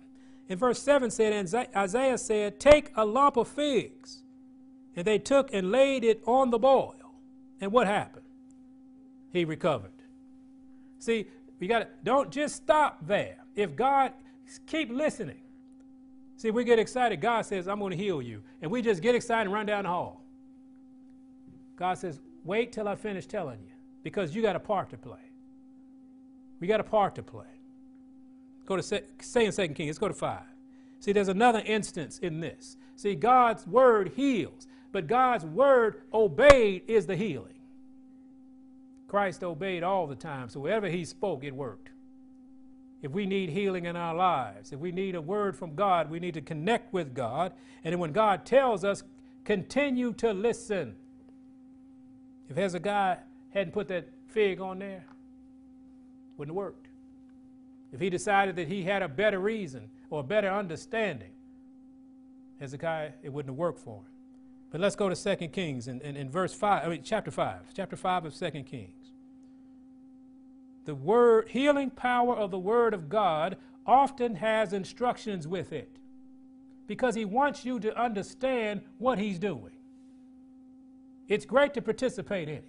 In 0.47 0.57
verse 0.57 0.81
7 0.81 1.09
said, 1.11 1.33
and 1.33 1.67
Isaiah 1.75 2.17
said, 2.17 2.59
Take 2.59 2.91
a 2.95 3.05
lump 3.05 3.37
of 3.37 3.47
figs. 3.47 4.23
And 4.95 5.05
they 5.05 5.17
took 5.17 5.51
and 5.53 5.71
laid 5.71 6.03
it 6.03 6.21
on 6.25 6.51
the 6.51 6.59
boil. 6.59 6.95
And 7.59 7.71
what 7.71 7.87
happened? 7.87 8.22
He 9.33 9.43
recovered. 9.43 9.91
See, 10.99 11.27
we 11.59 11.67
got 11.67 11.79
to, 11.79 11.87
don't 12.03 12.31
just 12.31 12.55
stop 12.55 13.05
there. 13.05 13.37
If 13.55 13.75
God, 13.75 14.13
keep 14.67 14.89
listening. 14.89 15.41
See, 16.37 16.51
we 16.51 16.63
get 16.63 16.79
excited. 16.79 17.19
God 17.19 17.45
says, 17.45 17.67
I'm 17.67 17.79
going 17.79 17.91
to 17.91 17.97
heal 17.97 18.21
you. 18.21 18.43
And 18.61 18.71
we 18.71 18.81
just 18.81 19.01
get 19.01 19.15
excited 19.15 19.47
and 19.47 19.53
run 19.53 19.65
down 19.65 19.83
the 19.83 19.89
hall. 19.89 20.21
God 21.75 21.97
says, 21.97 22.21
wait 22.43 22.71
till 22.71 22.87
I 22.87 22.95
finish 22.95 23.25
telling 23.25 23.59
you 23.59 23.73
because 24.03 24.35
you 24.35 24.41
got 24.41 24.55
a 24.55 24.59
part 24.59 24.89
to 24.91 24.97
play. 24.97 25.17
We 26.59 26.67
got 26.67 26.79
a 26.79 26.83
part 26.83 27.15
to 27.15 27.23
play. 27.23 27.45
Go 28.65 28.77
to 28.77 28.83
say 28.83 29.45
in 29.45 29.51
Second 29.51 29.73
Kings. 29.75 29.89
Let's 29.89 29.99
go 29.99 30.07
to 30.07 30.13
five. 30.13 30.43
See, 30.99 31.11
there's 31.11 31.27
another 31.27 31.61
instance 31.65 32.19
in 32.19 32.39
this. 32.39 32.77
See, 32.95 33.15
God's 33.15 33.67
word 33.67 34.13
heals, 34.15 34.67
but 34.91 35.07
God's 35.07 35.43
word 35.43 36.03
obeyed 36.13 36.83
is 36.87 37.05
the 37.05 37.15
healing. 37.15 37.52
Christ 39.13 39.43
obeyed 39.43 39.83
all 39.83 40.07
the 40.07 40.15
time, 40.15 40.49
so 40.49 40.59
wherever 40.59 40.89
he 40.89 41.05
spoke, 41.05 41.43
it 41.43 41.53
worked. 41.53 41.91
If 43.03 43.11
we 43.11 43.27
need 43.27 43.51
healing 43.51 43.85
in 43.85 43.95
our 43.95 44.15
lives, 44.15 44.73
if 44.73 44.79
we 44.79 44.91
need 44.91 45.13
a 45.13 45.21
word 45.21 45.55
from 45.55 45.75
God, 45.75 46.09
we 46.09 46.19
need 46.19 46.33
to 46.33 46.41
connect 46.41 46.91
with 46.91 47.13
God. 47.13 47.53
And 47.83 47.99
when 47.99 48.11
God 48.11 48.43
tells 48.43 48.83
us, 48.83 49.03
continue 49.43 50.13
to 50.13 50.33
listen. 50.33 50.95
If 52.49 52.55
Hezekiah 52.55 53.17
hadn't 53.51 53.73
put 53.73 53.87
that 53.89 54.09
fig 54.29 54.59
on 54.59 54.79
there, 54.79 55.05
wouldn't 56.37 56.51
have 56.51 56.57
worked. 56.57 56.87
If 57.91 57.99
he 57.99 58.09
decided 58.09 58.55
that 58.55 58.67
he 58.67 58.81
had 58.81 59.03
a 59.03 59.07
better 59.07 59.37
reason 59.37 59.89
or 60.09 60.21
a 60.21 60.23
better 60.23 60.49
understanding, 60.49 61.29
Hezekiah, 62.59 63.11
it 63.21 63.31
wouldn't 63.31 63.51
have 63.51 63.59
worked 63.59 63.77
for 63.77 63.97
him. 63.97 64.05
But 64.71 64.81
let's 64.81 64.95
go 64.95 65.07
to 65.07 65.35
2 65.35 65.49
Kings 65.49 65.87
in, 65.87 66.01
in, 66.01 66.17
in 66.17 66.31
verse 66.31 66.55
5, 66.55 66.83
I 66.83 66.89
mean, 66.89 67.03
chapter 67.03 67.29
5, 67.29 67.75
chapter 67.75 67.95
5 67.95 68.25
of 68.25 68.35
2 68.35 68.49
Kings. 68.63 69.02
The 70.85 70.95
word, 70.95 71.47
healing 71.49 71.89
power 71.89 72.35
of 72.35 72.51
the 72.51 72.59
Word 72.59 72.93
of 72.93 73.09
God 73.09 73.57
often 73.85 74.35
has 74.35 74.73
instructions 74.73 75.47
with 75.47 75.71
it 75.71 75.97
because 76.87 77.15
He 77.15 77.25
wants 77.25 77.65
you 77.65 77.79
to 77.79 77.97
understand 77.99 78.81
what 78.97 79.17
He's 79.17 79.39
doing. 79.39 79.71
It's 81.27 81.45
great 81.45 81.73
to 81.75 81.81
participate 81.81 82.49
in 82.49 82.55
it. 82.55 82.65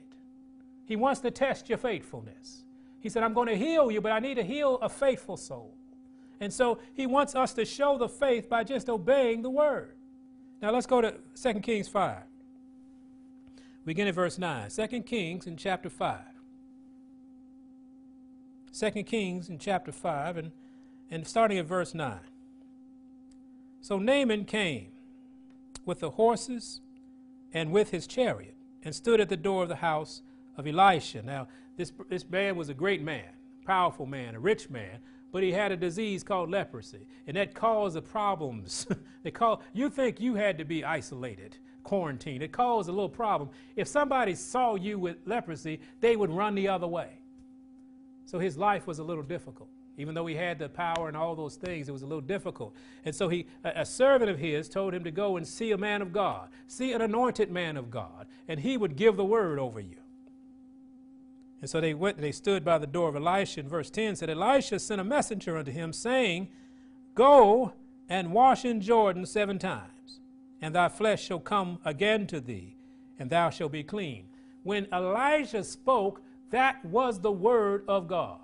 He 0.87 0.97
wants 0.97 1.21
to 1.21 1.31
test 1.31 1.69
your 1.69 1.79
faithfulness. 1.79 2.65
He 3.01 3.09
said, 3.09 3.23
I'm 3.23 3.35
going 3.35 3.49
to 3.49 3.57
heal 3.57 3.91
you, 3.91 4.01
but 4.01 4.13
I 4.13 4.21
need 4.21 4.35
to 4.37 4.45
heal 4.45 4.79
a 4.81 4.89
faithful 4.89 5.37
soul. 5.37 5.75
And 6.41 6.53
so 6.53 6.79
he 6.95 7.07
wants 7.07 7.35
us 7.35 7.53
to 7.55 7.65
show 7.65 7.99
the 7.99 8.09
faith 8.09 8.49
by 8.49 8.65
just 8.65 8.89
obeying 8.89 9.43
the 9.43 9.51
word. 9.51 9.97
Now 10.63 10.71
let's 10.71 10.87
go 10.87 11.01
to 11.01 11.15
2 11.41 11.55
Kings 11.61 11.89
5. 11.89 12.23
We 13.85 13.91
begin 13.91 14.09
at 14.09 14.15
verse 14.15 14.39
9. 14.39 14.71
2 14.71 15.03
Kings 15.03 15.47
in 15.47 15.57
chapter 15.57 15.91
5. 15.91 16.19
2 18.79 18.91
Kings 19.05 19.49
in 19.49 19.59
chapter 19.59 19.93
5 19.93 20.37
and, 20.37 20.51
and 21.09 21.27
starting 21.27 21.59
at 21.59 21.67
verse 21.67 21.95
9. 21.95 22.19
So 23.81 23.99
Naaman 23.99 24.47
came 24.47 24.89
with 25.85 26.01
the 26.01 26.11
horses 26.11 26.81
and 27.53 27.71
with 27.71 27.91
his 27.91 28.09
chariot 28.09 28.57
and 28.83 28.93
stood 28.93 29.21
at 29.21 29.29
the 29.29 29.37
door 29.37 29.63
of 29.63 29.69
the 29.69 29.77
house 29.77 30.23
of 30.57 30.67
Elisha. 30.67 31.23
Now, 31.23 31.47
this, 31.77 31.93
this 32.09 32.29
man 32.29 32.57
was 32.57 32.69
a 32.69 32.75
great 32.75 33.03
man, 33.03 33.29
powerful 33.65 34.07
man, 34.07 34.35
a 34.35 34.41
rich 34.41 34.69
man, 34.71 34.99
but 35.31 35.43
he 35.43 35.53
had 35.53 35.71
a 35.71 35.77
disease 35.77 36.25
called 36.25 36.51
leprosy, 36.51 37.07
and 37.27 37.37
that 37.37 37.55
caused 37.55 37.97
the 37.97 38.03
problems. 38.03 38.87
they 39.23 39.31
call, 39.31 39.63
you 39.73 39.89
think 39.89 40.21
you 40.21 40.35
had 40.35 40.59
to 40.59 40.65
be 40.65 40.85
isolated, 40.85 41.59
quarantined. 41.85 42.43
It 42.43 42.53
caused 42.53 42.89
a 42.89 42.93
little 42.93 43.09
problem. 43.09 43.51
If 43.77 43.87
somebody 43.87 44.35
saw 44.35 44.75
you 44.75 44.99
with 44.99 45.17
leprosy, 45.27 45.81
they 46.01 46.17
would 46.17 46.31
run 46.31 46.55
the 46.57 46.69
other 46.69 46.89
way. 46.89 47.21
So 48.27 48.39
his 48.39 48.57
life 48.57 48.87
was 48.87 48.99
a 48.99 49.05
little 49.05 49.23
difficult. 49.23 49.69
Even 49.97 50.15
though 50.15 50.27
he 50.27 50.35
had 50.35 50.59
the 50.59 50.69
power 50.69 51.09
and 51.09 51.17
all 51.17 51.37
those 51.37 51.55
things, 51.57 51.89
it 51.89 51.93
was 51.93 52.03
a 52.03 52.07
little 52.07 52.21
difficult. 52.21 52.75
And 53.05 53.15
so 53.15 53.29
he, 53.29 53.47
a, 53.63 53.85
servant 53.85 54.31
of 54.31 54.39
his 54.39 54.69
told 54.69 54.93
him 54.93 55.05
to 55.05 55.11
go 55.11 55.37
and 55.37 55.47
see 55.47 55.71
a 55.71 55.79
man 55.79 56.03
of 56.03 56.13
God, 56.13 56.49
see 56.67 56.93
an 56.93 57.01
anointed 57.01 57.51
man 57.51 57.77
of 57.77 57.91
God, 57.91 58.27
and 58.49 58.59
he 58.59 58.77
would 58.77 58.97
give 58.97 59.17
the 59.17 59.25
word 59.25 59.59
over 59.59 59.79
you. 59.79 59.97
And 61.61 61.71
so 61.71 61.81
they 61.81 61.95
went, 61.95 62.21
they 62.21 62.33
stood 62.33 62.65
by 62.65 62.79
the 62.79 62.87
door 62.87 63.09
of 63.09 63.17
Elisha. 63.17 63.61
In 63.61 63.69
verse 63.69 63.89
10 63.89 64.17
said, 64.17 64.29
Elisha 64.29 64.79
sent 64.79 65.01
a 65.01 65.05
messenger 65.05 65.57
unto 65.57 65.71
him, 65.71 65.93
saying, 65.93 66.49
Go 67.15 67.73
and 68.09 68.33
wash 68.33 68.65
in 68.65 68.81
Jordan 68.81 69.25
seven 69.25 69.59
times, 69.59 70.21
and 70.61 70.75
thy 70.75 70.89
flesh 70.89 71.25
shall 71.25 71.39
come 71.39 71.79
again 71.85 72.27
to 72.27 72.41
thee, 72.41 72.77
and 73.19 73.31
thou 73.31 73.49
shalt 73.49 73.73
be 73.73 73.85
clean. 73.85 74.27
When 74.65 74.89
Elijah 74.93 75.63
spoke, 75.63 76.21
that 76.55 76.85
was 76.85 77.21
the 77.21 77.33
word 77.33 77.83
of 77.89 78.07
God. 78.07 78.39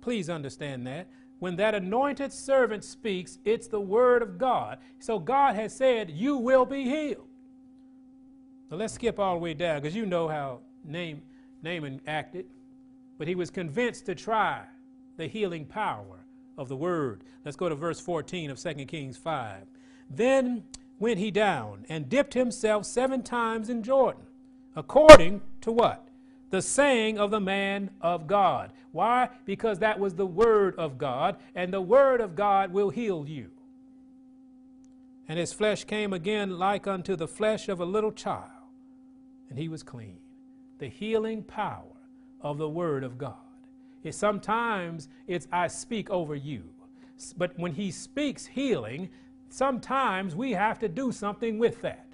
Please 0.00 0.30
understand 0.30 0.86
that. 0.86 1.06
When 1.38 1.56
that 1.56 1.74
anointed 1.74 2.32
servant 2.32 2.82
speaks, 2.82 3.38
it's 3.44 3.66
the 3.66 3.80
word 3.80 4.22
of 4.22 4.38
God. 4.38 4.78
So 5.00 5.18
God 5.18 5.54
has 5.54 5.74
said, 5.74 6.10
You 6.10 6.36
will 6.38 6.64
be 6.64 6.84
healed. 6.84 7.28
So 8.70 8.76
let's 8.76 8.94
skip 8.94 9.18
all 9.18 9.34
the 9.34 9.40
way 9.40 9.52
down 9.52 9.82
because 9.82 9.94
you 9.94 10.06
know 10.06 10.28
how 10.28 10.60
Naaman 10.86 12.00
acted, 12.06 12.46
but 13.18 13.28
he 13.28 13.34
was 13.34 13.50
convinced 13.50 14.06
to 14.06 14.14
try 14.14 14.62
the 15.18 15.26
healing 15.26 15.66
power 15.66 16.24
of 16.56 16.68
the 16.68 16.76
word. 16.76 17.22
Let's 17.44 17.56
go 17.56 17.68
to 17.68 17.74
verse 17.74 18.00
14 18.00 18.50
of 18.50 18.58
2 18.58 18.74
Kings 18.86 19.18
5. 19.18 19.64
Then 20.08 20.64
went 20.98 21.18
he 21.18 21.30
down 21.30 21.84
and 21.90 22.08
dipped 22.08 22.32
himself 22.32 22.86
seven 22.86 23.22
times 23.22 23.68
in 23.68 23.82
Jordan, 23.82 24.22
according 24.76 25.40
to 25.62 25.72
what? 25.72 26.08
The 26.50 26.62
saying 26.62 27.18
of 27.18 27.30
the 27.30 27.40
man 27.40 27.90
of 28.00 28.26
God. 28.26 28.72
Why? 28.92 29.30
Because 29.46 29.78
that 29.78 29.98
was 29.98 30.14
the 30.14 30.26
word 30.26 30.74
of 30.76 30.98
God, 30.98 31.36
and 31.54 31.72
the 31.72 31.80
word 31.80 32.20
of 32.20 32.36
God 32.36 32.72
will 32.72 32.90
heal 32.90 33.24
you. 33.26 33.50
And 35.28 35.38
his 35.38 35.52
flesh 35.52 35.84
came 35.84 36.12
again 36.12 36.58
like 36.58 36.86
unto 36.86 37.16
the 37.16 37.28
flesh 37.28 37.68
of 37.68 37.80
a 37.80 37.86
little 37.86 38.12
child, 38.12 38.50
and 39.48 39.58
he 39.58 39.68
was 39.68 39.82
clean 39.82 40.18
the 40.82 40.88
healing 40.88 41.44
power 41.44 41.84
of 42.40 42.58
the 42.58 42.68
Word 42.68 43.04
of 43.04 43.16
God. 43.16 43.36
It, 44.02 44.16
sometimes 44.16 45.08
it's 45.28 45.46
I 45.52 45.68
speak 45.68 46.10
over 46.10 46.34
you. 46.34 46.64
But 47.36 47.56
when 47.56 47.72
He 47.72 47.92
speaks 47.92 48.46
healing, 48.46 49.08
sometimes 49.48 50.34
we 50.34 50.50
have 50.50 50.80
to 50.80 50.88
do 50.88 51.12
something 51.12 51.56
with 51.56 51.80
that. 51.82 52.06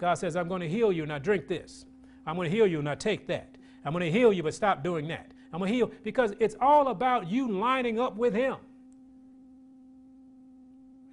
God 0.00 0.14
says, 0.14 0.34
I'm 0.34 0.48
going 0.48 0.62
to 0.62 0.68
heal 0.68 0.90
you, 0.90 1.04
now 1.04 1.18
drink 1.18 1.46
this. 1.46 1.84
I'm 2.26 2.34
going 2.34 2.50
to 2.50 2.56
heal 2.56 2.66
you, 2.66 2.80
now 2.82 2.94
take 2.94 3.26
that. 3.26 3.54
I'm 3.84 3.92
going 3.92 4.04
to 4.04 4.10
heal 4.10 4.32
you, 4.32 4.42
but 4.42 4.54
stop 4.54 4.82
doing 4.82 5.06
that. 5.08 5.30
I'm 5.52 5.58
going 5.58 5.70
to 5.70 5.76
heal 5.76 5.92
because 6.02 6.32
it's 6.40 6.56
all 6.58 6.88
about 6.88 7.30
you 7.30 7.52
lining 7.52 8.00
up 8.00 8.16
with 8.16 8.32
Him. 8.34 8.54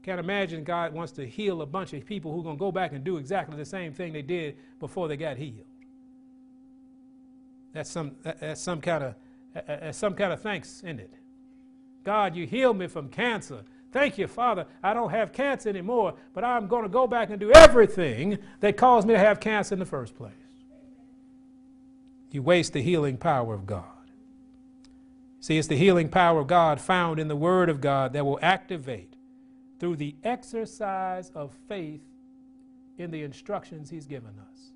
I 0.02 0.06
can't 0.06 0.19
imagine 0.21 0.63
God 0.63 0.93
wants 0.93 1.12
to 1.13 1.28
heal 1.28 1.62
a 1.62 1.65
bunch 1.65 1.91
of 1.91 2.06
people 2.06 2.32
who 2.32 2.39
are 2.39 2.43
going 2.43 2.56
to 2.56 2.60
go 2.60 2.71
back 2.71 2.93
and 2.93 3.04
do 3.04 3.17
exactly 3.17 3.58
the 3.58 3.65
same 3.65 3.91
thing 3.93 4.13
they 4.13 4.21
did 4.21 4.56
before 4.80 5.10
they 5.10 5.17
got 5.17 5.36
healed. 5.36 5.65
That's 7.73 7.89
some, 7.89 8.15
that's 8.23 8.62
some 8.62 8.80
kind 8.80 9.04
of 9.04 9.15
that's 9.54 9.97
some 9.97 10.13
kind 10.13 10.32
of 10.32 10.41
thanks 10.41 10.82
in 10.82 11.00
it. 11.00 11.13
God, 12.04 12.36
you 12.36 12.45
healed 12.47 12.78
me 12.78 12.88
from 12.88 13.10
cancer. 13.10 13.63
Thank 13.91 14.17
you, 14.17 14.28
Father. 14.28 14.65
I 14.84 14.93
don't 14.93 15.12
have 15.12 15.32
cancer 15.32 15.69
anymore, 15.69 16.13
but 16.34 16.43
I'm 16.43 16.67
going 16.67 16.84
to 16.84 16.89
go 16.89 17.08
back 17.08 17.30
and 17.30 17.39
do 17.39 17.52
everything 17.52 18.38
that 18.60 18.78
caused 18.78 19.08
me 19.08 19.13
to 19.13 19.19
have 19.19 19.39
cancer 19.39 19.73
in 19.73 19.80
the 19.80 19.86
first 19.86 20.15
place. 20.15 20.34
You 22.32 22.43
waste 22.43 22.73
the 22.73 22.82
healing 22.82 23.17
power 23.17 23.54
of 23.54 23.65
God. 23.65 23.86
See, 25.39 25.58
it's 25.58 25.67
the 25.67 25.78
healing 25.78 26.10
power 26.10 26.41
of 26.41 26.47
God 26.47 26.82
found 26.82 27.19
in 27.19 27.30
the 27.30 27.36
Word 27.36 27.69
of 27.69 27.80
God 27.80 28.13
that 28.13 28.26
will 28.26 28.39
activate 28.41 29.13
through 29.80 29.95
the 29.95 30.15
exercise 30.23 31.32
of 31.34 31.56
faith 31.69 32.02
in 32.97 33.12
the 33.12 33.23
instructions 33.23 33.89
He's 33.89 34.06
given 34.06 34.34
us. 34.52 34.71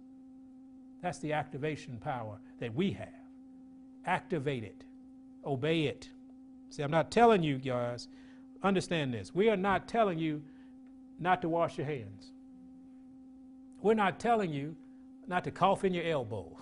That's 1.01 1.19
the 1.19 1.33
activation 1.33 1.97
power 1.97 2.39
that 2.59 2.73
we 2.73 2.91
have. 2.91 3.07
Activate 4.05 4.63
it, 4.63 4.83
obey 5.45 5.83
it. 5.83 6.09
See, 6.69 6.83
I'm 6.83 6.91
not 6.91 7.11
telling 7.11 7.43
you 7.43 7.57
guys, 7.57 8.07
understand 8.63 9.13
this. 9.13 9.33
We 9.33 9.49
are 9.49 9.57
not 9.57 9.87
telling 9.87 10.19
you 10.19 10.41
not 11.19 11.41
to 11.41 11.49
wash 11.49 11.77
your 11.77 11.87
hands. 11.87 12.31
We're 13.81 13.93
not 13.93 14.19
telling 14.19 14.51
you 14.51 14.75
not 15.27 15.43
to 15.45 15.51
cough 15.51 15.83
in 15.83 15.93
your 15.93 16.05
elbow. 16.05 16.57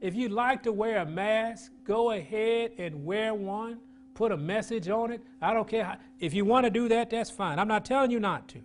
If 0.00 0.14
you'd 0.14 0.32
like 0.32 0.64
to 0.64 0.72
wear 0.72 0.98
a 0.98 1.06
mask, 1.06 1.72
go 1.84 2.10
ahead 2.10 2.72
and 2.78 3.04
wear 3.04 3.34
one. 3.34 3.78
Put 4.14 4.32
a 4.32 4.36
message 4.36 4.88
on 4.88 5.12
it. 5.12 5.22
I 5.40 5.54
don't 5.54 5.68
care. 5.68 5.84
How, 5.84 5.96
if 6.20 6.34
you 6.34 6.44
want 6.44 6.64
to 6.64 6.70
do 6.70 6.88
that, 6.88 7.10
that's 7.10 7.30
fine. 7.30 7.58
I'm 7.58 7.68
not 7.68 7.84
telling 7.84 8.10
you 8.10 8.20
not 8.20 8.48
to. 8.48 8.58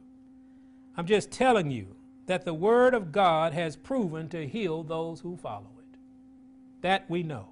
I'm 0.97 1.05
just 1.05 1.31
telling 1.31 1.71
you 1.71 1.95
that 2.25 2.43
the 2.43 2.53
Word 2.53 2.93
of 2.93 3.11
God 3.11 3.53
has 3.53 3.75
proven 3.75 4.27
to 4.29 4.47
heal 4.47 4.83
those 4.83 5.19
who 5.21 5.37
follow 5.37 5.69
it. 5.79 5.97
That 6.81 7.09
we 7.09 7.23
know. 7.23 7.47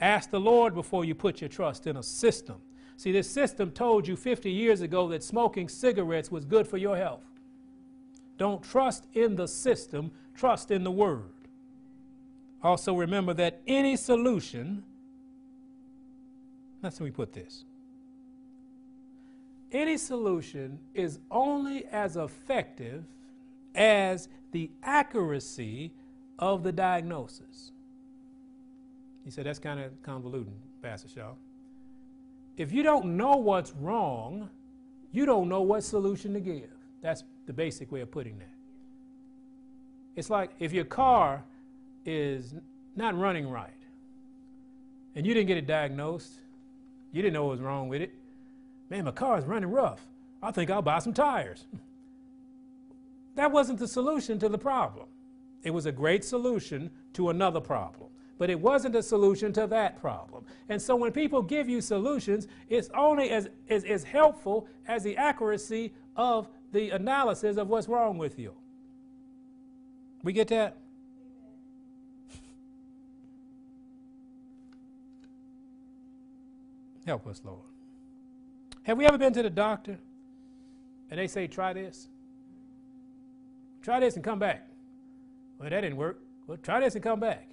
Ask 0.00 0.30
the 0.30 0.40
Lord 0.40 0.74
before 0.74 1.04
you 1.04 1.14
put 1.14 1.40
your 1.40 1.48
trust 1.48 1.86
in 1.86 1.96
a 1.96 2.02
system. 2.02 2.56
See, 3.00 3.12
this 3.12 3.30
system 3.30 3.70
told 3.70 4.06
you 4.06 4.14
50 4.14 4.50
years 4.50 4.82
ago 4.82 5.08
that 5.08 5.24
smoking 5.24 5.70
cigarettes 5.70 6.30
was 6.30 6.44
good 6.44 6.68
for 6.68 6.76
your 6.76 6.98
health. 6.98 7.24
Don't 8.36 8.62
trust 8.62 9.06
in 9.14 9.36
the 9.36 9.48
system, 9.48 10.10
trust 10.34 10.70
in 10.70 10.84
the 10.84 10.90
Word. 10.90 11.32
Also, 12.62 12.94
remember 12.94 13.32
that 13.32 13.62
any 13.66 13.96
solution, 13.96 14.84
that's 16.82 16.98
how 16.98 17.06
we 17.06 17.10
put 17.10 17.32
this. 17.32 17.64
Any 19.72 19.96
solution 19.96 20.78
is 20.92 21.20
only 21.30 21.86
as 21.86 22.18
effective 22.18 23.06
as 23.74 24.28
the 24.52 24.70
accuracy 24.82 25.94
of 26.38 26.62
the 26.62 26.72
diagnosis. 26.72 27.72
He 29.24 29.30
said, 29.30 29.46
That's 29.46 29.58
kind 29.58 29.80
of 29.80 30.02
convoluted, 30.02 30.52
Pastor 30.82 31.08
Shaw. 31.08 31.32
If 32.56 32.72
you 32.72 32.82
don't 32.82 33.16
know 33.16 33.36
what's 33.36 33.72
wrong, 33.72 34.50
you 35.12 35.26
don't 35.26 35.48
know 35.48 35.62
what 35.62 35.82
solution 35.82 36.34
to 36.34 36.40
give. 36.40 36.70
That's 37.02 37.24
the 37.46 37.52
basic 37.52 37.90
way 37.90 38.00
of 38.00 38.10
putting 38.10 38.38
that. 38.38 38.50
It's 40.16 40.30
like 40.30 40.50
if 40.58 40.72
your 40.72 40.84
car 40.84 41.42
is 42.04 42.54
not 42.96 43.16
running 43.18 43.48
right 43.48 43.70
and 45.14 45.26
you 45.26 45.34
didn't 45.34 45.46
get 45.46 45.56
it 45.56 45.66
diagnosed, 45.66 46.32
you 47.12 47.22
didn't 47.22 47.34
know 47.34 47.44
what 47.44 47.52
was 47.52 47.60
wrong 47.60 47.88
with 47.88 48.02
it. 48.02 48.12
Man, 48.90 49.04
my 49.04 49.12
car 49.12 49.38
is 49.38 49.44
running 49.44 49.70
rough. 49.70 50.00
I 50.42 50.50
think 50.50 50.70
I'll 50.70 50.82
buy 50.82 50.98
some 50.98 51.12
tires. 51.12 51.64
That 53.36 53.52
wasn't 53.52 53.78
the 53.78 53.88
solution 53.88 54.38
to 54.40 54.48
the 54.48 54.58
problem. 54.58 55.06
It 55.62 55.70
was 55.70 55.86
a 55.86 55.92
great 55.92 56.24
solution 56.24 56.90
to 57.14 57.30
another 57.30 57.60
problem, 57.60 58.10
but 58.40 58.48
it 58.48 58.58
wasn't 58.58 58.96
a 58.96 59.02
solution 59.02 59.52
to 59.52 59.66
that 59.66 60.00
problem. 60.00 60.46
And 60.70 60.80
so 60.80 60.96
when 60.96 61.12
people 61.12 61.42
give 61.42 61.68
you 61.68 61.82
solutions, 61.82 62.48
it's 62.70 62.88
only 62.94 63.28
as, 63.28 63.50
as, 63.68 63.84
as 63.84 64.02
helpful 64.02 64.66
as 64.88 65.02
the 65.02 65.14
accuracy 65.18 65.92
of 66.16 66.48
the 66.72 66.88
analysis 66.88 67.58
of 67.58 67.68
what's 67.68 67.86
wrong 67.86 68.16
with 68.16 68.38
you. 68.38 68.54
We 70.22 70.32
get 70.32 70.48
that? 70.48 70.78
Help 77.06 77.26
us, 77.26 77.42
Lord. 77.44 77.60
Have 78.84 78.96
we 78.96 79.04
ever 79.04 79.18
been 79.18 79.34
to 79.34 79.42
the 79.42 79.50
doctor 79.50 79.98
and 81.10 81.20
they 81.20 81.26
say, 81.26 81.46
try 81.46 81.74
this? 81.74 82.08
Try 83.82 84.00
this 84.00 84.14
and 84.14 84.24
come 84.24 84.38
back. 84.38 84.66
Well, 85.58 85.68
that 85.68 85.82
didn't 85.82 85.98
work. 85.98 86.22
Well, 86.46 86.56
try 86.56 86.80
this 86.80 86.94
and 86.94 87.04
come 87.04 87.20
back. 87.20 87.50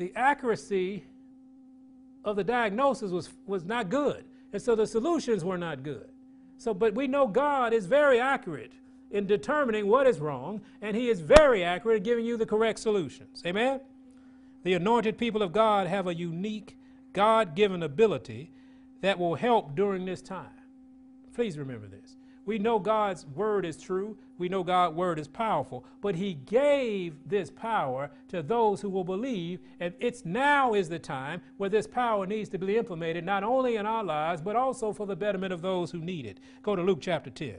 The 0.00 0.12
accuracy 0.16 1.04
of 2.24 2.34
the 2.34 2.42
diagnosis 2.42 3.10
was, 3.10 3.28
was 3.46 3.66
not 3.66 3.90
good. 3.90 4.24
And 4.50 4.62
so 4.62 4.74
the 4.74 4.86
solutions 4.86 5.44
were 5.44 5.58
not 5.58 5.82
good. 5.82 6.08
So, 6.56 6.72
but 6.72 6.94
we 6.94 7.06
know 7.06 7.26
God 7.26 7.74
is 7.74 7.84
very 7.84 8.18
accurate 8.18 8.72
in 9.10 9.26
determining 9.26 9.88
what 9.88 10.06
is 10.06 10.18
wrong, 10.18 10.62
and 10.80 10.96
He 10.96 11.10
is 11.10 11.20
very 11.20 11.62
accurate 11.62 11.98
in 11.98 12.02
giving 12.04 12.24
you 12.24 12.38
the 12.38 12.46
correct 12.46 12.78
solutions. 12.78 13.42
Amen? 13.44 13.80
The 14.62 14.72
anointed 14.72 15.18
people 15.18 15.42
of 15.42 15.52
God 15.52 15.86
have 15.86 16.06
a 16.06 16.14
unique, 16.14 16.78
God 17.12 17.54
given 17.54 17.82
ability 17.82 18.52
that 19.02 19.18
will 19.18 19.34
help 19.34 19.74
during 19.74 20.06
this 20.06 20.22
time. 20.22 20.46
Please 21.34 21.58
remember 21.58 21.88
this. 21.88 22.16
We 22.50 22.58
know 22.58 22.80
God's 22.80 23.28
word 23.28 23.64
is 23.64 23.76
true. 23.76 24.16
We 24.36 24.48
know 24.48 24.64
God's 24.64 24.96
word 24.96 25.20
is 25.20 25.28
powerful, 25.28 25.84
but 26.00 26.16
he 26.16 26.34
gave 26.34 27.14
this 27.24 27.48
power 27.48 28.10
to 28.26 28.42
those 28.42 28.80
who 28.80 28.90
will 28.90 29.04
believe, 29.04 29.60
and 29.78 29.94
it's 30.00 30.24
now 30.24 30.74
is 30.74 30.88
the 30.88 30.98
time 30.98 31.42
where 31.58 31.70
this 31.70 31.86
power 31.86 32.26
needs 32.26 32.48
to 32.48 32.58
be 32.58 32.76
implemented 32.76 33.24
not 33.24 33.44
only 33.44 33.76
in 33.76 33.86
our 33.86 34.02
lives, 34.02 34.42
but 34.42 34.56
also 34.56 34.92
for 34.92 35.06
the 35.06 35.14
betterment 35.14 35.52
of 35.52 35.62
those 35.62 35.92
who 35.92 36.00
need 36.00 36.26
it. 36.26 36.40
Go 36.64 36.74
to 36.74 36.82
Luke 36.82 36.98
chapter 37.00 37.30
10. 37.30 37.54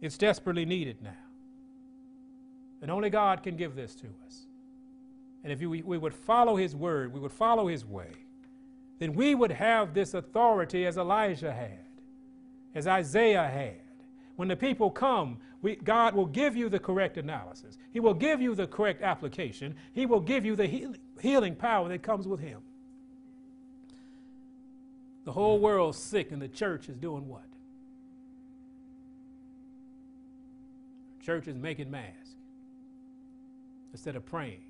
It's 0.00 0.16
desperately 0.16 0.64
needed 0.64 1.02
now. 1.02 1.10
And 2.80 2.90
only 2.90 3.10
God 3.10 3.42
can 3.42 3.54
give 3.54 3.76
this 3.76 3.94
to 3.96 4.06
us. 4.26 4.46
And 5.44 5.52
if 5.52 5.60
we, 5.60 5.82
we 5.82 5.98
would 5.98 6.14
follow 6.14 6.56
his 6.56 6.74
word, 6.74 7.12
we 7.12 7.20
would 7.20 7.32
follow 7.32 7.66
his 7.66 7.84
way, 7.84 8.12
then 8.98 9.12
we 9.12 9.34
would 9.34 9.52
have 9.52 9.92
this 9.92 10.14
authority 10.14 10.86
as 10.86 10.96
Elijah 10.96 11.52
had 11.52 11.87
as 12.78 12.86
Isaiah 12.86 13.48
had. 13.48 13.80
When 14.36 14.48
the 14.48 14.56
people 14.56 14.90
come, 14.90 15.38
we, 15.60 15.74
God 15.74 16.14
will 16.14 16.26
give 16.26 16.56
you 16.56 16.68
the 16.68 16.78
correct 16.78 17.18
analysis. 17.18 17.76
He 17.92 17.98
will 17.98 18.14
give 18.14 18.40
you 18.40 18.54
the 18.54 18.68
correct 18.68 19.02
application. 19.02 19.74
He 19.92 20.06
will 20.06 20.20
give 20.20 20.46
you 20.46 20.54
the 20.54 20.66
heal, 20.66 20.94
healing 21.20 21.56
power 21.56 21.88
that 21.88 22.02
comes 22.02 22.28
with 22.28 22.38
Him. 22.38 22.60
The 25.24 25.32
whole 25.32 25.58
world's 25.58 25.98
sick, 25.98 26.30
and 26.30 26.40
the 26.40 26.48
church 26.48 26.88
is 26.88 26.96
doing 26.96 27.28
what? 27.28 27.42
Church 31.20 31.48
is 31.48 31.56
making 31.56 31.90
masks 31.90 32.30
instead 33.92 34.14
of 34.14 34.24
praying, 34.24 34.62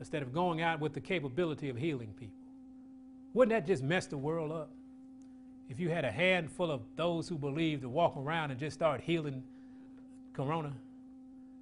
instead 0.00 0.22
of 0.22 0.32
going 0.32 0.62
out 0.62 0.80
with 0.80 0.94
the 0.94 1.00
capability 1.00 1.68
of 1.68 1.76
healing 1.76 2.14
people. 2.18 2.34
Wouldn't 3.34 3.50
that 3.50 3.70
just 3.70 3.82
mess 3.82 4.06
the 4.06 4.16
world 4.16 4.50
up? 4.50 4.70
If 5.68 5.80
you 5.80 5.88
had 5.88 6.04
a 6.04 6.10
handful 6.10 6.70
of 6.70 6.82
those 6.96 7.28
who 7.28 7.36
believe 7.36 7.80
to 7.80 7.88
walk 7.88 8.16
around 8.16 8.50
and 8.50 8.60
just 8.60 8.74
start 8.74 9.00
healing 9.00 9.42
corona, 10.32 10.72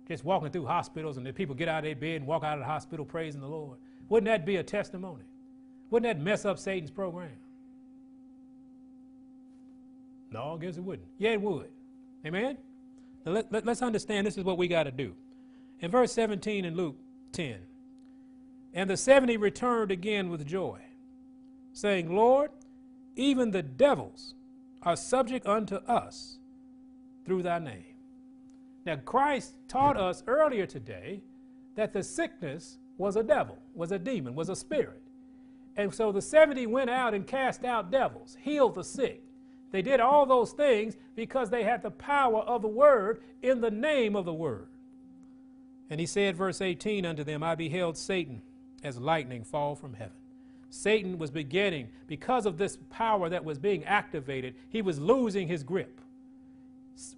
just 0.09 0.25
walking 0.25 0.51
through 0.51 0.67
hospitals 0.67 1.17
and 1.17 1.25
the 1.25 1.33
people 1.33 1.55
get 1.55 1.69
out 1.69 1.79
of 1.79 1.85
their 1.85 1.95
bed 1.95 2.17
and 2.17 2.27
walk 2.27 2.43
out 2.43 2.55
of 2.55 2.61
the 2.61 2.67
hospital 2.67 3.05
praising 3.05 3.41
the 3.41 3.47
Lord, 3.47 3.79
wouldn't 4.09 4.27
that 4.27 4.45
be 4.45 4.57
a 4.57 4.63
testimony? 4.63 5.23
Wouldn't 5.91 6.11
that 6.19 6.23
mess 6.23 6.45
up 6.45 6.59
Satan's 6.59 6.91
program? 6.91 7.31
No, 10.31 10.55
I 10.55 10.65
guess 10.65 10.77
it 10.77 10.83
wouldn't. 10.83 11.09
Yeah, 11.19 11.31
it 11.31 11.41
would. 11.41 11.69
Amen? 12.27 12.57
Now 13.25 13.33
let, 13.33 13.53
let, 13.53 13.67
let's 13.67 13.83
understand 13.83 14.27
this 14.27 14.39
is 14.39 14.45
what 14.45 14.59
we 14.59 14.69
got 14.69 14.85
to 14.85 14.91
do. 14.91 15.15
In 15.81 15.91
verse 15.91 16.13
17 16.13 16.65
in 16.65 16.77
Luke 16.77 16.97
10, 17.33 17.57
and 18.75 18.89
the 18.89 18.97
70 18.97 19.37
returned 19.37 19.91
again 19.91 20.31
with 20.31 20.47
joy, 20.47 20.81
saying, 21.73 22.15
Lord, 22.15 22.51
even 23.17 23.51
the 23.51 23.63
devils 23.63 24.35
are 24.83 24.97
subject 24.97 25.47
unto 25.47 25.77
us 25.77 26.39
through 27.25 27.43
thy 27.43 27.59
name. 27.59 27.95
Now, 28.85 28.97
Christ 28.97 29.55
taught 29.69 29.97
us 29.97 30.23
earlier 30.27 30.67
today 30.67 31.23
that 31.77 31.93
the 31.93 32.03
sickness 32.03 32.79
was 32.99 33.17
a 33.17 33.23
devil, 33.23 33.59
was 33.75 33.93
a 33.93 33.99
demon, 33.99 34.35
was 34.35 34.49
a 34.49 34.57
spirit. 34.57 35.03
And 35.77 35.95
so 35.95 36.13
the 36.13 36.21
70 36.21 36.67
went 36.67 36.91
out 36.91 37.15
and 37.15 37.27
cast 37.27 37.65
out 37.65 37.91
devils, 37.91 38.37
healed 38.41 38.75
the 38.75 38.85
sick. 38.85 39.23
They 39.71 39.83
did 39.83 40.01
all 40.01 40.27
those 40.27 40.53
things 40.53 40.97
because 41.17 41.49
they 41.49 41.63
had 41.63 41.83
the 41.83 41.91
power 41.91 42.41
of 42.41 42.61
the 42.61 42.69
word 42.69 43.23
in 43.41 43.61
the 43.61 43.71
name 43.71 44.15
of 44.15 44.27
the 44.27 44.35
word. 44.35 44.69
And 45.89 45.99
he 45.99 46.07
said, 46.07 46.37
verse 46.37 46.61
18, 46.61 47.07
unto 47.07 47.25
them, 47.25 47.43
I 47.43 47.55
beheld 47.55 47.97
Satan 47.97 48.43
as 48.83 48.99
lightning 48.99 49.45
fall 49.45 49.75
from 49.75 49.95
heaven. 49.95 50.17
Satan 50.73 51.19
was 51.19 51.31
beginning, 51.31 51.91
because 52.07 52.47
of 52.47 52.57
this 52.57 52.79
power 52.89 53.29
that 53.29 53.45
was 53.45 53.59
being 53.59 53.85
activated, 53.85 54.55
he 54.71 54.81
was 54.81 54.99
losing 54.99 55.47
his 55.47 55.63
grip. 55.63 56.01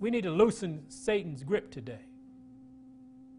We 0.00 0.10
need 0.10 0.24
to 0.24 0.30
loosen 0.30 0.82
Satan's 0.88 1.44
grip 1.44 1.70
today 1.70 2.00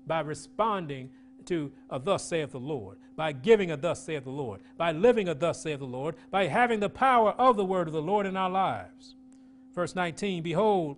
by 0.07 0.21
responding 0.21 1.09
to 1.47 1.73
a 1.89 1.99
thus 1.99 2.23
saith 2.23 2.53
the 2.53 2.61
Lord, 2.61 2.97
by 3.17 3.33
giving 3.33 3.71
a 3.71 3.75
thus 3.75 4.05
saith 4.05 4.23
the 4.23 4.29
Lord, 4.29 4.61
by 4.77 4.93
living 4.93 5.27
a 5.27 5.35
thus 5.35 5.61
saith 5.61 5.79
the 5.79 5.85
Lord, 5.85 6.15
by 6.31 6.47
having 6.47 6.79
the 6.79 6.87
power 6.87 7.31
of 7.31 7.57
the 7.57 7.65
word 7.65 7.87
of 7.87 7.93
the 7.93 8.01
Lord 8.01 8.25
in 8.25 8.37
our 8.37 8.49
lives. 8.49 9.15
Verse 9.73 9.95
19 9.95 10.41
Behold, 10.41 10.95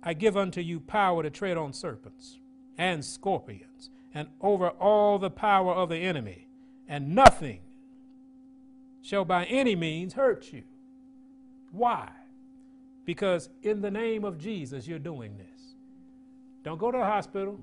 I 0.00 0.14
give 0.14 0.36
unto 0.36 0.60
you 0.60 0.78
power 0.78 1.24
to 1.24 1.30
tread 1.30 1.56
on 1.56 1.72
serpents 1.72 2.38
and 2.78 3.04
scorpions, 3.04 3.90
and 4.14 4.28
over 4.40 4.68
all 4.68 5.18
the 5.18 5.28
power 5.28 5.72
of 5.72 5.88
the 5.88 5.98
enemy, 5.98 6.46
and 6.86 7.16
nothing 7.16 7.58
shall 9.04 9.24
by 9.24 9.44
any 9.44 9.76
means 9.76 10.14
hurt 10.14 10.50
you. 10.50 10.62
Why? 11.70 12.08
Because 13.04 13.50
in 13.62 13.82
the 13.82 13.90
name 13.90 14.24
of 14.24 14.38
Jesus, 14.38 14.88
you're 14.88 14.98
doing 14.98 15.36
this. 15.36 15.74
Don't 16.64 16.78
go 16.78 16.90
to 16.90 16.96
the 16.96 17.04
hospital 17.04 17.60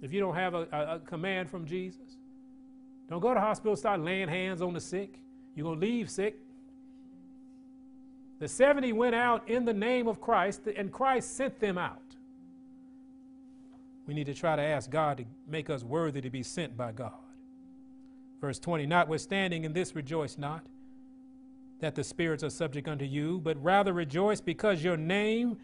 if 0.00 0.12
you 0.12 0.20
don't 0.20 0.36
have 0.36 0.54
a, 0.54 0.68
a, 0.70 0.94
a 0.94 0.98
command 1.00 1.50
from 1.50 1.66
Jesus. 1.66 2.18
Don't 3.10 3.18
go 3.18 3.28
to 3.30 3.34
the 3.34 3.40
hospital, 3.40 3.74
start 3.74 4.00
laying 4.00 4.28
hands 4.28 4.62
on 4.62 4.74
the 4.74 4.80
sick. 4.80 5.18
You're 5.56 5.64
going 5.64 5.80
to 5.80 5.86
leave 5.86 6.08
sick. 6.08 6.38
The 8.38 8.46
70 8.46 8.92
went 8.92 9.16
out 9.16 9.48
in 9.48 9.64
the 9.64 9.74
name 9.74 10.06
of 10.06 10.20
Christ, 10.20 10.68
and 10.76 10.92
Christ 10.92 11.36
sent 11.36 11.58
them 11.58 11.78
out. 11.78 12.02
We 14.06 14.14
need 14.14 14.26
to 14.26 14.34
try 14.34 14.54
to 14.54 14.62
ask 14.62 14.88
God 14.88 15.16
to 15.16 15.24
make 15.48 15.68
us 15.68 15.82
worthy 15.82 16.20
to 16.20 16.30
be 16.30 16.44
sent 16.44 16.76
by 16.76 16.92
God. 16.92 17.12
Verse 18.40 18.60
20 18.60 18.86
Notwithstanding, 18.86 19.64
in 19.64 19.72
this 19.72 19.96
rejoice 19.96 20.38
not 20.38 20.64
that 21.80 21.94
the 21.94 22.04
spirits 22.04 22.42
are 22.42 22.50
subject 22.50 22.88
unto 22.88 23.04
you, 23.04 23.40
but 23.42 23.62
rather 23.62 23.92
rejoice 23.92 24.40
because 24.40 24.82
your 24.82 24.96
names 24.96 25.58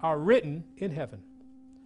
are 0.00 0.18
written 0.18 0.64
in 0.76 0.90
heaven. 0.90 1.20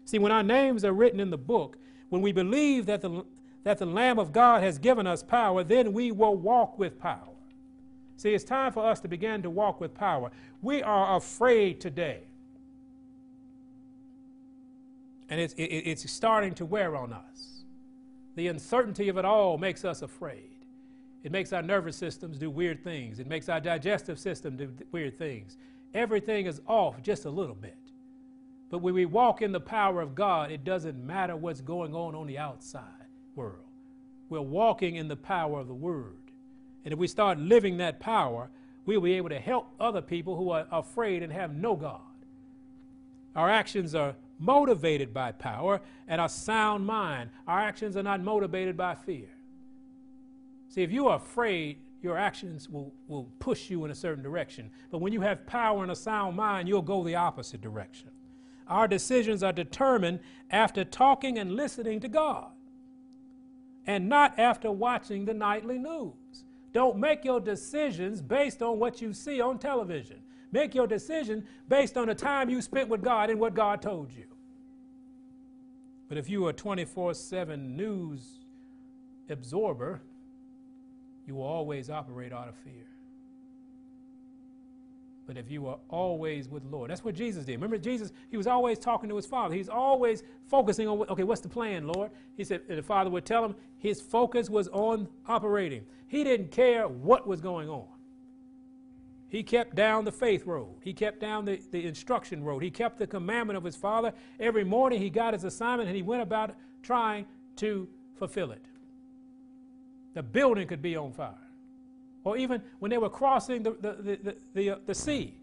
See, 0.05 0.19
when 0.19 0.33
our 0.33 0.43
names 0.43 0.85
are 0.85 0.93
written 0.93 1.21
in 1.21 1.31
the 1.31 1.38
book, 1.38 1.77
when 2.09 2.23
we 2.23 2.33
believe 2.33 2.87
that 2.87 3.03
the, 3.03 3.25
that 3.64 3.79
the 3.79 3.87
Lamb 3.87 4.19
of 4.19 4.33
God 4.33 4.62
has 4.62 4.79
given 4.79 5.07
us 5.07 5.23
power, 5.23 5.62
then 5.62 5.93
we 5.93 6.11
will 6.11 6.35
walk 6.35 6.79
with 6.79 6.99
power. 6.99 7.35
See, 8.17 8.35
it's 8.35 8.45
time 8.45 8.73
for 8.73 8.85
us 8.85 9.01
to 9.01 9.09
begin 9.09 9.43
to 9.43 9.51
walk 9.51 9.81
with 9.81 9.95
power. 9.95 10.31
We 10.62 10.83
are 10.83 11.17
afraid 11.17 11.81
today. 11.81 12.23
And 15.29 15.41
it's, 15.41 15.55
it, 15.55 15.64
it's 15.64 16.11
starting 16.11 16.55
to 16.55 16.64
wear 16.64 16.97
on 16.97 17.12
us. 17.12 17.64
The 18.35 18.49
uncertainty 18.49 19.09
of 19.09 19.19
it 19.19 19.25
all 19.25 19.59
makes 19.59 19.85
us 19.85 20.03
afraid. 20.03 20.58
It 21.22 21.33
makes 21.33 21.52
our 21.52 21.62
nervous 21.62 21.96
systems 21.96 22.38
do 22.38 22.50
weird 22.50 22.83
things. 22.85 23.18
It 23.18 23.26
makes 23.26 23.48
our 23.48 23.61
digestive 23.61 24.18
system 24.18 24.57
do 24.57 24.72
weird 24.92 25.18
things. 25.18 25.57
Everything 25.94 26.46
is 26.46 26.61
off 26.66 27.02
just 27.02 27.24
a 27.24 27.31
little 27.31 27.54
bit. 27.54 27.76
But 28.70 28.78
when 28.78 28.94
we 28.94 29.07
walk 29.07 29.42
in 29.42 29.52
the 29.52 29.61
power 29.61 30.00
of 30.00 30.14
God, 30.14 30.50
it 30.50 30.64
doesn't 30.64 31.04
matter 31.04 31.35
what's 31.37 31.61
going 31.61 31.94
on 31.94 32.14
on 32.14 32.26
the 32.26 32.38
outside 32.38 32.83
world. 33.35 33.64
We're 34.28 34.40
walking 34.40 34.96
in 34.96 35.09
the 35.09 35.16
power 35.16 35.59
of 35.59 35.68
the 35.68 35.74
Word. 35.74 36.16
And 36.85 36.92
if 36.92 36.98
we 36.98 37.09
start 37.09 37.38
living 37.38 37.78
that 37.78 37.98
power, 37.98 38.50
we'll 38.85 39.00
be 39.00 39.14
able 39.14 39.31
to 39.31 39.40
help 39.40 39.68
other 39.81 40.02
people 40.02 40.37
who 40.37 40.50
are 40.50 40.66
afraid 40.70 41.22
and 41.22 41.33
have 41.33 41.54
no 41.54 41.76
God. 41.76 42.00
Our 43.35 43.48
actions 43.48 43.94
are 43.94 44.14
motivated 44.38 45.12
by 45.12 45.33
power 45.33 45.81
and 46.07 46.20
a 46.20 46.28
sound 46.28 46.87
mind. 46.87 47.31
Our 47.46 47.59
actions 47.59 47.96
are 47.96 48.02
not 48.02 48.20
motivated 48.20 48.76
by 48.76 48.94
fear. 48.94 49.28
See, 50.68 50.83
if 50.83 50.92
you 50.92 51.09
are 51.09 51.16
afraid, 51.16 51.78
your 52.02 52.16
actions 52.16 52.68
will, 52.68 52.92
will 53.09 53.28
push 53.38 53.70
you 53.70 53.85
in 53.85 53.90
a 53.90 53.94
certain 53.94 54.22
direction. 54.22 54.70
But 54.90 54.98
when 54.98 55.12
you 55.12 55.20
have 55.22 55.46
power 55.46 55.83
and 55.83 55.90
a 55.90 55.96
sound 55.96 56.37
mind, 56.37 56.68
you'll 56.68 56.83
go 56.83 57.02
the 57.02 57.16
opposite 57.16 57.61
direction. 57.61 58.11
Our 58.68 58.87
decisions 58.87 59.42
are 59.42 59.52
determined 59.52 60.20
after 60.50 60.85
talking 60.85 61.38
and 61.38 61.57
listening 61.57 62.00
to 62.00 62.09
God 62.09 62.50
and 63.87 64.09
not 64.09 64.38
after 64.38 64.70
watching 64.70 65.24
the 65.24 65.35
nightly 65.35 65.78
news. 65.78 66.44
Don't 66.72 66.98
make 66.98 67.24
your 67.24 67.40
decisions 67.40 68.20
based 68.20 68.62
on 68.62 68.78
what 68.78 69.00
you 69.00 69.14
see 69.14 69.40
on 69.40 69.59
television. 69.59 70.18
Make 70.52 70.74
your 70.74 70.87
decision 70.87 71.46
based 71.68 71.96
on 71.96 72.09
the 72.09 72.14
time 72.14 72.50
you 72.50 72.61
spent 72.61 72.88
with 72.88 73.02
God 73.02 73.31
and 73.31 73.40
what 73.40 73.54
God 73.54 73.81
told 73.81 74.12
you. 74.12 74.24
But 76.09 76.18
if 76.18 76.28
you 76.28 76.46
are 76.46 76.50
a 76.50 76.54
24 76.54 77.14
7 77.14 77.76
news 77.76 78.40
absorber, 79.31 80.02
you 81.29 81.35
will 81.35 81.45
always 81.45 81.91
operate 81.91 82.33
out 82.33 82.49
of 82.49 82.55
fear. 82.57 82.87
But 85.27 85.37
if 85.37 85.51
you 85.51 85.67
are 85.67 85.77
always 85.91 86.49
with 86.49 86.62
the 86.62 86.71
Lord, 86.75 86.91
that's 86.91 87.05
what 87.05 87.14
Jesus 87.14 87.45
did. 87.45 87.53
Remember, 87.53 87.77
Jesus, 87.77 88.12
he 88.31 88.38
was 88.38 88.47
always 88.47 88.79
talking 88.79 89.11
to 89.11 89.17
his 89.17 89.27
Father. 89.27 89.55
He's 89.55 89.69
always 89.69 90.23
focusing 90.47 90.88
on, 90.88 91.07
okay, 91.11 91.25
what's 91.25 91.43
the 91.43 91.51
plan, 91.51 91.87
Lord? 91.87 92.11
He 92.35 92.45
said, 92.45 92.62
the 92.67 92.83
Father 92.83 93.11
would 93.11 93.27
tell 93.27 93.45
him 93.45 93.55
his 93.77 94.01
focus 94.01 94.49
was 94.49 94.69
on 94.69 95.07
operating. 95.27 95.85
He 96.07 96.25
didn't 96.25 96.51
care 96.51 96.88
what 96.88 97.27
was 97.27 97.43
going 97.43 97.69
on. 97.69 97.85
He 99.29 99.43
kept 99.43 99.75
down 99.75 100.07
the 100.07 100.12
faith 100.12 100.47
road. 100.47 100.77
He 100.83 100.95
kept 100.95 101.21
down 101.21 101.45
the, 101.45 101.61
the 101.73 101.85
instruction 101.85 102.43
road. 102.43 102.62
He 102.62 102.71
kept 102.71 102.99
the 102.99 103.07
commandment 103.07 103.59
of 103.59 103.64
his 103.64 103.77
Father. 103.77 104.14
Every 104.41 104.64
morning 104.64 104.99
he 104.99 105.11
got 105.11 105.35
his 105.35 105.45
assignment 105.45 105.91
and 105.91 105.97
he 105.97 106.03
went 106.03 106.23
about 106.23 106.55
trying 106.83 107.27
to 107.57 107.87
fulfill 108.17 108.53
it 108.53 108.64
the 110.18 110.22
building 110.24 110.66
could 110.66 110.83
be 110.83 110.96
on 110.96 111.12
fire. 111.12 111.46
Or 112.24 112.37
even 112.37 112.61
when 112.81 112.90
they 112.90 112.98
were 112.98 113.09
crossing 113.09 113.62
the, 113.62 113.76
the, 113.81 114.37
the, 114.52 114.70
uh, 114.70 114.76
the 114.85 114.92
sea 114.92 115.38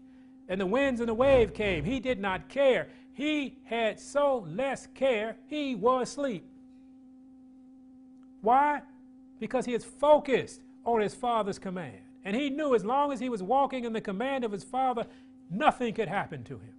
and 0.50 0.60
the 0.60 0.66
winds 0.66 1.00
and 1.00 1.08
the 1.08 1.14
wave 1.14 1.54
came, 1.54 1.82
he 1.82 1.98
did 1.98 2.20
not 2.20 2.50
care. 2.50 2.88
He 3.14 3.56
had 3.64 3.98
so 3.98 4.46
less 4.46 4.86
care, 4.88 5.36
he 5.46 5.74
was 5.74 6.10
asleep. 6.10 6.46
Why? 8.42 8.82
Because 9.40 9.64
he 9.64 9.72
is 9.72 9.82
focused 9.82 10.60
on 10.84 11.00
his 11.00 11.14
father's 11.14 11.58
command. 11.58 12.02
And 12.26 12.36
he 12.36 12.50
knew 12.50 12.74
as 12.74 12.84
long 12.84 13.12
as 13.12 13.18
he 13.18 13.30
was 13.30 13.42
walking 13.42 13.86
in 13.86 13.94
the 13.94 14.00
command 14.02 14.44
of 14.44 14.52
his 14.52 14.62
father, 14.62 15.06
nothing 15.48 15.94
could 15.94 16.08
happen 16.08 16.44
to 16.44 16.56
him. 16.56 16.74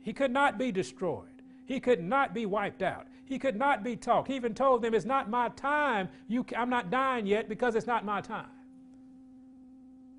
He 0.00 0.12
could 0.12 0.30
not 0.30 0.58
be 0.58 0.70
destroyed. 0.70 1.42
He 1.64 1.80
could 1.80 2.04
not 2.04 2.34
be 2.34 2.46
wiped 2.46 2.82
out. 2.82 3.08
He 3.26 3.38
could 3.38 3.56
not 3.56 3.82
be 3.82 3.96
talked. 3.96 4.28
He 4.28 4.36
even 4.36 4.54
told 4.54 4.82
them, 4.82 4.94
It's 4.94 5.04
not 5.04 5.28
my 5.28 5.48
time. 5.50 6.08
You, 6.28 6.46
I'm 6.56 6.70
not 6.70 6.90
dying 6.90 7.26
yet 7.26 7.48
because 7.48 7.74
it's 7.74 7.86
not 7.86 8.04
my 8.04 8.20
time. 8.20 8.46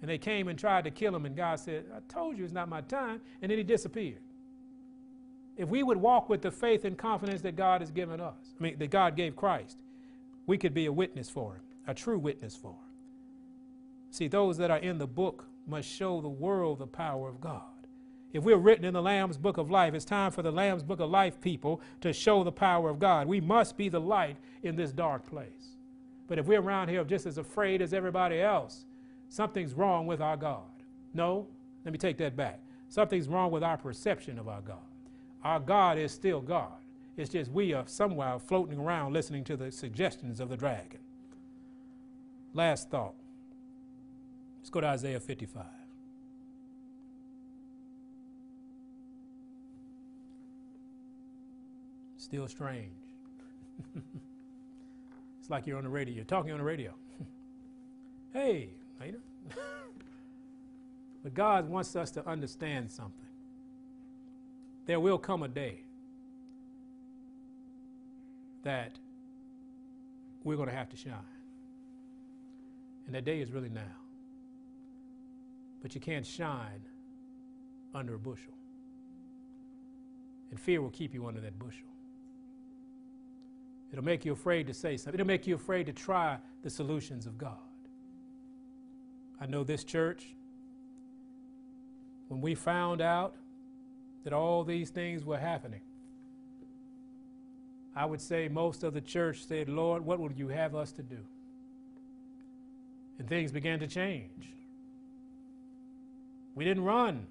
And 0.01 0.09
they 0.09 0.17
came 0.17 0.47
and 0.47 0.59
tried 0.59 0.83
to 0.83 0.91
kill 0.91 1.15
him, 1.15 1.25
and 1.25 1.35
God 1.35 1.59
said, 1.59 1.85
I 1.95 1.99
told 2.11 2.37
you 2.37 2.43
it's 2.43 2.53
not 2.53 2.69
my 2.69 2.81
time. 2.81 3.19
And 3.41 3.49
then 3.49 3.57
he 3.57 3.63
disappeared. 3.63 4.19
If 5.55 5.69
we 5.69 5.81
would 5.81 5.97
walk 5.97 6.29
with 6.29 6.41
the 6.41 6.51
faith 6.51 6.85
and 6.85 6.95
confidence 6.97 7.41
that 7.41 7.55
God 7.55 7.81
has 7.81 7.89
given 7.89 8.21
us, 8.21 8.35
I 8.59 8.63
mean, 8.63 8.77
that 8.77 8.91
God 8.91 9.15
gave 9.15 9.35
Christ, 9.35 9.77
we 10.45 10.57
could 10.57 10.73
be 10.73 10.85
a 10.85 10.91
witness 10.91 11.29
for 11.29 11.55
him, 11.55 11.61
a 11.87 11.95
true 11.95 12.19
witness 12.19 12.55
for 12.55 12.71
him. 12.71 12.87
See, 14.11 14.27
those 14.27 14.57
that 14.57 14.69
are 14.69 14.77
in 14.77 14.99
the 14.99 15.07
book 15.07 15.45
must 15.65 15.89
show 15.89 16.21
the 16.21 16.29
world 16.29 16.79
the 16.79 16.87
power 16.87 17.27
of 17.27 17.41
God. 17.41 17.63
If 18.33 18.43
we're 18.43 18.57
written 18.57 18.85
in 18.85 18.93
the 18.93 19.01
Lamb's 19.01 19.37
book 19.37 19.57
of 19.57 19.71
life, 19.71 19.93
it's 19.93 20.05
time 20.05 20.31
for 20.31 20.41
the 20.41 20.51
Lamb's 20.51 20.83
book 20.83 20.99
of 20.99 21.09
life 21.09 21.39
people 21.39 21.81
to 22.01 22.11
show 22.11 22.43
the 22.43 22.51
power 22.51 22.89
of 22.89 22.99
God. 22.99 23.27
We 23.27 23.41
must 23.41 23.77
be 23.77 23.89
the 23.89 24.01
light 24.01 24.37
in 24.63 24.75
this 24.75 24.91
dark 24.91 25.25
place. 25.25 25.77
But 26.27 26.37
if 26.37 26.45
we're 26.45 26.61
around 26.61 26.89
here 26.89 27.03
just 27.03 27.25
as 27.25 27.37
afraid 27.37 27.81
as 27.81 27.93
everybody 27.93 28.41
else, 28.41 28.85
something's 29.29 29.73
wrong 29.73 30.05
with 30.05 30.21
our 30.21 30.35
God. 30.35 30.69
No, 31.13 31.47
let 31.85 31.93
me 31.93 31.97
take 31.97 32.17
that 32.17 32.35
back. 32.35 32.59
Something's 32.89 33.27
wrong 33.27 33.49
with 33.51 33.63
our 33.63 33.77
perception 33.77 34.37
of 34.37 34.47
our 34.47 34.61
God. 34.61 34.77
Our 35.43 35.59
God 35.59 35.97
is 35.97 36.11
still 36.11 36.41
God. 36.41 36.73
It's 37.15 37.31
just 37.31 37.51
we 37.51 37.73
are 37.73 37.87
somewhere 37.87 38.37
floating 38.39 38.77
around 38.77 39.13
listening 39.13 39.43
to 39.45 39.57
the 39.57 39.71
suggestions 39.71 40.39
of 40.39 40.49
the 40.49 40.57
dragon. 40.57 40.99
Last 42.53 42.89
thought. 42.89 43.15
Let's 44.59 44.69
go 44.69 44.81
to 44.81 44.87
Isaiah 44.87 45.19
55. 45.19 45.76
Still 52.28 52.48
strange. 52.50 52.92
it's 55.40 55.50
like 55.50 55.65
you're 55.65 55.78
on 55.78 55.86
the 55.86 55.90
radio. 55.90 56.13
You're 56.13 56.25
talking 56.25 56.52
on 56.52 56.58
the 56.58 56.63
radio. 56.65 56.94
hey, 58.34 58.71
later. 59.00 59.19
but 61.23 61.34
God 61.34 61.69
wants 61.69 61.96
us 61.96 62.12
to 62.12 62.28
understand 62.28 62.92
something. 62.92 63.13
There 64.88 65.00
will 65.00 65.17
come 65.17 65.42
a 65.42 65.48
day 65.48 65.86
that 68.63 69.00
we're 70.44 70.58
going 70.58 70.67
to 70.67 70.75
have 70.75 70.90
to 70.90 70.98
shine. 70.98 71.13
And 73.06 73.15
that 73.15 73.23
day 73.23 73.40
is 73.40 73.54
really 73.54 73.69
now. 73.69 73.96
But 75.82 75.96
you 75.96 76.02
can't 76.02 76.25
shine 76.25 76.82
under 77.96 78.15
a 78.15 78.19
bushel. 78.19 78.52
And 80.52 80.60
fear 80.60 80.82
will 80.82 80.90
keep 80.90 81.13
you 81.13 81.25
under 81.25 81.40
that 81.40 81.58
bushel. 81.58 81.88
It'll 83.92 84.04
make 84.04 84.25
you 84.25 84.33
afraid 84.33 84.67
to 84.67 84.73
say 84.73 84.98
something. 84.98 85.19
It'll 85.19 85.27
make 85.27 85.48
you 85.48 85.56
afraid 85.56 85.85
to 85.85 85.94
try 85.94 86.38
the 86.63 86.69
solutions 86.69 87.25
of 87.25 87.38
God. 87.38 87.58
I 89.40 89.46
know 89.46 89.63
this 89.63 89.83
church, 89.83 90.25
when 92.27 92.42
we 92.42 92.56
found 92.56 93.02
out 93.02 93.35
that 94.23 94.33
all 94.33 94.63
these 94.63 94.90
things 94.90 95.23
were 95.23 95.38
happening, 95.38 95.81
I 97.96 98.06
would 98.06 98.21
say 98.21 98.48
most 98.48 98.83
of 98.83 98.94
the 98.94 99.02
church 99.02 99.46
said, 99.46 99.69
Lord, 99.69 100.06
what 100.06 100.19
would 100.19 100.38
you 100.38 100.50
have 100.50 100.75
us 100.75 100.92
to 100.94 101.04
do? 101.04 101.17
And 103.19 103.27
things 103.27 103.52
began 103.52 103.79
to 103.79 103.88
change. 103.88 104.52
We 106.54 106.65
didn't 106.65 106.83
run 106.83 107.25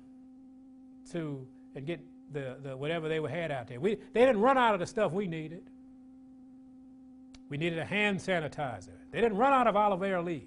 to 1.12 1.46
and 1.74 1.86
get 1.86 2.00
the, 2.32 2.56
the 2.62 2.76
whatever 2.76 3.08
they 3.08 3.20
had 3.20 3.52
out 3.52 3.68
there. 3.68 3.78
We, 3.78 3.96
they 4.12 4.20
didn't 4.20 4.40
run 4.40 4.58
out 4.58 4.74
of 4.74 4.80
the 4.80 4.86
stuff 4.86 5.12
we 5.12 5.26
needed. 5.26 5.62
We 7.48 7.56
needed 7.56 7.78
a 7.78 7.84
hand 7.84 8.18
sanitizer. 8.18 8.90
They 9.10 9.20
didn't 9.20 9.38
run 9.38 9.52
out 9.52 9.66
of 9.66 9.76
olive 9.76 10.02
oil 10.02 10.22
leaf. 10.22 10.42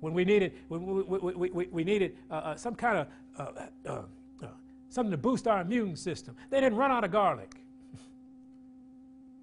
When 0.00 0.14
we 0.14 0.24
needed, 0.24 0.52
we, 0.68 0.78
we, 0.78 1.48
we, 1.48 1.68
we 1.70 1.84
needed 1.84 2.16
uh, 2.30 2.34
uh, 2.34 2.56
some 2.56 2.74
kind 2.74 2.98
of 2.98 3.06
uh, 3.38 3.62
uh, 3.88 4.02
uh, 4.42 4.46
something 4.88 5.10
to 5.10 5.16
boost 5.16 5.46
our 5.46 5.60
immune 5.60 5.96
system. 5.96 6.36
They 6.50 6.60
didn't 6.60 6.78
run 6.78 6.90
out 6.90 7.04
of 7.04 7.10
garlic. 7.10 7.54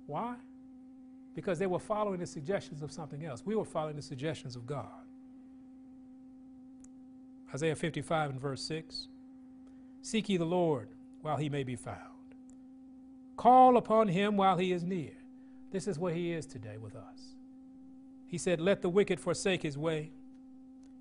Why? 0.07 0.35
Because 1.35 1.59
they 1.59 1.67
were 1.67 1.79
following 1.79 2.19
the 2.19 2.27
suggestions 2.27 2.81
of 2.81 2.91
something 2.91 3.25
else. 3.25 3.43
We 3.45 3.55
were 3.55 3.65
following 3.65 3.95
the 3.95 4.01
suggestions 4.01 4.55
of 4.55 4.67
God. 4.67 4.87
Isaiah 7.53 7.75
55 7.75 8.31
and 8.31 8.41
verse 8.41 8.61
6 8.63 9.07
Seek 10.01 10.29
ye 10.29 10.37
the 10.37 10.45
Lord 10.45 10.89
while 11.21 11.37
he 11.37 11.49
may 11.49 11.63
be 11.63 11.75
found, 11.75 11.97
call 13.37 13.77
upon 13.77 14.09
him 14.09 14.35
while 14.35 14.57
he 14.57 14.71
is 14.71 14.83
near. 14.83 15.13
This 15.73 15.87
is 15.87 15.97
what 15.97 16.13
he 16.13 16.31
is 16.31 16.45
today 16.45 16.77
with 16.77 16.95
us. 16.95 17.33
He 18.27 18.37
said, 18.37 18.61
Let 18.61 18.83
the 18.83 18.89
wicked 18.89 19.19
forsake 19.19 19.63
his 19.63 19.75
way, 19.75 20.11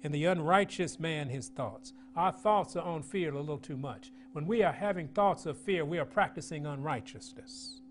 and 0.03 0.15
the 0.15 0.25
unrighteous 0.25 0.99
man 0.99 1.29
his 1.29 1.49
thoughts. 1.49 1.93
Our 2.17 2.33
thoughts 2.33 2.75
are 2.75 2.83
on 2.83 3.03
fear 3.03 3.35
a 3.35 3.41
little 3.41 3.59
too 3.59 3.77
much. 3.77 4.11
When 4.33 4.47
we 4.47 4.63
are 4.63 4.73
having 4.73 5.09
thoughts 5.09 5.45
of 5.45 5.59
fear, 5.59 5.85
we 5.85 5.99
are 5.99 6.07
practicing 6.07 6.65
unrighteousness. 6.65 7.83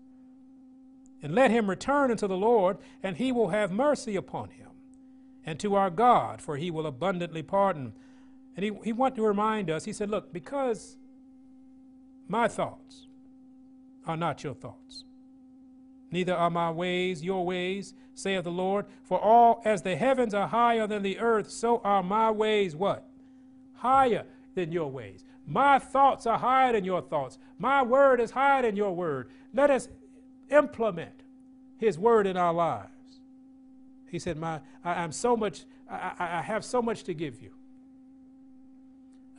And 1.22 1.36
let 1.36 1.52
him 1.52 1.70
return 1.70 2.10
unto 2.10 2.26
the 2.26 2.36
Lord, 2.36 2.78
and 3.00 3.16
he 3.16 3.30
will 3.30 3.50
have 3.50 3.70
mercy 3.70 4.16
upon 4.16 4.50
him, 4.50 4.70
and 5.46 5.60
to 5.60 5.76
our 5.76 5.88
God, 5.88 6.42
for 6.42 6.56
he 6.56 6.72
will 6.72 6.88
abundantly 6.88 7.44
pardon. 7.44 7.92
And 8.56 8.64
he, 8.64 8.72
he 8.82 8.92
wanted 8.92 9.16
to 9.16 9.22
remind 9.22 9.70
us, 9.70 9.84
he 9.84 9.92
said, 9.92 10.10
Look, 10.10 10.32
because 10.32 10.96
my 12.26 12.48
thoughts 12.48 13.06
are 14.04 14.16
not 14.16 14.42
your 14.42 14.54
thoughts, 14.54 15.04
neither 16.12 16.34
are 16.34 16.50
my 16.50 16.70
ways 16.70 17.24
your 17.24 17.44
ways, 17.44 17.94
saith 18.14 18.44
the 18.44 18.50
Lord. 18.50 18.86
For 19.02 19.18
all 19.18 19.62
as 19.64 19.82
the 19.82 19.96
heavens 19.96 20.34
are 20.34 20.46
higher 20.46 20.86
than 20.86 21.02
the 21.02 21.18
earth, 21.18 21.50
so 21.50 21.80
are 21.82 22.02
my 22.02 22.30
ways 22.30 22.76
what? 22.76 23.08
Higher 23.74 24.24
than 24.54 24.70
your 24.70 24.90
ways. 24.90 25.24
My 25.46 25.78
thoughts 25.78 26.26
are 26.26 26.38
higher 26.38 26.72
than 26.72 26.84
your 26.84 27.02
thoughts. 27.02 27.38
My 27.58 27.82
word 27.82 28.20
is 28.20 28.30
higher 28.30 28.62
than 28.62 28.76
your 28.76 28.94
word. 28.94 29.30
Let 29.52 29.70
us 29.70 29.88
implement 30.50 31.24
His 31.78 31.98
word 31.98 32.26
in 32.26 32.36
our 32.36 32.52
lives. 32.52 32.88
He 34.08 34.18
said, 34.18 34.36
My, 34.36 34.60
I, 34.84 35.02
am 35.02 35.10
so 35.10 35.36
much, 35.36 35.64
I, 35.90 36.12
I, 36.18 36.42
have 36.42 36.64
so 36.64 36.82
much 36.82 37.02
to 37.04 37.14
give 37.14 37.40
you. 37.40 37.50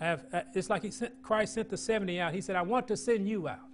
I 0.02 0.06
have, 0.06 0.26
uh, 0.34 0.42
it's 0.54 0.70
like 0.70 0.82
he 0.82 0.90
sent, 0.90 1.22
Christ 1.22 1.54
sent 1.54 1.70
the 1.70 1.78
70 1.78 2.20
out. 2.20 2.34
He 2.34 2.42
said, 2.42 2.56
I 2.56 2.64
want 2.64 2.88
to 2.88 2.98
send 2.98 3.30
you 3.30 3.48
out 3.48 3.70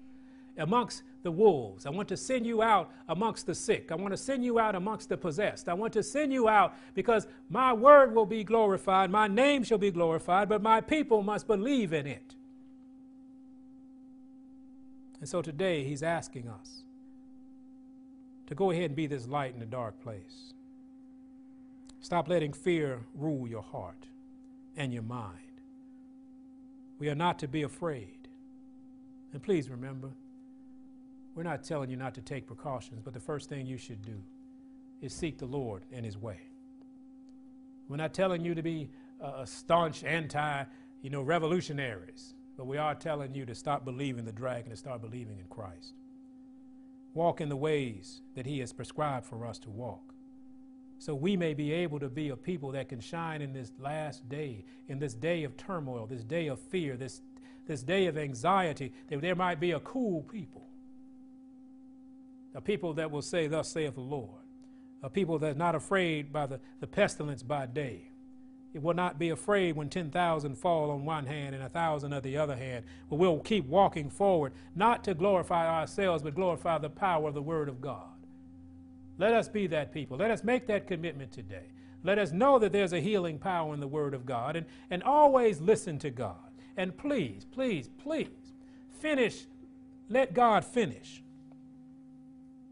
amongst 0.58 1.04
the 1.24 1.32
wolves. 1.32 1.86
I 1.86 1.90
want 1.90 2.08
to 2.10 2.18
send 2.18 2.46
you 2.46 2.62
out 2.62 2.92
amongst 3.08 3.46
the 3.46 3.56
sick. 3.56 3.92
I 3.92 3.96
want 3.96 4.14
to 4.14 4.18
send 4.18 4.44
you 4.44 4.60
out 4.60 4.76
amongst 4.76 5.10
the 5.10 5.18
possessed. 5.18 5.68
I 5.68 5.74
want 5.74 5.94
to 5.94 6.04
send 6.04 6.32
you 6.32 6.48
out 6.48 6.76
because 6.94 7.28
my 7.50 7.74
word 7.74 8.16
will 8.16 8.26
be 8.26 8.44
glorified, 8.44 9.12
my 9.12 9.28
name 9.28 9.64
shall 9.64 9.78
be 9.78 9.92
glorified, 9.92 10.50
but 10.50 10.62
my 10.62 10.82
people 10.82 11.22
must 11.22 11.48
believe 11.48 11.94
in 11.94 12.08
it. 12.08 12.36
And 15.20 15.28
so 15.28 15.42
today 15.42 15.84
he's 15.84 16.04
asking 16.04 16.48
us 16.48 16.84
to 18.48 18.56
go 18.56 18.72
ahead 18.72 18.86
and 18.86 18.96
be 18.96 19.08
this 19.08 19.28
light 19.28 19.54
in 19.54 19.60
the 19.60 19.66
dark 19.66 20.02
place. 20.02 20.54
Stop 22.02 22.30
letting 22.30 22.54
fear 22.54 23.02
rule 23.14 23.48
your 23.48 23.62
heart 23.62 24.08
and 24.78 24.94
your 24.94 25.04
mind. 25.04 25.38
We 26.98 27.10
are 27.10 27.16
not 27.16 27.40
to 27.40 27.48
be 27.48 27.64
afraid. 27.64 28.28
And 29.34 29.44
please 29.44 29.70
remember, 29.70 30.10
we're 31.36 31.44
not 31.44 31.64
telling 31.64 31.90
you 31.90 31.96
not 31.96 32.16
to 32.16 32.22
take 32.22 32.48
precautions, 32.48 33.02
but 33.04 33.14
the 33.14 33.20
first 33.20 33.50
thing 33.50 33.66
you 33.66 33.78
should 33.78 34.02
do 34.02 34.22
is 35.02 35.14
seek 35.14 35.38
the 35.38 35.46
Lord 35.46 35.84
and 35.92 36.06
His 36.06 36.18
way. 36.18 36.40
We're 37.88 37.98
not 37.98 38.14
telling 38.14 38.44
you 38.44 38.56
to 38.56 38.62
be 38.62 38.90
a 39.22 39.46
staunch 39.48 40.04
anti, 40.04 40.64
you 41.02 41.10
know, 41.10 41.22
revolutionaries, 41.22 42.34
but 42.58 42.68
we 42.68 42.78
are 42.78 42.96
telling 42.96 43.34
you 43.34 43.46
to 43.46 43.56
stop 43.56 43.86
believing 43.86 44.26
the 44.26 44.32
dragon 44.32 44.72
and 44.72 44.78
start 44.78 45.02
believing 45.02 45.40
in 45.40 45.46
Christ 45.50 45.94
walk 47.14 47.42
in 47.42 47.50
the 47.50 47.56
ways 47.56 48.22
that 48.36 48.46
He 48.46 48.60
has 48.60 48.72
prescribed 48.72 49.26
for 49.26 49.46
us 49.46 49.60
to 49.60 49.70
walk. 49.70 50.14
So 51.00 51.16
we 51.16 51.38
may 51.38 51.54
be 51.54 51.72
able 51.72 52.00
to 52.00 52.10
be 52.10 52.30
a 52.30 52.36
people 52.36 52.72
that 52.72 52.90
can 52.90 53.00
shine 53.00 53.42
in 53.42 53.54
this 53.54 53.72
last 53.80 54.28
day, 54.30 54.66
in 54.88 55.00
this 55.00 55.14
day 55.14 55.44
of 55.44 55.56
turmoil, 55.56 56.06
this 56.06 56.24
day 56.24 56.48
of 56.48 56.60
fear, 56.60 56.98
this, 56.98 57.22
this 57.68 57.84
day 57.84 58.08
of 58.08 58.18
anxiety, 58.18 58.94
that 59.10 59.22
there 59.22 59.36
might 59.36 59.60
be 59.60 59.72
a 59.72 59.80
cool 59.80 60.24
people. 60.24 60.69
A 62.56 62.62
people 62.62 62.94
that 62.94 63.12
will 63.12 63.22
say, 63.22 63.48
Thus 63.48 63.70
saith 63.70 63.96
the 63.96 64.02
Lord. 64.02 64.42
A 65.02 65.10
people 65.10 65.40
that's 65.40 65.58
not 65.58 65.76
afraid 65.76 66.34
by 66.34 66.46
the, 66.46 66.60
the 66.80 66.88
pestilence 66.88 67.44
by 67.44 67.66
day 67.66 68.10
it 68.74 68.84
will 68.84 68.94
not 68.94 69.18
be 69.18 69.30
afraid 69.30 69.76
when 69.76 69.90
10,000 69.90 70.56
fall 70.56 70.92
on 70.92 71.04
one 71.04 71.26
hand 71.26 71.56
and 71.56 71.64
a 71.64 71.70
thousand 71.70 72.14
at 72.14 72.22
the 72.22 72.38
other 72.38 72.56
hand. 72.56 72.86
But 73.10 73.16
we'll 73.16 73.40
keep 73.40 73.66
walking 73.66 74.10
forward, 74.10 74.54
not 74.76 75.04
to 75.06 75.16
glorify 75.16 75.68
ourselves, 75.68 76.22
but 76.22 76.36
glorify 76.36 76.78
the 76.78 76.90
power 76.90 77.28
of 77.28 77.34
the 77.34 77.42
Word 77.42 77.68
of 77.68 77.82
God. 77.82 78.08
Let 79.18 79.34
us 79.34 79.50
be 79.50 79.68
that 79.68 79.92
people. 79.92 80.18
Let 80.18 80.32
us 80.32 80.44
make 80.44 80.68
that 80.68 80.88
commitment 80.88 81.32
today. 81.32 81.72
Let 82.04 82.20
us 82.20 82.32
know 82.32 82.60
that 82.60 82.72
there's 82.72 82.94
a 82.94 83.02
healing 83.02 83.40
power 83.40 83.74
in 83.74 83.80
the 83.80 83.88
Word 83.88 84.14
of 84.14 84.26
God 84.26 84.56
and, 84.56 84.66
and 84.92 85.02
always 85.02 85.60
listen 85.60 85.98
to 86.00 86.12
God. 86.12 86.36
And 86.78 86.96
please, 86.96 87.46
please, 87.52 87.90
please 87.98 88.54
finish. 89.00 89.46
Let 90.10 90.34
God 90.34 90.64
finish. 90.64 91.24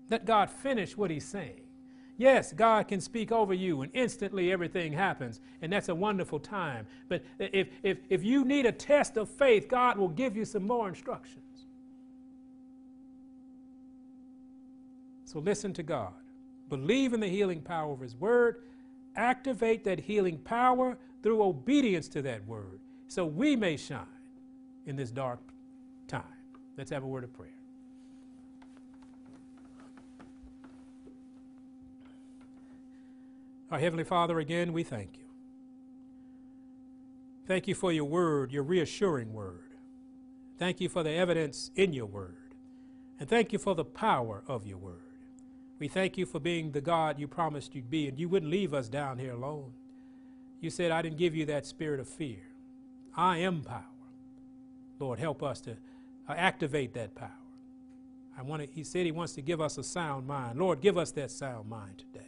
Let 0.10 0.26
God 0.26 0.50
finish 0.50 0.96
what 0.98 1.12
He's 1.12 1.26
saying. 1.26 1.62
Yes, 2.18 2.52
God 2.52 2.88
can 2.88 3.00
speak 3.00 3.32
over 3.32 3.54
you 3.54 3.84
and 3.84 3.92
instantly 3.94 4.52
everything 4.52 4.92
happens, 4.92 5.40
and 5.62 5.72
that's 5.72 5.90
a 5.90 5.96
wonderful 5.96 6.40
time. 6.40 6.88
But 7.10 7.24
if, 7.38 7.68
if, 7.84 8.00
if 8.10 8.24
you 8.24 8.44
need 8.44 8.66
a 8.66 8.72
test 8.72 9.18
of 9.18 9.30
faith, 9.30 9.68
God 9.68 9.98
will 9.98 10.08
give 10.08 10.36
you 10.36 10.44
some 10.44 10.66
more 10.66 10.90
instructions. 10.90 11.44
So 15.26 15.40
listen 15.40 15.74
to 15.74 15.84
God. 15.84 16.14
Believe 16.70 17.14
in 17.14 17.20
the 17.20 17.28
healing 17.28 17.62
power 17.62 17.94
of 17.94 18.00
His 18.00 18.16
Word. 18.16 18.64
Activate 19.16 19.84
that 19.84 20.00
healing 20.00 20.38
power 20.40 20.98
through 21.22 21.44
obedience 21.44 22.08
to 22.10 22.22
that 22.24 22.46
Word 22.48 22.80
so 23.08 23.26
we 23.26 23.56
may 23.56 23.78
shine 23.78 24.06
in 24.86 24.96
this 24.96 25.12
dark 25.12 25.40
time. 26.08 26.24
Let's 26.78 26.92
have 26.92 27.04
a 27.04 27.08
word 27.08 27.24
of 27.24 27.34
prayer. 27.34 27.57
Our 33.70 33.80
Heavenly 33.80 34.04
Father, 34.04 34.40
again, 34.40 34.72
we 34.74 34.84
thank 34.84 35.18
you. 35.18 35.26
Thank 37.46 37.68
you 37.68 37.76
for 37.76 37.92
your 37.92 38.06
word, 38.06 38.52
your 38.52 38.64
reassuring 38.64 39.34
word. 39.34 39.76
Thank 40.58 40.82
you 40.82 40.90
for 40.90 41.04
the 41.04 41.12
evidence 41.12 41.72
in 41.76 41.94
your 41.94 42.06
word. 42.06 42.36
And 43.20 43.30
thank 43.30 43.54
you 43.54 43.60
for 43.60 43.76
the 43.76 43.86
power 43.86 44.44
of 44.48 44.66
your 44.66 44.78
word. 44.78 45.02
We 45.80 45.88
thank 45.88 46.18
you 46.18 46.26
for 46.26 46.40
being 46.40 46.72
the 46.72 46.82
God 46.82 47.20
you 47.20 47.28
promised 47.28 47.76
you'd 47.76 47.90
be, 47.90 48.08
and 48.08 48.20
you 48.20 48.30
wouldn't 48.30 48.52
leave 48.52 48.74
us 48.74 48.90
down 48.90 49.20
here 49.20 49.34
alone. 49.34 49.72
You 50.60 50.70
said, 50.70 50.92
I 50.92 51.02
didn't 51.02 51.18
give 51.18 51.36
you 51.36 51.46
that 51.46 51.66
spirit 51.66 52.00
of 52.00 52.08
fear. 52.08 52.42
I 53.16 53.38
am 53.38 53.62
power. 53.62 53.84
Lord, 55.00 55.20
help 55.20 55.44
us 55.44 55.62
to 55.62 55.72
uh, 56.28 56.34
activate 56.34 56.94
that 56.94 57.16
power. 57.16 57.30
I 58.38 58.42
want 58.42 58.64
to, 58.64 58.68
he 58.72 58.84
said 58.84 59.06
he 59.06 59.12
wants 59.12 59.34
to 59.34 59.42
give 59.42 59.62
us 59.62 59.78
a 59.78 59.84
sound 59.84 60.28
mind. 60.28 60.60
Lord, 60.60 60.82
give 60.82 60.98
us 60.98 61.12
that 61.12 61.32
sound 61.32 61.70
mind 61.70 62.00
today. 62.00 62.27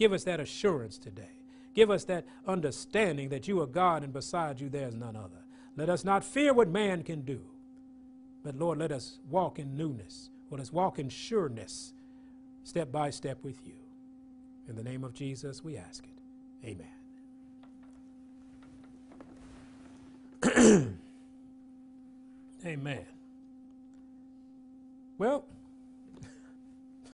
Give 0.00 0.12
us 0.14 0.24
that 0.24 0.40
assurance 0.40 0.96
today. 0.96 1.36
Give 1.74 1.90
us 1.90 2.04
that 2.04 2.24
understanding 2.46 3.28
that 3.28 3.46
you 3.46 3.60
are 3.60 3.66
God 3.66 4.02
and 4.02 4.14
beside 4.14 4.58
you 4.58 4.70
there's 4.70 4.94
none 4.94 5.14
other. 5.14 5.44
Let 5.76 5.90
us 5.90 6.06
not 6.06 6.24
fear 6.24 6.54
what 6.54 6.68
man 6.68 7.02
can 7.02 7.20
do, 7.20 7.42
but 8.42 8.56
Lord, 8.56 8.78
let 8.78 8.92
us 8.92 9.18
walk 9.28 9.58
in 9.58 9.76
newness. 9.76 10.30
Let 10.50 10.58
us 10.58 10.72
walk 10.72 10.98
in 10.98 11.10
sureness, 11.10 11.92
step 12.64 12.90
by 12.90 13.10
step 13.10 13.44
with 13.44 13.66
you. 13.66 13.74
In 14.70 14.74
the 14.74 14.82
name 14.82 15.04
of 15.04 15.12
Jesus, 15.12 15.62
we 15.62 15.76
ask 15.76 16.02
it. 16.02 16.16
Amen. 20.42 20.98
Amen. 22.64 23.04
Well, 25.18 25.44